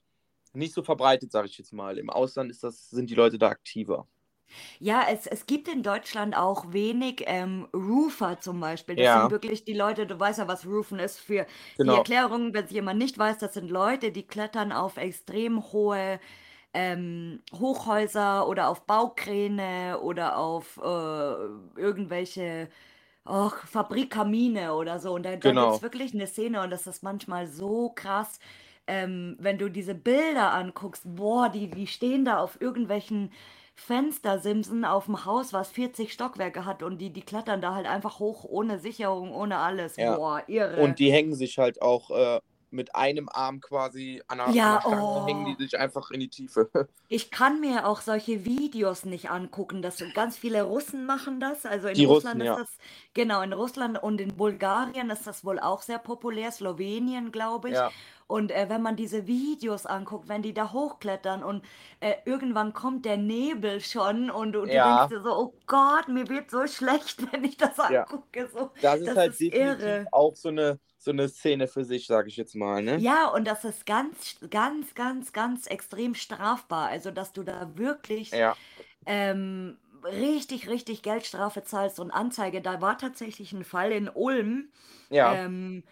nicht 0.54 0.74
so 0.74 0.82
verbreitet, 0.82 1.32
sage 1.32 1.48
ich 1.48 1.58
jetzt 1.58 1.72
mal. 1.72 1.98
Im 1.98 2.10
Ausland 2.10 2.50
ist 2.50 2.62
das, 2.64 2.90
sind 2.90 3.10
die 3.10 3.14
Leute 3.14 3.38
da 3.38 3.48
aktiver. 3.48 4.06
Ja, 4.78 5.04
es, 5.10 5.26
es 5.26 5.46
gibt 5.46 5.68
in 5.68 5.82
Deutschland 5.82 6.36
auch 6.36 6.72
wenig 6.72 7.24
ähm, 7.26 7.68
Roofer 7.74 8.38
zum 8.40 8.60
Beispiel. 8.60 8.96
Das 8.96 9.12
sind 9.12 9.30
Ja, 9.30 9.30
wirklich 9.30 9.64
die 9.64 9.72
Leute, 9.74 10.06
du 10.06 10.18
weißt 10.18 10.38
ja, 10.40 10.48
was 10.48 10.66
Roofen 10.66 10.98
ist. 10.98 11.18
Für 11.20 11.46
die 11.86 11.94
genau. 11.94 11.94
Erklärung, 11.94 12.54
wenn 12.54 12.64
es 12.64 12.70
jemand 12.70 12.98
nicht 12.98 13.18
weiß, 13.18 13.38
das 13.38 13.54
sind 13.54 13.70
Leute, 13.70 14.12
die 14.12 14.26
klettern 14.26 14.72
auf 14.72 14.96
extrem 14.96 15.62
hohe 15.72 16.20
ähm, 16.74 17.42
Hochhäuser 17.54 18.48
oder 18.48 18.68
auf 18.68 18.86
Baukräne 18.86 20.00
oder 20.00 20.38
auf 20.38 20.78
äh, 20.78 20.82
irgendwelche 21.80 22.70
och, 23.26 23.56
Fabrikkamine 23.66 24.74
oder 24.74 24.98
so. 25.00 25.14
Und 25.14 25.24
da, 25.24 25.36
da 25.36 25.52
gibt 25.54 25.74
es 25.74 25.82
Genau. 25.82 25.82
wirklich 25.82 26.14
eine 26.14 26.26
Szene 26.26 26.62
und 26.62 26.70
das 26.70 26.86
ist 26.86 27.02
manchmal 27.02 27.46
so 27.46 27.90
krass. 27.94 28.38
Ähm, 28.86 29.36
wenn 29.38 29.58
du 29.58 29.68
diese 29.70 29.94
Bilder 29.94 30.52
anguckst, 30.52 31.02
boah, 31.06 31.48
die, 31.48 31.70
die 31.70 31.86
stehen 31.86 32.24
da 32.24 32.38
auf 32.38 32.60
irgendwelchen 32.60 33.32
Fenstersimsen 33.74 34.84
auf 34.84 35.06
dem 35.06 35.24
Haus, 35.24 35.52
was 35.52 35.70
40 35.70 36.12
Stockwerke 36.12 36.64
hat 36.64 36.82
und 36.82 36.98
die, 36.98 37.12
die 37.12 37.22
klettern 37.22 37.60
da 37.60 37.74
halt 37.74 37.86
einfach 37.86 38.18
hoch, 38.18 38.44
ohne 38.44 38.78
Sicherung, 38.78 39.32
ohne 39.32 39.58
alles. 39.58 39.96
Ja. 39.96 40.16
Boah, 40.16 40.42
Und 40.46 40.48
irre. 40.48 40.94
die 40.98 41.12
hängen 41.12 41.34
sich 41.34 41.58
halt 41.58 41.82
auch 41.82 42.10
äh, 42.10 42.40
mit 42.72 42.94
einem 42.94 43.28
Arm 43.28 43.60
quasi 43.60 44.22
an 44.28 44.40
einer, 44.40 44.48
an 44.50 44.54
Ja, 44.54 44.76
einer 44.76 44.80
Stange, 44.80 45.22
hängen 45.24 45.44
die 45.44 45.56
oh. 45.56 45.58
sich 45.58 45.78
einfach 45.78 46.10
in 46.10 46.20
die 46.20 46.28
Tiefe. 46.30 46.70
Ich 47.08 47.30
kann 47.30 47.60
mir 47.60 47.86
auch 47.86 48.00
solche 48.00 48.46
Videos 48.46 49.04
nicht 49.04 49.28
angucken. 49.30 49.82
Das, 49.82 50.02
ganz 50.14 50.38
viele 50.38 50.62
Russen 50.62 51.04
machen 51.04 51.40
das. 51.40 51.66
Also 51.66 51.88
in 51.88 51.98
Die 51.98 52.04
Russland 52.04 52.40
Russen, 52.40 52.40
ist 52.42 52.56
ja. 52.56 52.56
das, 52.56 52.70
genau, 53.12 53.42
in 53.42 53.52
Russland 53.52 54.02
und 54.02 54.18
in 54.20 54.34
Bulgarien 54.36 55.10
ist 55.10 55.26
das 55.26 55.44
wohl 55.44 55.60
auch 55.60 55.82
sehr 55.82 55.98
populär, 55.98 56.50
Slowenien, 56.52 57.30
glaube 57.30 57.70
ich. 57.70 57.76
Ja, 57.76 57.92
Und 58.26 58.50
äh, 58.50 58.70
wenn 58.70 58.80
man 58.80 58.96
diese 58.96 59.26
Videos 59.26 59.84
anguckt, 59.84 60.28
wenn 60.28 60.40
die 60.40 60.54
da 60.54 60.72
hochklettern 60.72 61.44
und 61.44 61.62
äh, 62.00 62.14
irgendwann 62.24 62.72
kommt 62.72 63.04
der 63.04 63.18
Nebel 63.18 63.82
schon 63.82 64.30
und, 64.30 64.56
und 64.56 64.72
du 64.72 64.80
denkst 64.80 65.04
ja, 65.04 65.10
dir 65.10 65.20
so, 65.20 65.36
oh 65.36 65.54
Gott, 65.66 66.08
mir 66.08 66.28
wird 66.30 66.50
so 66.50 66.66
schlecht, 66.66 67.20
wenn 67.32 67.44
ich 67.44 67.58
das 67.58 67.76
ja. 67.86 68.06
angucke. 68.06 68.48
So, 68.48 68.70
Das 68.80 69.00
ist 69.00 69.14
das 69.14 69.16
halt 69.16 69.34
ist 69.34 69.40
definitiv 69.40 69.80
irre. 69.80 70.08
auch 70.10 70.34
so 70.36 70.48
eine, 70.48 70.78
so 71.04 71.10
eine 71.12 71.28
Szene 71.28 71.68
für 71.68 71.84
sich, 71.84 72.06
sage 72.06 72.28
ich 72.28 72.36
jetzt 72.36 72.54
mal, 72.54 72.82
ne? 72.82 73.04
Ja, 73.04 73.28
und 73.28 73.46
das 73.46 73.64
ist 73.64 73.86
ganz, 73.86 74.36
ganz, 74.50 74.94
ganz, 74.94 75.32
ganz 75.32 75.66
extrem 75.66 76.14
strafbar. 76.14 76.88
Also, 76.88 77.10
dass 77.10 77.32
du 77.32 77.42
da 77.42 77.76
wirklich 77.78 78.38
Ja, 78.38 78.56
ähm, 79.06 79.78
richtig, 80.04 80.68
richtig 80.68 81.02
Geldstrafe 81.02 81.64
zahlst 81.64 82.00
und 82.00 82.10
Anzeige. 82.10 82.62
Da 82.62 82.80
war 82.82 82.98
tatsächlich 82.98 83.52
ein 83.52 83.64
Fall 83.64 83.92
in 83.92 84.08
Ulm. 84.10 84.72
ja, 85.10 85.42
Ähm, 85.42 85.84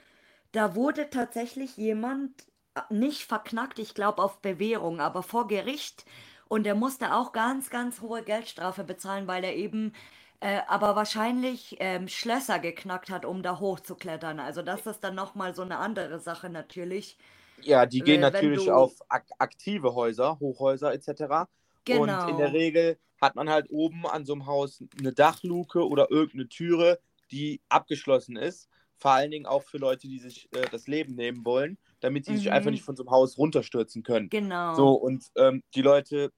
da 0.53 0.75
wurde 0.77 1.11
tatsächlich 1.11 1.77
jemand 1.79 2.47
äh, 2.75 2.83
nicht 2.91 3.25
verknackt, 3.27 3.79
ich 3.79 3.95
glaube 3.95 4.23
auf 4.23 4.41
Bewährung, 4.43 5.01
aber 5.01 5.23
vor 5.23 5.49
Gericht. 5.49 6.05
Und 6.49 6.67
er 6.67 6.75
musste 6.77 7.15
auch 7.15 7.33
ganz, 7.33 7.71
ganz 7.71 8.01
hohe 8.03 8.23
Geldstrafe 8.25 8.85
bezahlen, 8.85 9.27
weil 9.29 9.45
er 9.45 9.57
eben 9.57 9.93
äh, 10.41 10.61
aber 10.69 10.97
wahrscheinlich 10.97 11.77
ähm, 11.81 12.09
Schlösser 12.09 12.59
geknackt 12.59 13.11
hat, 13.11 13.25
um 13.25 13.43
da 13.43 13.59
hochzuklettern. 13.61 14.41
Also 14.41 14.63
das 14.63 14.87
ist 14.87 15.01
dann 15.05 15.15
nochmal 15.15 15.55
so 15.55 15.63
eine 15.63 15.79
andere 15.79 16.19
Sache 16.21 16.49
natürlich. 16.51 17.19
ja, 17.63 17.87
die 17.87 18.03
gehen 18.03 18.23
Äh, 18.23 18.23
natürlich 18.23 18.67
du, 18.67 18.71
auf 18.71 18.95
ak 19.09 19.27
aktive 19.39 19.95
Häuser, 19.95 20.39
Hochhäuser 20.41 20.93
etc. 20.95 21.49
Und 21.87 22.23
in 22.23 22.37
der 22.37 22.51
genau, 22.51 22.51
Regel 22.51 22.99
hat 23.21 23.37
man 23.37 23.51
halt 23.51 23.67
oben 23.71 24.07
an 24.07 24.25
so 24.25 24.33
einem 24.33 24.47
Haus 24.47 24.83
eine 24.99 25.13
Dachluke 25.13 25.87
oder 25.87 26.11
irgendeine 26.11 26.49
Türe, 26.49 26.99
die 27.31 27.61
abgeschlossen 27.69 28.37
ist. 28.37 28.69
Vor 28.97 29.13
allen 29.13 29.31
Dingen 29.31 29.47
auch 29.47 29.63
für 29.65 29.79
Leute, 29.79 30.09
die 30.09 30.19
sich 30.19 30.49
äh, 30.53 30.69
das 30.71 30.87
Leben 30.87 31.15
nehmen 31.15 31.45
wollen, 31.45 31.79
damit 32.01 32.25
sie 32.27 32.37
sich 32.37 32.51
einfach 32.53 32.71
nicht 32.71 32.83
mhm, 32.83 32.87
von 32.87 32.97
so 32.97 33.03
einem 33.05 33.11
Haus 33.11 33.39
runterstürzen 33.39 34.03
können. 34.03 34.33
So, 34.71 34.95
genau. 34.95 34.95
und 34.99 35.25
ähm, 35.37 35.63
die 35.75 35.83
Leute 35.83 36.31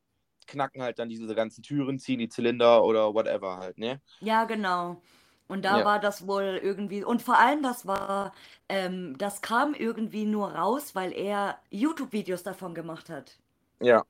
knacken 0.46 0.82
halt 0.82 0.98
dann 0.98 1.08
diese 1.08 1.34
ganzen 1.34 1.62
Türen, 1.62 1.98
ziehen 1.98 2.18
die 2.18 2.28
Zylinder 2.28 2.84
oder 2.84 3.14
whatever 3.14 3.56
halt, 3.58 3.78
ne? 3.78 4.00
Ja, 4.20 4.44
genau. 4.44 5.02
Und 5.48 5.64
da 5.66 5.84
Ja, 5.84 5.84
war 5.84 5.98
das 6.00 6.26
wohl 6.26 6.58
irgendwie, 6.62 7.04
und 7.04 7.20
vor 7.22 7.38
allem 7.38 7.62
das 7.62 7.86
war, 7.86 8.32
ähm, 8.68 9.18
das 9.18 9.42
kam 9.42 9.74
irgendwie 9.74 10.24
nur 10.24 10.52
raus, 10.54 10.94
weil 10.94 11.12
er 11.12 11.58
YouTube-Videos 11.70 12.42
davon 12.42 12.74
gemacht 12.74 13.10
hat, 13.10 13.38
ja. 13.80 14.04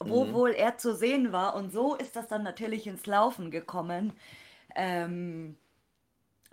wo 0.00 0.32
Mhm. 0.32 0.32
wohl 0.32 0.50
er 0.52 0.78
zu 0.78 0.94
sehen 0.94 1.32
war. 1.32 1.54
Und 1.54 1.70
so 1.72 1.94
ist 1.94 2.16
das 2.16 2.28
dann 2.28 2.42
natürlich 2.42 2.86
ins 2.86 3.06
Laufen 3.06 3.50
gekommen, 3.50 4.14
ähm, 4.76 5.56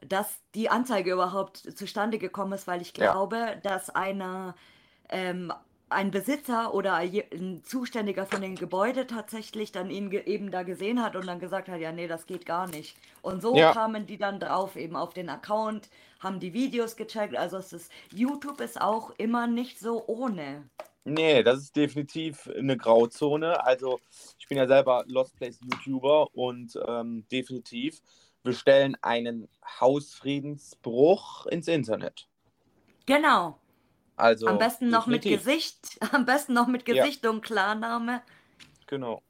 dass 0.01 0.41
die 0.55 0.69
Anzeige 0.69 1.11
überhaupt 1.13 1.57
zustande 1.77 2.19
gekommen 2.19 2.53
ist, 2.53 2.67
weil 2.67 2.81
ich 2.81 2.93
Ja, 2.95 3.15
glaube, 3.15 3.59
dass 3.63 3.89
einer, 3.89 4.55
ähm, 5.09 5.51
ein 5.89 6.11
Besitzer 6.11 6.73
oder 6.73 6.95
ein 6.95 7.61
Zuständiger 7.63 8.25
von 8.25 8.41
dem 8.41 8.55
Gebäude 8.55 9.07
tatsächlich 9.07 9.71
dann 9.71 9.89
ihn 9.89 10.11
eben 10.11 10.51
da 10.51 10.63
gesehen 10.63 11.01
hat 11.01 11.15
und 11.15 11.25
dann 11.27 11.39
gesagt 11.39 11.69
hat, 11.69 11.79
ja, 11.79 11.91
nee, 11.91 12.07
das 12.07 12.25
geht 12.25 12.45
gar 12.45 12.67
nicht. 12.67 12.97
Und 13.21 13.41
so 13.41 13.55
ja, 13.55 13.71
kamen 13.71 14.05
die 14.05 14.17
dann 14.17 14.39
drauf, 14.39 14.75
eben 14.75 14.95
auf 14.95 15.13
den 15.13 15.29
Account, 15.29 15.89
haben 16.19 16.39
die 16.39 16.53
Videos 16.53 16.97
gecheckt. 16.97 17.37
Also 17.37 17.57
es 17.57 17.71
ist, 17.71 17.91
YouTube 18.13 18.59
ist 18.59 18.81
auch 18.81 19.11
immer 19.17 19.47
nicht 19.47 19.79
so 19.79 20.03
ohne. 20.07 20.69
nee, 21.05 21.41
das 21.41 21.59
ist 21.59 21.75
definitiv 21.75 22.49
eine 22.57 22.75
Grauzone. 22.75 23.63
Also, 23.65 23.99
ich 24.37 24.47
bin 24.47 24.57
ja 24.57 24.67
selber 24.67 25.05
Lost 25.07 25.37
Place 25.37 25.59
YouTuber 25.61 26.35
und 26.35 26.77
ähm, 26.85 27.25
definitiv, 27.31 28.01
wir 28.43 28.53
stellen 28.53 28.97
einen 29.01 29.47
Hausfriedensbruch 29.79 31.45
ins 31.45 31.69
Internet. 31.69 32.27
Genau. 33.05 33.57
Am 34.45 34.57
Also, 34.57 34.57
besten 34.57 34.89
noch 34.89 35.07
mit 35.07 35.25
definitiv. 35.25 35.27
Gesicht, 35.27 35.97
am 36.13 36.25
besten 36.25 36.53
noch 36.53 36.67
mit 36.67 36.87
Ja, 36.89 36.95
Gesicht 37.05 37.25
und 37.27 37.41
Klarname. 37.41 38.21
genau. 38.87 39.21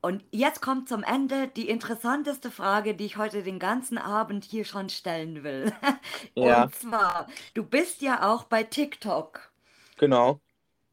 Und 0.00 0.22
jetzt 0.30 0.62
kommt 0.62 0.88
zum 0.88 1.02
Ende 1.02 1.48
die 1.48 1.68
interessanteste 1.68 2.50
Frage, 2.50 2.94
die 2.94 3.06
ich 3.06 3.16
heute 3.16 3.42
den 3.42 3.58
ganzen 3.58 3.98
Abend 3.98 4.44
hier 4.44 4.64
schon 4.64 4.88
stellen 4.88 5.42
will. 5.42 5.72
Ja, 6.34 6.38
Und 6.38 6.74
zwar, 6.74 7.26
du 7.54 7.64
bist 7.64 8.02
ja 8.02 8.22
auch 8.30 8.44
bei 8.44 8.62
TikTok. 8.62 9.50
genau. 9.98 10.40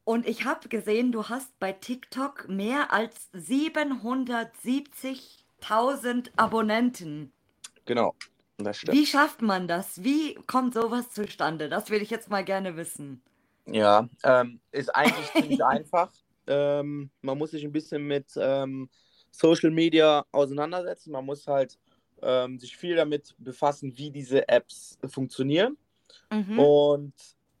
Und 0.04 0.26
ich 0.26 0.46
habe 0.46 0.70
gesehen, 0.70 1.12
du 1.12 1.28
hast 1.28 1.58
bei 1.58 1.72
TikTok 1.72 2.48
mehr 2.48 2.90
als 2.90 3.30
770.000 3.34 6.30
Abonnenten. 6.36 7.32
Genau, 7.86 8.14
das 8.58 8.78
stimmt. 8.78 8.96
Wie 8.96 9.06
schafft 9.06 9.42
man 9.42 9.66
das? 9.68 10.02
Wie 10.04 10.34
kommt 10.46 10.74
sowas 10.74 11.10
zustande? 11.10 11.68
Das 11.68 11.90
will 11.90 12.02
ich 12.02 12.10
jetzt 12.10 12.30
mal 12.30 12.44
gerne 12.44 12.76
wissen. 12.76 13.22
Ja, 13.66 14.08
ähm, 14.22 14.60
ist 14.70 14.94
eigentlich 14.94 15.32
ziemlich 15.32 15.64
einfach. 15.64 16.12
Ähm, 16.46 17.10
man 17.22 17.38
muss 17.38 17.52
sich 17.52 17.64
ein 17.64 17.72
bisschen 17.72 18.06
mit 18.06 18.26
ähm, 18.36 18.88
Social 19.30 19.70
Media 19.70 20.24
auseinandersetzen. 20.30 21.12
Man 21.12 21.24
muss 21.24 21.46
halt 21.46 21.78
ähm, 22.22 22.58
sich 22.58 22.76
viel 22.76 22.96
damit 22.96 23.34
befassen, 23.38 23.96
wie 23.96 24.10
diese 24.10 24.48
Apps 24.48 24.98
funktionieren. 25.08 25.76
Mhm. 26.30 26.58
Und 26.58 27.14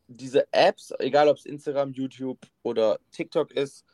diese 0.06 0.46
Apps, 0.52 0.92
egal 0.98 1.28
ob 1.28 1.38
es 1.38 1.46
Instagram, 1.46 1.92
YouTube 1.92 2.38
oder 2.62 2.98
TikTok 3.10 3.50
ist, 3.52 3.84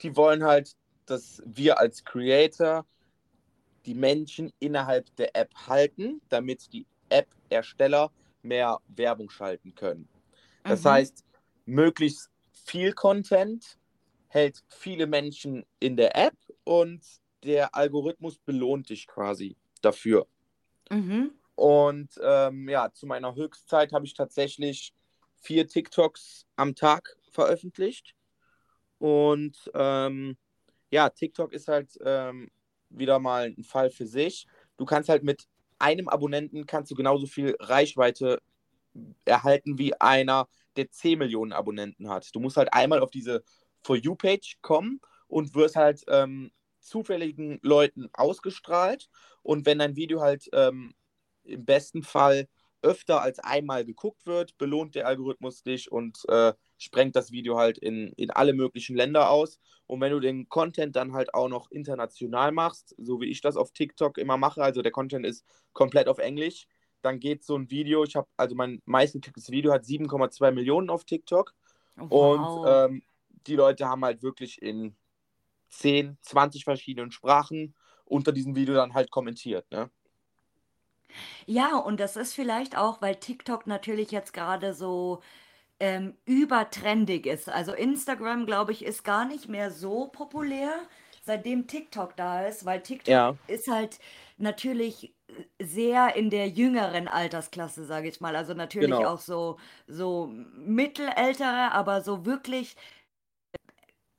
die 0.00 0.16
wollen 0.16 0.44
halt, 0.44 0.74
dass 1.06 1.42
wir 1.44 1.78
als 1.78 2.04
Creator 2.04 2.86
die 3.86 3.94
Menschen 3.94 4.52
innerhalb 4.58 5.14
der 5.16 5.34
App 5.36 5.54
halten, 5.66 6.20
damit 6.28 6.72
die 6.72 6.86
App-Ersteller 7.08 8.10
mehr 8.42 8.78
Werbung 8.88 9.30
schalten 9.30 9.74
können. 9.74 10.08
Das 10.64 10.84
Mhm. 10.84 10.88
heißt, 10.88 11.24
möglichst 11.64 12.30
viel 12.52 12.92
Content 12.92 13.78
hält 14.28 14.62
viele 14.68 15.06
Menschen 15.06 15.64
in 15.78 15.96
der 15.96 16.16
App 16.16 16.36
und 16.64 17.00
der 17.44 17.74
Algorithmus 17.74 18.38
belohnt 18.38 18.90
dich 18.90 19.06
quasi 19.06 19.56
dafür. 19.82 20.26
Mhm. 20.90 21.32
Und 21.54 22.10
ähm, 22.22 22.68
ja, 22.68 22.92
zu 22.92 23.06
meiner 23.06 23.34
Höchstzeit 23.34 23.92
habe 23.92 24.04
ich 24.04 24.14
tatsächlich 24.14 24.92
vier 25.40 25.66
TikToks 25.66 26.46
am 26.56 26.74
Tag 26.74 27.16
veröffentlicht. 27.30 28.14
Und 28.98 29.70
ähm, 29.74 30.36
ja, 30.90 31.08
TikTok 31.08 31.52
ist 31.52 31.68
halt 31.68 31.96
ähm, 32.04 32.50
wieder 32.98 33.18
mal 33.18 33.54
ein 33.56 33.64
Fall 33.64 33.90
für 33.90 34.06
sich. 34.06 34.46
Du 34.76 34.84
kannst 34.84 35.08
halt 35.08 35.22
mit 35.22 35.46
einem 35.78 36.08
Abonnenten 36.08 36.66
kannst 36.66 36.90
du 36.90 36.94
genauso 36.94 37.26
viel 37.26 37.56
Reichweite 37.60 38.40
erhalten 39.24 39.78
wie 39.78 39.94
einer, 40.00 40.48
der 40.76 40.90
10 40.90 41.18
Millionen 41.18 41.52
Abonnenten 41.52 42.08
hat. 42.08 42.34
Du 42.34 42.40
musst 42.40 42.56
halt 42.56 42.72
einmal 42.72 43.00
auf 43.00 43.10
diese 43.10 43.44
For 43.82 43.96
You-Page 43.96 44.58
kommen 44.62 45.00
und 45.28 45.54
wirst 45.54 45.76
halt 45.76 46.02
ähm, 46.08 46.50
zufälligen 46.80 47.58
Leuten 47.62 48.08
ausgestrahlt. 48.12 49.08
Und 49.42 49.66
wenn 49.66 49.78
dein 49.78 49.96
Video 49.96 50.20
halt 50.20 50.48
ähm, 50.52 50.94
im 51.44 51.64
besten 51.64 52.02
Fall 52.02 52.48
öfter 52.82 53.20
als 53.20 53.38
einmal 53.38 53.84
geguckt 53.84 54.26
wird, 54.26 54.56
belohnt 54.58 54.94
der 54.94 55.06
Algorithmus 55.06 55.62
dich 55.62 55.90
und 55.90 56.24
äh, 56.28 56.52
sprengt 56.78 57.16
das 57.16 57.32
Video 57.32 57.56
halt 57.58 57.78
in, 57.78 58.12
in 58.16 58.30
alle 58.30 58.52
möglichen 58.54 58.96
Länder 58.96 59.30
aus. 59.30 59.60
Und 59.86 60.00
wenn 60.00 60.12
du 60.12 60.20
den 60.20 60.48
Content 60.48 60.96
dann 60.96 61.12
halt 61.12 61.34
auch 61.34 61.48
noch 61.48 61.70
international 61.70 62.52
machst, 62.52 62.94
so 62.98 63.20
wie 63.20 63.26
ich 63.30 63.40
das 63.40 63.56
auf 63.56 63.72
TikTok 63.72 64.18
immer 64.18 64.36
mache, 64.36 64.62
also 64.62 64.82
der 64.82 64.92
Content 64.92 65.26
ist 65.26 65.44
komplett 65.72 66.08
auf 66.08 66.18
Englisch, 66.18 66.66
dann 67.02 67.20
geht 67.20 67.44
so 67.44 67.56
ein 67.56 67.70
Video, 67.70 68.04
ich 68.04 68.16
habe, 68.16 68.28
also 68.36 68.54
mein 68.54 68.82
meistgeklicktes 68.84 69.50
Video 69.50 69.72
hat 69.72 69.84
7,2 69.86 70.50
Millionen 70.50 70.90
auf 70.90 71.04
TikTok 71.04 71.54
und 72.08 72.58
Wow. 72.58 72.64
ähm, 72.64 73.02
die 73.46 73.56
Leute 73.56 73.86
haben 73.88 74.04
halt 74.04 74.22
wirklich 74.22 74.60
in 74.62 74.96
10, 75.70 76.18
20 76.22 76.64
verschiedenen 76.64 77.10
Sprachen 77.12 77.74
unter 78.04 78.32
diesem 78.32 78.56
Video 78.56 78.74
dann 78.74 78.94
halt 78.94 79.10
kommentiert, 79.10 79.70
ne? 79.70 79.90
Ja, 81.46 81.76
und 81.78 82.00
das 82.00 82.16
ist 82.16 82.34
vielleicht 82.34 82.76
auch, 82.76 83.00
weil 83.02 83.16
TikTok 83.16 83.66
natürlich 83.66 84.10
jetzt 84.10 84.32
gerade 84.32 84.74
so 84.74 85.20
ähm, 85.80 86.14
übertrendig 86.24 87.26
ist. 87.26 87.48
Also 87.48 87.72
Instagram, 87.72 88.46
glaube 88.46 88.72
ich, 88.72 88.84
ist 88.84 89.04
gar 89.04 89.26
nicht 89.26 89.48
mehr 89.48 89.70
so 89.70 90.08
populär, 90.08 90.72
seitdem 91.22 91.66
TikTok 91.66 92.16
da 92.16 92.46
ist, 92.46 92.64
weil 92.64 92.80
TikTok 92.82 93.12
Ja, 93.12 93.36
ist 93.46 93.68
halt 93.68 93.98
natürlich 94.38 95.12
sehr 95.60 96.14
in 96.16 96.30
der 96.30 96.48
jüngeren 96.48 97.08
Altersklasse, 97.08 97.84
sage 97.84 98.08
ich 98.08 98.20
mal. 98.20 98.36
Also 98.36 98.54
natürlich 98.54 98.90
genau, 98.90 99.08
auch 99.08 99.18
so, 99.20 99.58
so 99.86 100.32
mittelältere, 100.56 101.72
aber 101.72 102.00
so 102.00 102.24
wirklich 102.24 102.76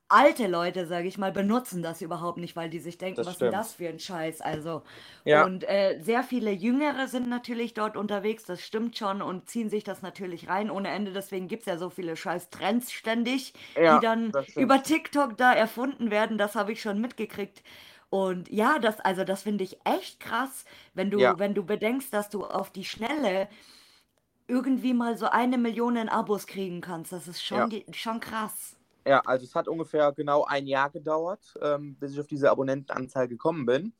alte 0.09 0.47
Leute, 0.47 0.85
sage 0.87 1.07
ich 1.07 1.17
mal, 1.17 1.31
benutzen 1.31 1.81
das 1.83 2.01
überhaupt 2.01 2.37
nicht, 2.37 2.55
weil 2.55 2.69
die 2.69 2.79
sich 2.79 2.97
denken, 2.97 3.25
das 3.25 3.27
was 3.27 3.35
ist 3.35 3.41
denn 3.41 3.51
das 3.51 3.73
stimmt. 3.73 3.75
für 3.75 3.89
ein 3.89 3.99
Scheiß? 3.99 4.41
Also, 4.41 4.83
Ja, 5.25 5.45
und 5.45 5.63
äh, 5.65 5.99
sehr 6.01 6.23
viele 6.23 6.51
Jüngere 6.51 7.07
sind 7.07 7.27
natürlich 7.29 7.73
dort 7.73 7.97
unterwegs, 7.97 8.45
das 8.45 8.61
stimmt 8.63 8.97
schon, 8.97 9.21
und 9.21 9.49
ziehen 9.49 9.69
sich 9.69 9.83
das 9.83 10.01
natürlich 10.01 10.47
rein 10.49 10.71
ohne 10.71 10.89
Ende. 10.89 11.11
Deswegen 11.13 11.47
gibt 11.47 11.63
es 11.63 11.67
ja 11.67 11.77
so 11.77 11.89
viele 11.89 12.15
scheiß 12.15 12.49
Trends 12.49 12.91
ständig, 12.91 13.53
die 13.89 13.99
ja, 13.99 13.99
dann 13.99 14.33
das 14.33 14.47
über 14.55 14.81
stimmt. 14.81 14.83
TikTok 14.83 15.37
da 15.37 15.53
erfunden 15.53 16.09
werden. 16.11 16.37
Das 16.37 16.55
habe 16.55 16.71
ich 16.71 16.81
schon 16.81 17.01
mitgekriegt. 17.01 17.63
Und 18.09 18.49
ja, 18.49 18.79
das, 18.79 18.99
also 19.01 19.25
das 19.25 19.43
finde 19.43 19.65
ich 19.65 19.77
echt 19.85 20.19
krass, 20.21 20.63
wenn 20.93 21.11
du, 21.11 21.23
Ja, 21.23 21.35
wenn 21.37 21.53
du 21.53 21.65
bedenkst, 21.65 22.13
dass 22.13 22.29
du 22.29 22.45
auf 22.45 22.71
die 22.71 22.85
Schnelle 22.85 23.49
irgendwie 24.47 24.93
mal 24.93 25.17
so 25.17 25.27
eine 25.27 25.57
Million 25.57 25.97
Abos 26.09 26.47
kriegen 26.47 26.81
kannst. 26.81 27.11
Das 27.13 27.27
ist 27.27 27.43
schon, 27.43 27.69
die, 27.69 27.85
schon 27.93 28.19
krass. 28.19 28.76
Ja, 29.07 29.21
also 29.21 29.45
es 29.45 29.55
hat 29.55 29.67
ungefähr 29.67 30.11
genau 30.11 30.43
ein 30.43 30.67
Jahr 30.67 30.89
gedauert, 30.89 31.53
ähm, 31.61 31.95
bis 31.95 32.13
ich 32.13 32.19
auf 32.19 32.27
diese 32.27 32.51
Abonnentenanzahl 32.51 33.27
gekommen 33.27 33.65
bin. 33.65 33.93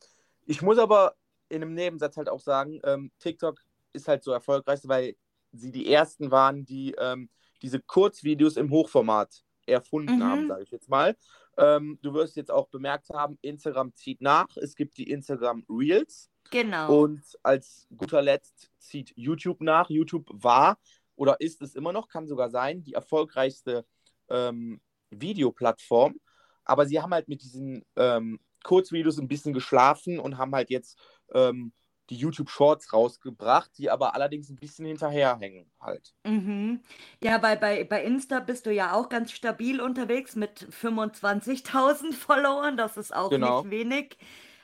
Ich 0.46 0.62
muss 0.62 0.78
aber 0.78 1.16
in 1.50 1.62
einem 1.62 1.74
Nebensatz 1.74 2.18
halt 2.18 2.28
auch 2.28 2.42
sagen, 2.42 2.82
ähm, 2.84 3.12
TikTok 3.20 3.62
ist 3.94 4.08
halt 4.08 4.24
so 4.24 4.32
erfolgreich, 4.32 4.82
weil 4.84 5.16
sie 5.54 5.72
die 5.72 5.92
ersten 5.92 6.30
waren, 6.30 6.66
die 6.66 6.94
ähm, 7.00 7.30
diese 7.62 7.80
Kurzvideos 7.80 8.58
im 8.58 8.70
Hochformat 8.70 9.44
erfunden 9.66 10.24
haben, 10.24 10.44
Mhm, 10.44 10.48
sage 10.48 10.64
ich 10.64 10.72
jetzt 10.72 10.90
mal. 10.90 11.16
Ähm, 11.58 11.98
du 12.02 12.14
wirst 12.14 12.36
jetzt 12.36 12.52
auch 12.52 12.68
bemerkt 12.68 13.10
haben, 13.10 13.38
Instagram 13.42 13.94
zieht 13.96 14.22
nach. 14.22 14.56
Es 14.58 14.76
gibt 14.76 14.98
die 14.98 15.10
Instagram 15.10 15.66
Reels 15.70 16.30
genau. 16.50 17.02
und 17.02 17.24
als 17.44 17.88
guter 17.96 18.22
Letzt 18.22 18.72
zieht 18.78 19.14
YouTube 19.16 19.62
nach. 19.62 19.90
YouTube 19.90 20.28
war 20.32 20.78
oder 21.16 21.40
ist 21.42 21.62
es 21.62 21.76
immer 21.76 21.94
noch, 21.94 22.10
kann 22.10 22.28
sogar 22.28 22.50
sein, 22.50 22.84
die 22.84 22.94
erfolgreichste 22.94 23.86
ähm, 24.30 24.80
Videoplattform. 25.12 26.20
Aber 26.66 26.86
sie 26.86 27.02
haben 27.02 27.14
halt 27.14 27.28
mit 27.28 27.42
diesen 27.44 27.86
ähm, 27.96 28.40
Kurzvideos 28.64 29.18
ein 29.20 29.28
bisschen 29.28 29.54
geschlafen 29.54 30.20
und 30.20 30.38
haben 30.38 30.54
halt 30.54 30.70
jetzt 30.70 31.00
ähm, 31.34 31.74
die 32.10 32.16
YouTube 32.18 32.50
Shorts 32.50 32.94
rausgebracht, 32.94 33.72
die 33.78 33.90
aber 33.90 34.16
allerdings 34.16 34.50
ein 34.50 34.60
bisschen 34.60 34.86
hinterherhängen 34.86 35.72
halt. 35.80 36.14
Mhm. 36.26 36.82
Ja, 37.24 37.38
bei, 37.38 37.56
bei, 37.56 37.84
bei 37.86 38.04
Insta 38.04 38.40
bist 38.42 38.66
du 38.66 38.74
ja 38.74 38.94
auch 38.94 39.10
ganz 39.10 39.32
stabil 39.32 39.80
unterwegs 39.82 40.36
mit 40.36 40.68
25.000 40.72 42.14
Followern. 42.14 42.78
Das 42.78 42.98
ist 42.98 43.16
auch 43.16 43.38
nicht 43.38 43.40
Genau, 43.40 43.64
wenig. 43.64 44.18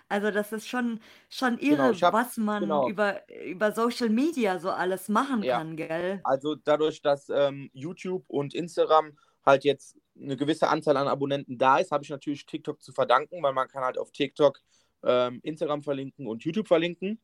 Also 0.10 0.30
das 0.32 0.52
ist 0.52 0.68
schon, 0.68 1.00
schon 1.30 1.58
genau. 1.58 1.86
irre, 1.86 1.92
Ich 1.92 2.04
habe, 2.04 2.18
was 2.18 2.38
man 2.38 2.62
genau, 2.62 2.88
über, 2.88 3.28
über 3.30 3.72
Social 3.72 4.10
Media 4.10 4.60
so 4.60 4.70
alles 4.70 5.10
machen 5.10 5.42
ja. 5.44 5.58
kann, 5.58 5.76
gell? 5.78 6.22
Also 6.24 6.56
dadurch, 6.56 7.02
dass 7.02 7.30
ähm, 7.30 7.70
YouTube 7.74 8.26
und 8.30 8.54
Instagram 8.54 9.18
halt 9.46 9.64
jetzt 9.64 9.98
eine 10.20 10.38
gewisse 10.38 10.70
Anzahl 10.70 10.98
an 10.98 11.08
Abonnenten 11.08 11.58
da 11.58 11.78
ist, 11.78 11.92
habe 11.92 12.04
ich 12.04 12.10
natürlich 12.10 12.46
TikTok 12.46 12.82
zu 12.82 12.94
verdanken, 12.94 13.42
weil 13.42 13.54
man 13.54 13.68
kann 13.68 13.84
halt 13.84 13.98
auf 13.98 14.12
TikTok 14.12 14.60
ähm, 15.04 15.40
Instagram 15.44 15.84
verlinken 15.84 16.28
und 16.28 16.44
YouTube 16.44 16.68
verlinken. 16.68 17.20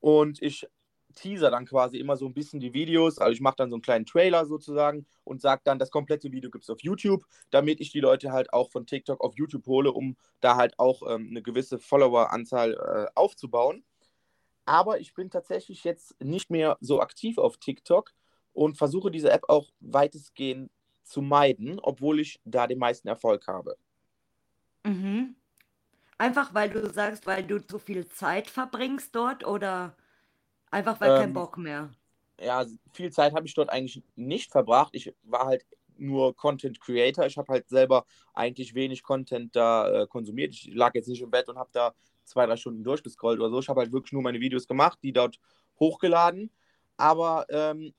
Und 0.00 0.42
ich 0.42 0.66
teaser 1.14 1.50
dann 1.50 1.66
quasi 1.66 1.98
immer 1.98 2.16
so 2.16 2.26
ein 2.26 2.34
bisschen 2.34 2.60
die 2.60 2.74
Videos. 2.74 3.18
Also 3.18 3.32
ich 3.32 3.40
mache 3.40 3.56
dann 3.56 3.70
so 3.70 3.76
einen 3.76 3.82
kleinen 3.82 4.06
Trailer 4.06 4.46
sozusagen 4.46 5.06
und 5.24 5.40
sage 5.40 5.62
dann, 5.64 5.78
das 5.78 5.90
komplette 5.90 6.32
Video 6.32 6.50
gibt 6.50 6.64
es 6.64 6.70
auf 6.70 6.80
YouTube, 6.80 7.24
damit 7.50 7.80
ich 7.80 7.92
die 7.92 8.00
Leute 8.00 8.32
halt 8.32 8.52
auch 8.52 8.70
von 8.70 8.86
TikTok 8.86 9.20
auf 9.20 9.36
YouTube 9.36 9.66
hole, 9.66 9.92
um 9.92 10.16
da 10.40 10.56
halt 10.56 10.78
auch 10.78 11.02
ähm, 11.08 11.28
eine 11.30 11.42
gewisse 11.42 11.78
Follower-Anzahl 11.78 12.72
äh, 12.72 13.10
aufzubauen. 13.14 13.84
Aber 14.64 15.00
ich 15.00 15.14
bin 15.14 15.30
tatsächlich 15.30 15.84
jetzt 15.84 16.14
nicht 16.22 16.50
mehr 16.50 16.78
so 16.80 17.00
aktiv 17.00 17.38
auf 17.38 17.56
TikTok 17.56 18.12
und 18.52 18.78
versuche 18.78 19.10
diese 19.10 19.30
App 19.30 19.44
auch 19.48 19.70
weitestgehend 19.80 20.70
zu 21.12 21.22
meiden, 21.22 21.78
obwohl 21.80 22.20
ich 22.20 22.40
da 22.44 22.66
den 22.66 22.78
meisten 22.78 23.08
Erfolg 23.08 23.46
habe. 23.48 23.76
Mhm. 24.84 25.34
Einfach 26.18 26.54
weil 26.54 26.70
du 26.70 26.90
sagst, 26.92 27.26
weil 27.26 27.44
du 27.46 27.60
zu 27.66 27.78
viel 27.80 28.08
Zeit 28.08 28.48
verbringst 28.50 29.14
dort 29.14 29.44
oder 29.46 29.96
einfach 30.70 31.00
weil 31.00 31.12
kein 31.12 31.32
Ähm, 31.32 31.34
Bock 31.34 31.58
mehr? 31.58 31.92
ja, 32.40 32.66
viel 32.92 33.12
Zeit 33.12 33.34
habe 33.34 33.46
ich 33.46 33.54
dort 33.54 33.70
eigentlich 33.70 34.02
nicht 34.16 34.50
verbracht. 34.52 34.90
Ich 34.94 35.14
war 35.22 35.46
halt 35.46 35.66
nur 35.98 36.34
Content 36.36 36.80
Creator. 36.80 37.26
Ich 37.26 37.36
habe 37.38 37.52
halt 37.52 37.68
selber 37.68 38.06
eigentlich 38.34 38.74
wenig 38.74 39.02
Content 39.02 39.54
da 39.56 40.02
äh, 40.04 40.06
konsumiert. 40.06 40.54
Ich 40.54 40.74
lag 40.74 40.94
jetzt 40.94 41.08
nicht 41.08 41.22
im 41.22 41.30
Bett 41.30 41.48
und 41.48 41.58
habe 41.58 41.70
da 41.72 41.94
zwei, 42.24 42.46
drei 42.46 42.56
Stunden 42.56 42.84
durchgescrollt 42.84 43.40
oder 43.40 43.50
so. 43.50 43.60
Ich 43.60 43.68
habe 43.68 43.80
halt 43.80 43.92
wirklich 43.92 44.12
nur 44.12 44.22
meine 44.22 44.40
Videos 44.40 44.66
gemacht, 44.66 44.98
die 45.02 45.12
dort 45.12 45.38
hochgeladen. 45.80 46.50
Aber 46.96 47.46
ähm, 47.50 47.94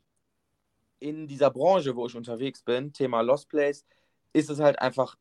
in 1.03 1.27
dieser 1.27 1.51
Branche, 1.51 1.95
wo 1.95 2.07
ich 2.07 2.15
unterwegs 2.15 2.63
bin, 2.63 2.93
Thema 2.93 3.21
Lost 3.21 3.49
Place, 3.49 3.85
ist 4.31 4.49
es 4.49 4.59
halt 4.59 4.79
einfach 4.79 5.17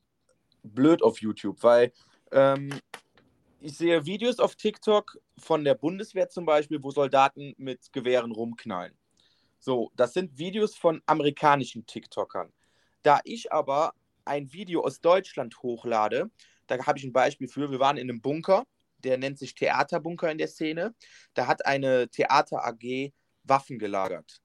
blöd 0.62 1.02
auf 1.02 1.20
YouTube, 1.20 1.60
weil 1.62 1.92
ähm, 2.30 2.70
ich 3.60 3.76
sehe 3.76 4.06
Videos 4.06 4.38
auf 4.38 4.54
TikTok 4.54 5.18
von 5.38 5.64
der 5.64 5.74
Bundeswehr 5.74 6.28
zum 6.28 6.46
Beispiel, 6.46 6.82
wo 6.82 6.92
Soldaten 6.92 7.54
mit 7.58 7.92
Gewehren 7.92 8.30
rumknallen. 8.30 8.96
So, 9.58 9.90
das 9.96 10.12
sind 10.12 10.38
Videos 10.38 10.76
von 10.76 11.02
amerikanischen 11.06 11.84
TikTokern. 11.84 12.52
Da 13.02 13.20
ich 13.24 13.52
aber 13.52 13.92
ein 14.24 14.52
Video 14.52 14.84
aus 14.84 15.00
Deutschland 15.00 15.62
hochlade, 15.62 16.30
da 16.68 16.86
habe 16.86 16.98
ich 16.98 17.04
ein 17.04 17.12
Beispiel 17.12 17.48
für. 17.48 17.70
Wir 17.70 17.80
waren 17.80 17.96
in 17.96 18.08
einem 18.08 18.20
Bunker, 18.20 18.64
der 18.98 19.18
nennt 19.18 19.38
sich 19.38 19.54
Theaterbunker 19.54 20.30
in 20.30 20.38
der 20.38 20.48
Szene. 20.48 20.94
Da 21.34 21.48
hat 21.48 21.66
eine 21.66 22.08
Theater 22.08 22.64
AG 22.64 23.12
Waffen 23.44 23.78
gelagert. 23.80 24.40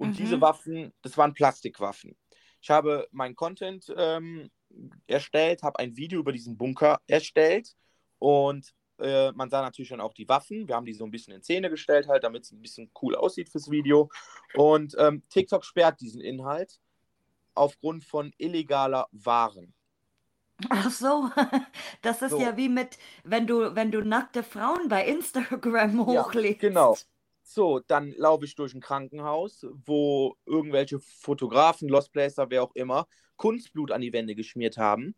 Und 0.00 0.12
mhm. 0.12 0.14
diese 0.14 0.40
Waffen, 0.40 0.94
das 1.02 1.18
waren 1.18 1.34
Plastikwaffen. 1.34 2.16
Ich 2.62 2.70
habe 2.70 3.06
meinen 3.12 3.36
Content 3.36 3.92
ähm, 3.94 4.50
erstellt, 5.06 5.62
habe 5.62 5.78
ein 5.78 5.94
Video 5.94 6.20
über 6.20 6.32
diesen 6.32 6.56
Bunker 6.56 7.02
erstellt 7.06 7.76
und 8.18 8.72
äh, 8.98 9.30
man 9.32 9.50
sah 9.50 9.60
natürlich 9.60 9.90
dann 9.90 10.00
auch 10.00 10.14
die 10.14 10.26
Waffen. 10.26 10.66
Wir 10.66 10.74
haben 10.74 10.86
die 10.86 10.94
so 10.94 11.04
ein 11.04 11.10
bisschen 11.10 11.34
in 11.34 11.42
Szene 11.42 11.68
gestellt, 11.68 12.08
halt, 12.08 12.24
damit 12.24 12.44
es 12.44 12.52
ein 12.52 12.62
bisschen 12.62 12.90
cool 13.02 13.14
aussieht 13.14 13.50
fürs 13.50 13.70
Video. 13.70 14.08
Und 14.54 14.96
ähm, 14.98 15.22
TikTok 15.28 15.66
sperrt 15.66 16.00
diesen 16.00 16.22
Inhalt 16.22 16.80
aufgrund 17.54 18.02
von 18.02 18.32
illegaler 18.38 19.06
Waren. 19.12 19.74
Ach 20.70 20.90
so, 20.90 21.30
das 22.02 22.22
ist 22.22 22.30
so. 22.30 22.40
ja 22.40 22.56
wie 22.56 22.70
mit, 22.70 22.96
wenn 23.24 23.46
du, 23.46 23.74
wenn 23.74 23.90
du 23.90 24.00
nackte 24.00 24.42
Frauen 24.42 24.88
bei 24.88 25.06
Instagram 25.06 26.06
hochlädst. 26.06 26.62
Ja, 26.62 26.68
genau. 26.70 26.96
So, 27.52 27.80
dann 27.80 28.12
laufe 28.12 28.44
ich 28.44 28.54
durch 28.54 28.74
ein 28.74 28.80
Krankenhaus, 28.80 29.66
wo 29.72 30.36
irgendwelche 30.46 31.00
Fotografen, 31.00 31.88
Lost 31.88 32.12
Placer, 32.12 32.48
wer 32.48 32.62
auch 32.62 32.76
immer, 32.76 33.08
Kunstblut 33.34 33.90
an 33.90 34.02
die 34.02 34.12
Wände 34.12 34.36
geschmiert 34.36 34.76
haben. 34.76 35.16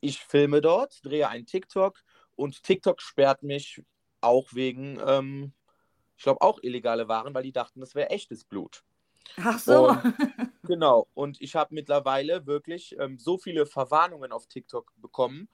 Ich 0.00 0.20
filme 0.20 0.60
dort, 0.60 1.04
drehe 1.04 1.28
einen 1.28 1.44
TikTok 1.44 2.04
und 2.36 2.62
TikTok 2.62 3.02
sperrt 3.02 3.42
mich 3.42 3.82
auch 4.20 4.52
wegen, 4.52 5.00
ähm, 5.04 5.54
ich 6.16 6.22
glaube, 6.22 6.42
auch 6.42 6.60
illegale 6.62 7.08
Waren, 7.08 7.34
weil 7.34 7.42
die 7.42 7.52
dachten, 7.52 7.80
das 7.80 7.96
wäre 7.96 8.10
echtes 8.10 8.44
Blut. 8.44 8.84
Ach 9.38 9.58
so. 9.58 9.88
Und, 9.88 9.98
genau. 10.62 11.08
Und 11.14 11.40
ich 11.40 11.56
habe 11.56 11.74
mittlerweile 11.74 12.46
wirklich 12.46 12.94
ähm, 13.00 13.18
so 13.18 13.38
viele 13.38 13.66
Verwarnungen 13.66 14.30
auf 14.30 14.46
TikTok 14.46 14.92
bekommen, 14.98 15.48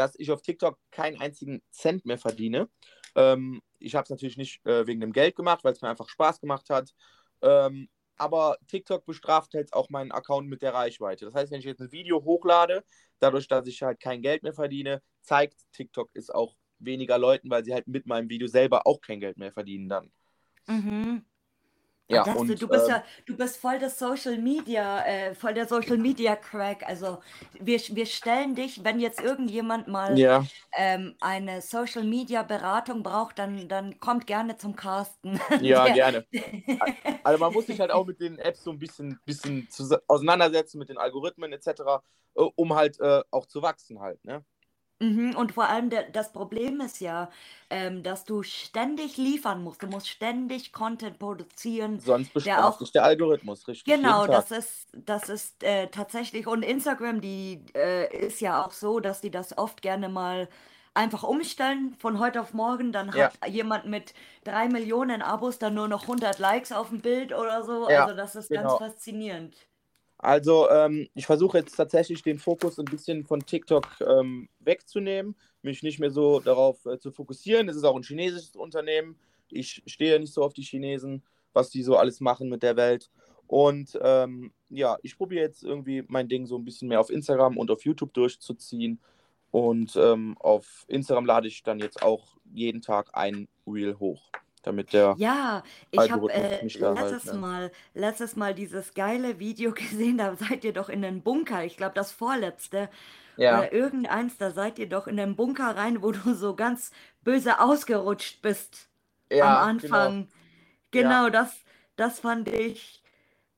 dass 0.00 0.18
ich 0.18 0.30
auf 0.30 0.40
TikTok 0.40 0.78
keinen 0.90 1.20
einzigen 1.20 1.62
Cent 1.70 2.06
mehr 2.06 2.16
verdiene. 2.16 2.70
Ähm, 3.14 3.60
ich 3.78 3.94
habe 3.94 4.04
es 4.04 4.10
natürlich 4.10 4.38
nicht 4.38 4.64
äh, 4.64 4.86
wegen 4.86 5.00
dem 5.00 5.12
Geld 5.12 5.36
gemacht, 5.36 5.62
weil 5.62 5.74
es 5.74 5.82
mir 5.82 5.90
einfach 5.90 6.08
Spaß 6.08 6.40
gemacht 6.40 6.70
hat. 6.70 6.94
Ähm, 7.42 7.90
aber 8.16 8.56
TikTok 8.66 9.04
bestraft 9.04 9.52
jetzt 9.52 9.74
auch 9.74 9.90
meinen 9.90 10.10
Account 10.10 10.48
mit 10.48 10.62
der 10.62 10.72
Reichweite. 10.72 11.26
Das 11.26 11.34
heißt, 11.34 11.52
wenn 11.52 11.58
ich 11.58 11.66
jetzt 11.66 11.82
ein 11.82 11.92
Video 11.92 12.24
hochlade, 12.24 12.82
dadurch, 13.18 13.46
dass 13.46 13.66
ich 13.66 13.82
halt 13.82 14.00
kein 14.00 14.22
Geld 14.22 14.42
mehr 14.42 14.54
verdiene, 14.54 15.02
zeigt 15.20 15.60
TikTok 15.72 16.10
es 16.14 16.30
auch 16.30 16.56
weniger 16.78 17.18
Leuten, 17.18 17.50
weil 17.50 17.62
sie 17.62 17.74
halt 17.74 17.86
mit 17.86 18.06
meinem 18.06 18.30
Video 18.30 18.48
selber 18.48 18.86
auch 18.86 19.02
kein 19.02 19.20
Geld 19.20 19.36
mehr 19.36 19.52
verdienen 19.52 19.90
dann. 19.90 20.10
Mhm. 20.66 21.26
Ja, 22.10 22.24
das, 22.24 22.36
und, 22.36 22.60
du 22.60 22.68
bist 22.68 22.86
äh, 22.86 22.90
ja, 22.90 23.04
du 23.24 23.36
bist 23.36 23.56
voll 23.56 23.78
das 23.78 23.98
Social 23.98 24.36
Media, 24.36 25.04
äh, 25.06 25.34
voll 25.34 25.54
der 25.54 25.66
Social 25.66 25.96
Media 25.96 26.34
Crack. 26.34 26.82
Also 26.86 27.18
wir, 27.60 27.78
wir 27.78 28.06
stellen 28.06 28.54
dich, 28.54 28.82
wenn 28.82 28.98
jetzt 28.98 29.20
irgendjemand 29.20 29.86
mal 29.86 30.18
ja. 30.18 30.44
ähm, 30.76 31.14
eine 31.20 31.60
Social 31.60 32.02
Media 32.02 32.42
Beratung 32.42 33.02
braucht, 33.04 33.38
dann, 33.38 33.68
dann 33.68 34.00
kommt 34.00 34.26
gerne 34.26 34.56
zum 34.56 34.74
Casten. 34.74 35.40
Ja, 35.60 35.84
der, 35.84 35.94
gerne. 35.94 36.26
Also 37.22 37.38
man 37.38 37.52
muss 37.52 37.66
sich 37.66 37.78
halt 37.78 37.90
auch 37.90 38.06
mit 38.06 38.20
den 38.20 38.38
Apps 38.38 38.64
so 38.64 38.70
ein 38.70 38.78
bisschen, 38.78 39.20
bisschen 39.24 39.68
auseinandersetzen, 40.08 40.78
mit 40.78 40.88
den 40.88 40.98
Algorithmen 40.98 41.52
etc., 41.52 41.68
äh, 41.68 42.42
um 42.54 42.74
halt 42.74 42.98
äh, 43.00 43.22
auch 43.30 43.46
zu 43.46 43.62
wachsen 43.62 44.00
halt, 44.00 44.24
ne? 44.24 44.44
Mhm, 45.02 45.34
und 45.36 45.52
vor 45.52 45.68
allem 45.68 45.88
der, 45.90 46.10
das 46.10 46.32
Problem 46.32 46.80
ist 46.80 47.00
ja, 47.00 47.30
ähm, 47.70 48.02
dass 48.02 48.24
du 48.24 48.42
ständig 48.42 49.16
liefern 49.16 49.62
musst. 49.62 49.82
Du 49.82 49.86
musst 49.86 50.08
ständig 50.08 50.72
Content 50.72 51.18
produzieren, 51.18 52.02
Sonst 52.04 52.32
der 52.44 52.66
auch, 52.66 52.80
dich 52.80 52.90
der 52.90 53.04
Algorithmus, 53.04 53.68
richtig. 53.68 53.86
genau, 53.86 54.26
das 54.28 54.50
ist, 54.50 54.88
das 54.94 55.28
ist 55.28 55.62
äh, 55.64 55.88
tatsächlich, 55.88 56.46
und 56.46 56.62
Instagram, 56.62 57.20
die 57.20 57.64
äh, 57.74 58.26
ist 58.26 58.40
ja 58.40 58.64
auch 58.64 58.72
so, 58.72 59.00
dass 59.00 59.20
die 59.20 59.30
das 59.30 59.56
oft 59.58 59.82
gerne 59.82 60.08
mal 60.08 60.48
einfach 60.94 61.22
umstellen 61.22 61.94
von 61.98 62.18
heute 62.18 62.40
auf 62.40 62.52
morgen. 62.54 62.92
Dann 62.92 63.14
Ja, 63.14 63.32
hat 63.32 63.38
jemand 63.48 63.86
mit 63.86 64.14
drei 64.44 64.68
Millionen 64.68 65.22
Abos 65.22 65.58
dann 65.58 65.74
nur 65.74 65.88
noch 65.88 66.06
100 66.06 66.38
Likes 66.38 66.72
auf 66.72 66.88
dem 66.90 67.00
Bild 67.02 67.32
oder 67.32 67.62
so. 67.64 67.86
Also 67.88 68.12
ja, 68.12 68.14
das 68.14 68.34
ist 68.36 68.52
ganz 68.52 68.74
genau. 68.74 68.76
faszinierend. 68.76 69.56
Also 70.22 70.68
ähm, 70.68 71.08
ich 71.14 71.24
versuche 71.24 71.58
jetzt 71.58 71.74
tatsächlich 71.76 72.22
den 72.22 72.38
Fokus 72.38 72.78
ein 72.78 72.84
bisschen 72.84 73.24
von 73.24 73.40
TikTok 73.40 73.86
ähm, 74.06 74.50
wegzunehmen, 74.60 75.34
mich 75.62 75.82
nicht 75.82 75.98
mehr 75.98 76.10
so 76.10 76.40
darauf 76.40 76.84
äh, 76.84 76.98
zu 76.98 77.10
fokussieren. 77.10 77.70
Es 77.70 77.76
ist 77.76 77.84
auch 77.84 77.96
ein 77.96 78.02
chinesisches 78.02 78.54
Unternehmen. 78.54 79.18
Ich 79.48 79.82
stehe 79.86 80.20
nicht 80.20 80.34
so 80.34 80.42
auf 80.42 80.52
die 80.52 80.62
Chinesen, 80.62 81.22
was 81.54 81.70
die 81.70 81.82
so 81.82 81.96
alles 81.96 82.20
machen 82.20 82.50
mit 82.50 82.62
der 82.62 82.76
Welt. 82.76 83.10
Und 83.46 83.98
ähm, 84.02 84.52
ja, 84.68 84.98
ich 85.02 85.16
probiere 85.16 85.42
jetzt 85.42 85.64
irgendwie 85.64 86.04
mein 86.06 86.28
Ding 86.28 86.44
so 86.46 86.56
ein 86.58 86.66
bisschen 86.66 86.88
mehr 86.88 87.00
auf 87.00 87.10
Instagram 87.10 87.56
und 87.56 87.70
auf 87.70 87.84
YouTube 87.86 88.12
durchzuziehen. 88.12 89.00
Und 89.50 89.96
ähm, 89.96 90.36
auf 90.38 90.84
Instagram 90.86 91.24
lade 91.24 91.48
ich 91.48 91.62
dann 91.62 91.78
jetzt 91.80 92.02
auch 92.02 92.36
jeden 92.52 92.82
Tag 92.82 93.08
ein 93.14 93.48
Reel 93.66 93.98
hoch 93.98 94.30
damit 94.62 94.92
der 94.92 95.14
Ja, 95.18 95.62
ich 95.90 96.10
habe 96.10 96.32
äh, 96.32 96.64
letztes 96.64 97.32
ne? 97.32 97.38
Mal, 97.38 97.72
letztes 97.94 98.36
Mal 98.36 98.54
dieses 98.54 98.94
geile 98.94 99.38
Video 99.38 99.72
gesehen, 99.74 100.18
da 100.18 100.36
seid 100.36 100.64
ihr 100.64 100.72
doch 100.72 100.88
in 100.88 101.02
den 101.02 101.22
Bunker, 101.22 101.64
ich 101.64 101.76
glaube 101.76 101.94
das 101.94 102.12
vorletzte, 102.12 102.88
Ja, 103.36 103.58
oder 103.58 103.72
irgendeins, 103.72 104.36
da 104.38 104.50
seid 104.50 104.78
ihr 104.78 104.88
doch 104.88 105.06
in 105.06 105.16
den 105.16 105.36
Bunker 105.36 105.76
rein, 105.76 106.02
wo 106.02 106.12
du 106.12 106.34
so 106.34 106.54
ganz 106.54 106.90
böse 107.22 107.60
ausgerutscht 107.60 108.42
bist 108.42 108.88
am 109.30 109.38
ja, 109.38 109.72
genau. 109.72 109.96
Anfang. 109.96 110.20
Ja, 110.22 110.26
Genau, 110.90 111.30
das, 111.30 111.64
das 111.96 112.20
fand 112.20 112.48
ich 112.48 112.99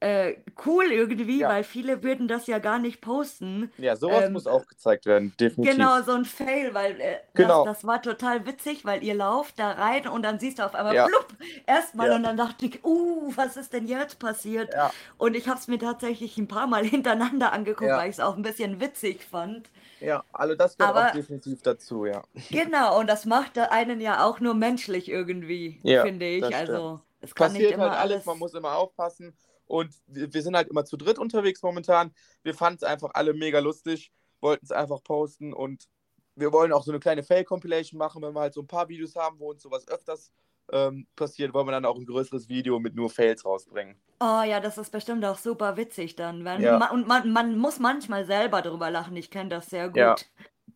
äh, 0.03 0.37
cool 0.67 0.87
irgendwie, 0.93 1.41
Ja, 1.41 1.49
weil 1.49 1.65
viele 1.65 2.03
würden 2.03 2.29
das 2.29 2.47
ja 2.47 2.59
gar 2.59 2.79
nicht 2.79 3.01
posten. 3.01 3.71
ja, 3.77 3.97
sowas 3.97 4.29
muss 4.29 4.47
ähm, 4.47 4.53
auch 4.53 4.67
gezeigt 4.67 5.07
werden, 5.07 5.35
definitiv. 5.39 5.73
genau, 5.77 6.03
so 6.03 6.13
ein 6.13 6.25
Fail, 6.25 6.75
weil 6.75 7.01
äh, 7.01 7.19
das, 7.35 7.35
Genau. 7.35 7.65
das 7.65 7.85
war 7.87 8.03
total 8.03 8.47
witzig, 8.47 8.85
weil 8.85 9.03
ihr 9.05 9.15
lauft 9.15 9.59
da 9.59 9.73
rein 9.73 10.07
und 10.09 10.23
dann 10.23 10.39
siehst 10.39 10.59
du 10.59 10.65
auf 10.65 10.75
einmal 10.75 10.95
Ja, 10.95 11.07
plupp 11.07 11.29
erstmal 11.67 12.07
ja, 12.07 12.17
und 12.17 12.23
dann 12.25 12.37
dachte 12.37 12.67
ich, 12.67 12.85
uh, 12.85 13.33
was 13.37 13.57
ist 13.57 13.73
denn 13.73 13.87
jetzt 13.87 14.19
passiert? 14.19 14.75
Und 15.19 15.35
ich 15.37 15.49
habe 15.49 15.59
es 15.59 15.69
mir 15.69 15.79
tatsächlich 15.79 16.37
ein 16.39 16.49
paar 16.49 16.67
Mal 16.67 16.85
hintereinander 16.87 17.53
angeguckt, 17.53 17.97
weil 17.97 18.11
ich 18.11 18.17
es 18.17 18.21
auch 18.21 18.37
ein 18.37 18.43
bisschen 18.43 18.81
witzig 18.81 19.25
fand. 19.25 19.69
ja. 20.01 20.25
Also 20.33 20.55
das 20.55 20.77
gehört 20.77 20.99
auch 20.99 21.07
Aber 21.07 21.11
definitiv 21.11 21.63
dazu, 21.63 22.07
ja. 22.07 22.23
genau, 22.51 22.99
und 23.01 23.07
das 23.09 23.25
macht 23.27 23.59
einen 23.59 24.01
ja 24.01 24.25
auch 24.25 24.41
nur 24.41 24.55
menschlich 24.55 25.09
irgendwie, 25.09 25.85
finde 25.99 26.27
ich. 26.27 26.41
das. 26.41 26.53
Also 26.55 27.01
es 27.21 27.35
kann 27.35 27.53
nicht 27.53 27.71
Passiert 27.71 27.79
halt 27.79 27.81
immer 27.83 27.97
alles, 27.97 28.25
man 28.25 28.35
alles. 28.35 28.39
muss 28.39 28.55
immer 28.55 28.77
aufpassen. 28.77 29.37
Und 29.67 29.95
wir 30.07 30.43
sind 30.43 30.57
halt 30.57 30.69
immer 30.69 30.85
zu 30.85 30.97
dritt 30.97 31.19
unterwegs 31.19 31.63
momentan. 31.63 32.13
Wir 32.43 32.55
fanden 32.55 32.79
es 32.79 32.83
einfach 32.83 33.11
alle 33.15 33.33
mega 33.33 33.59
lustig, 33.59 34.13
wollten 34.41 34.65
es 34.65 34.73
einfach 34.73 35.03
posten 35.03 35.53
und 35.53 35.89
wir 36.35 36.53
wollen 36.53 36.73
auch 36.73 36.83
so 36.83 36.91
eine 36.91 37.01
kleine 37.01 37.23
Fail-Compilation 37.23 37.99
machen, 37.99 38.23
wenn 38.23 38.35
wir 38.35 38.41
halt 38.41 38.55
so 38.55 38.63
ein 38.63 38.67
paar 38.67 38.89
Videos 38.89 39.17
haben, 39.17 39.39
wo 39.39 39.51
uns 39.51 39.63
sowas 39.63 39.87
öfters 39.89 40.33
ähm, 40.71 41.07
passiert, 41.17 41.53
wollen 41.53 41.67
wir 41.67 41.73
dann 41.73 41.85
auch 41.85 41.97
ein 41.97 42.07
größeres 42.07 42.49
Video 42.49 42.79
mit 42.81 42.95
nur 42.95 43.11
Fails 43.11 43.45
rausbringen. 43.45 43.97
Oh 44.21 44.43
ja, 44.43 44.61
das 44.61 44.79
ist 44.79 44.91
bestimmt 44.91 45.25
auch 45.25 45.39
super 45.39 45.77
witzig 45.77 46.17
dann. 46.17 46.45
Ja, 46.61 46.79
man, 46.79 46.91
und 46.91 47.07
man, 47.07 47.33
man 47.33 47.59
muss 47.59 47.79
manchmal 47.79 48.25
selber 48.25 48.63
drüber 48.63 48.91
lachen. 48.91 49.17
Ich 49.17 49.31
kenne 49.31 49.51
das 49.51 49.67
sehr 49.67 49.91
ja, 49.95 50.15
gut. 50.15 50.27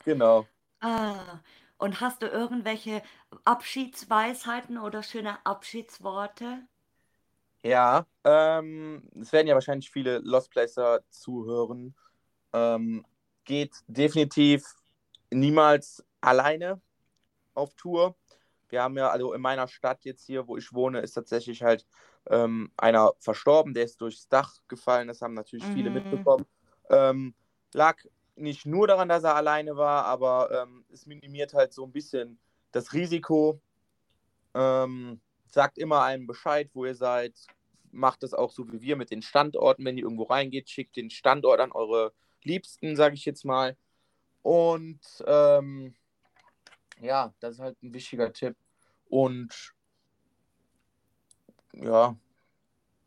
genau. 0.04 0.46
Ah, 0.80 1.40
und 1.78 2.00
hast 2.00 2.22
du 2.22 2.26
irgendwelche 2.26 3.02
Abschiedsweisheiten 3.44 4.78
oder 4.78 5.02
schöne 5.02 5.44
Abschiedsworte? 5.44 6.66
Ja, 7.66 8.06
ähm, 8.22 9.02
es 9.20 9.32
werden 9.32 9.48
ja 9.48 9.54
wahrscheinlich 9.54 9.90
viele 9.90 10.18
Lost 10.18 10.52
Placer 10.52 11.00
zuhören. 11.10 11.96
Ähm, 12.52 13.04
geht 13.44 13.74
definitiv 13.88 14.64
niemals 15.32 16.04
alleine 16.20 16.80
auf 17.54 17.74
Tour. 17.74 18.14
Wir 18.68 18.84
haben 18.84 18.96
ja, 18.96 19.08
also 19.10 19.32
in 19.32 19.40
meiner 19.40 19.66
Stadt 19.66 20.04
jetzt 20.04 20.26
hier, 20.26 20.46
wo 20.46 20.56
ich 20.56 20.72
wohne, 20.72 21.00
ist 21.00 21.14
tatsächlich 21.14 21.64
halt 21.64 21.84
ähm, 22.30 22.70
einer 22.76 23.14
verstorben, 23.18 23.74
der 23.74 23.82
ist 23.82 24.00
durchs 24.00 24.28
Dach 24.28 24.54
gefallen. 24.68 25.08
Das 25.08 25.20
haben 25.20 25.34
natürlich 25.34 25.66
viele 25.66 25.90
Mhm. 25.90 25.96
mitbekommen. 25.96 26.46
Ähm, 26.88 27.34
lag 27.74 27.96
nicht 28.36 28.64
nur 28.64 28.86
daran, 28.86 29.08
dass 29.08 29.24
er 29.24 29.34
alleine 29.34 29.76
war, 29.76 30.04
aber 30.04 30.52
ähm, 30.52 30.84
es 30.92 31.04
minimiert 31.06 31.52
halt 31.52 31.72
so 31.72 31.84
ein 31.84 31.90
bisschen 31.92 32.38
das 32.70 32.92
Risiko. 32.92 33.60
Ähm, 34.54 35.20
sagt 35.50 35.78
immer 35.78 36.04
einem 36.04 36.28
Bescheid, 36.28 36.70
wo 36.74 36.84
ihr 36.84 36.94
seid. 36.94 37.34
Macht 37.96 38.22
das 38.22 38.34
auch 38.34 38.50
so 38.52 38.70
wie 38.72 38.80
wir 38.80 38.96
mit 38.96 39.10
den 39.10 39.22
Standorten. 39.22 39.84
Wenn 39.84 39.96
ihr 39.96 40.04
irgendwo 40.04 40.24
reingeht, 40.24 40.68
schickt 40.70 40.96
den 40.96 41.10
Standort 41.10 41.60
an 41.60 41.72
eure 41.72 42.12
Liebsten, 42.42 42.94
sage 42.96 43.14
ich 43.14 43.24
jetzt 43.24 43.44
mal. 43.44 43.76
Und 44.42 45.00
ähm, 45.26 45.94
ja, 47.00 47.34
das 47.40 47.54
ist 47.54 47.60
halt 47.60 47.82
ein 47.82 47.92
wichtiger 47.92 48.32
Tipp. 48.32 48.56
Und 49.08 49.72
ja, 51.72 52.16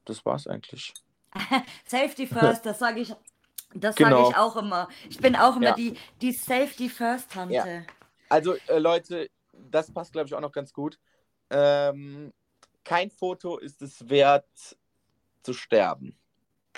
das 0.06 0.26
war's 0.26 0.48
eigentlich. 0.48 0.94
Safety 1.86 2.28
first, 2.28 2.66
das 2.66 2.80
sage 2.80 3.02
ich, 3.02 3.14
das 3.74 3.96
Genau. 3.96 4.18
sage 4.18 4.30
ich 4.32 4.36
auch 4.38 4.56
immer. 4.58 4.90
Ich 5.10 5.18
bin 5.18 5.36
auch 5.36 5.56
immer 5.56 5.68
Ja. 5.68 5.76
die, 5.76 5.98
die 6.22 6.32
Safety 6.32 6.90
first 6.90 7.34
Ja. 7.36 7.46
Tante. 7.46 7.86
Also 8.30 8.56
äh, 8.68 8.80
Leute, 8.80 9.30
das 9.54 9.92
passt 9.92 10.12
glaube 10.14 10.28
ich 10.28 10.34
auch 10.36 10.42
noch 10.42 10.52
ganz 10.52 10.74
gut. 10.74 11.00
Ähm, 11.50 12.34
kein 12.84 13.10
Foto 13.12 13.58
ist 13.58 13.82
es 13.82 14.10
wert 14.10 14.78
zu 15.50 15.54
sterben. 15.54 16.16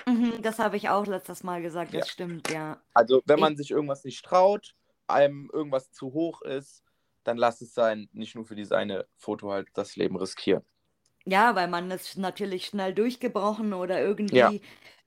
Mhm, 0.08 0.42
das 0.42 0.60
habe 0.60 0.78
ich 0.78 0.88
auch 0.88 1.06
letztes 1.06 1.44
Mal 1.44 1.62
gesagt, 1.62 1.94
das 1.94 2.08
Ja. 2.08 2.12
stimmt, 2.14 2.50
ja. 2.50 2.82
Also, 2.94 3.22
wenn 3.26 3.38
Ich- 3.38 3.42
man 3.42 3.58
sich 3.58 3.72
irgendwas 3.72 4.06
nicht 4.06 4.24
traut, 4.24 4.76
einem 5.08 5.50
irgendwas 5.52 5.92
zu 5.92 6.14
hoch 6.14 6.42
ist, 6.42 6.84
dann 7.26 7.36
lass 7.38 7.60
es 7.62 7.74
sein, 7.74 8.08
nicht 8.14 8.34
nur 8.34 8.46
für 8.46 8.56
dieses 8.56 8.72
eine 8.72 9.06
Foto 9.18 9.52
halt 9.52 9.68
das 9.74 9.98
Leben 9.98 10.16
riskieren. 10.16 10.64
Ja, 11.26 11.54
weil 11.56 11.68
man 11.68 11.92
ist 11.92 12.18
natürlich 12.18 12.66
schnell 12.66 12.94
durchgebrochen 12.94 13.74
oder 13.74 14.02
irgendwie 14.02 14.38
Ja. 14.38 14.52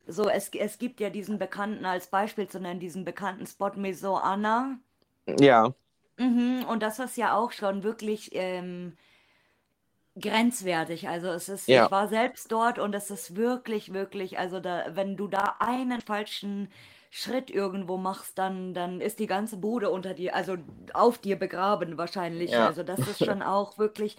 so, 0.06 0.28
es, 0.28 0.50
es 0.50 0.78
gibt 0.78 1.00
ja 1.00 1.08
diesen 1.08 1.38
bekannten, 1.38 1.86
als 1.86 2.08
Beispiel 2.08 2.46
zu 2.46 2.60
nennen, 2.60 2.80
diesen 2.80 3.04
bekannten 3.04 3.46
Spot 3.46 3.72
Maison 3.76 4.20
Anna. 4.20 4.78
Ja, 5.26 5.74
Mhm, 6.16 6.66
und 6.68 6.82
das 6.82 6.98
ist 7.00 7.16
ja 7.16 7.34
auch 7.34 7.50
schon 7.50 7.82
wirklich 7.82 8.30
ähm, 8.34 8.96
grenzwertig. 10.20 11.08
Also 11.08 11.28
es 11.28 11.48
ist, 11.48 11.68
Ja. 11.68 11.86
ich 11.86 11.90
war 11.90 12.08
selbst 12.08 12.50
dort 12.52 12.78
und 12.78 12.94
es 12.94 13.10
ist 13.10 13.36
wirklich, 13.36 13.92
wirklich, 13.92 14.38
also 14.38 14.60
da, 14.60 14.84
wenn 14.90 15.16
du 15.16 15.28
da 15.28 15.56
einen 15.58 16.00
falschen 16.00 16.68
Schritt 17.10 17.50
irgendwo 17.50 17.96
machst, 17.96 18.38
dann, 18.38 18.74
dann 18.74 19.00
ist 19.00 19.18
die 19.20 19.26
ganze 19.28 19.56
Bude 19.56 19.90
unter 19.90 20.14
dir, 20.14 20.34
also 20.34 20.56
auf 20.92 21.18
dir 21.18 21.38
begraben 21.38 21.96
wahrscheinlich. 21.96 22.50
Ja. 22.50 22.66
Also 22.66 22.82
das 22.82 22.98
ist 23.00 23.24
schon 23.24 23.42
auch 23.42 23.78
wirklich, 23.78 24.16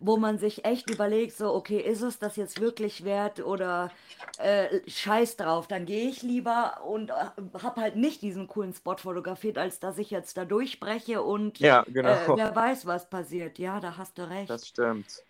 wo 0.00 0.16
man 0.16 0.38
sich 0.38 0.64
echt 0.64 0.88
überlegt, 0.88 1.36
so, 1.36 1.52
okay, 1.52 1.78
ist 1.80 2.02
es 2.02 2.18
das 2.18 2.36
jetzt 2.36 2.60
wirklich 2.60 3.04
wert 3.04 3.40
oder 3.44 3.90
äh, 4.38 4.80
scheiß 4.88 5.36
drauf, 5.36 5.66
dann 5.66 5.86
gehe 5.86 6.08
ich 6.08 6.22
lieber 6.22 6.82
und 6.86 7.10
äh, 7.10 7.14
habe 7.62 7.80
halt 7.80 7.96
nicht 7.96 8.22
diesen 8.22 8.46
coolen 8.46 8.72
Spot 8.72 8.96
fotografiert, 8.96 9.58
als 9.58 9.80
dass 9.80 9.98
ich 9.98 10.10
jetzt 10.10 10.36
da 10.36 10.44
durchbreche 10.44 11.22
und 11.22 11.58
ja, 11.58 11.82
äh, 11.82 11.90
genau. 11.92 12.36
wer 12.36 12.54
weiß, 12.54 12.86
was 12.86 13.10
passiert. 13.10 13.58
Ja, 13.58 13.80
da 13.80 13.96
hast 13.96 14.18
du 14.18 14.28
recht. 14.28 14.48
Das 14.48 14.68
stimmt. 14.68 15.22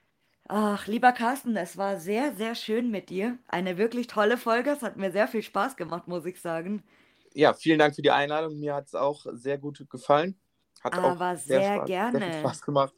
Ach, 0.49 0.87
lieber 0.87 1.13
Carsten, 1.13 1.57
es 1.57 1.77
war 1.77 1.99
sehr, 1.99 2.35
sehr 2.35 2.55
schön 2.55 2.91
mit 2.91 3.11
dir. 3.11 3.39
Eine 3.49 3.77
wirklich 3.77 4.07
tolle 4.07 4.39
Folge. 4.39 4.71
Es 4.71 4.83
hat 4.83 4.97
mir 4.97 5.13
sehr 5.13 5.29
viel 5.29 5.43
Spaß 5.43 5.77
gemacht, 5.77 6.09
muss 6.09 6.25
ich 6.25 6.41
sagen. 6.41 6.83
Ja, 7.35 7.53
vielen 7.53 7.79
Dank 7.79 7.95
für 7.95 8.03
die 8.03 8.11
Einladung. 8.11 8.59
Mir 8.59 8.75
hat 8.75 8.87
es 8.87 8.95
auch 8.95 9.27
sehr 9.33 9.59
gut 9.59 9.85
gefallen. 9.91 10.41
Hat 10.83 10.95
auch 10.95 11.05
Aber 11.05 11.37
sehr, 11.37 11.61
sehr 11.61 11.75
Spaß, 11.77 11.87
sehr 12.13 12.23
viel 12.23 12.33
gerne. 12.33 12.41
Spaß 12.41 12.63
gemacht. 12.63 12.95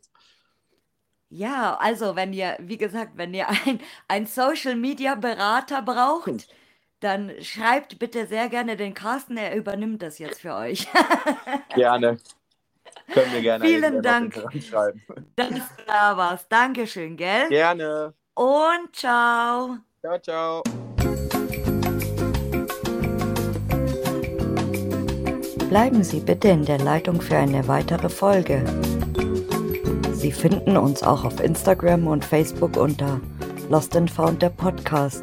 Ja, 1.29 1.77
also 1.77 2.17
wenn 2.17 2.33
ihr, 2.33 2.57
wie 2.61 2.77
gesagt, 2.77 3.13
wenn 3.17 3.33
ihr 3.35 3.49
ein, 3.49 3.81
ein 4.09 4.27
Social 4.27 4.75
Media 4.75 5.15
Berater 5.15 5.83
braucht, 5.83 6.49
dann 7.01 7.33
schreibt 7.41 7.99
bitte 7.99 8.27
sehr 8.27 8.49
gerne 8.49 8.77
den 8.77 8.95
Carsten, 8.95 9.37
er 9.37 9.55
übernimmt 9.57 10.03
das 10.03 10.19
jetzt 10.19 10.41
für 10.41 10.55
euch. 10.55 10.89
Gerne. 11.75 12.19
Können 13.13 13.33
wir 13.33 13.43
gerne 13.43 13.65
Vielen 13.65 14.03
Dank. 14.03 14.35
schreiben. 14.69 15.03
Dass 15.37 15.49
du 15.49 15.83
da 15.87 16.17
warst. 16.17 16.47
Dankeschön, 16.51 17.17
gell? 17.17 17.49
Gerne. 17.49 18.15
Und 18.35 18.95
ciao. 18.95 19.79
Ciao, 20.01 20.19
ciao. 20.21 20.63
Bleiben 25.69 26.03
Sie 26.03 26.21
bitte 26.21 26.49
in 26.49 26.65
der 26.65 26.79
Leitung 26.79 27.21
für 27.21 27.37
eine 27.37 27.67
weitere 27.69 28.09
Folge. 28.09 28.65
Sie 30.13 30.33
finden 30.33 30.77
uns 30.77 31.03
auch 31.03 31.25
auf 31.25 31.41
Instagram 31.41 32.07
und 32.07 32.25
Facebook 32.25 32.77
unter 32.77 33.21
Lost 33.69 33.97
and 33.97 34.11
Found 34.11 34.43
der 34.43 34.51
Podcast. 34.51 35.23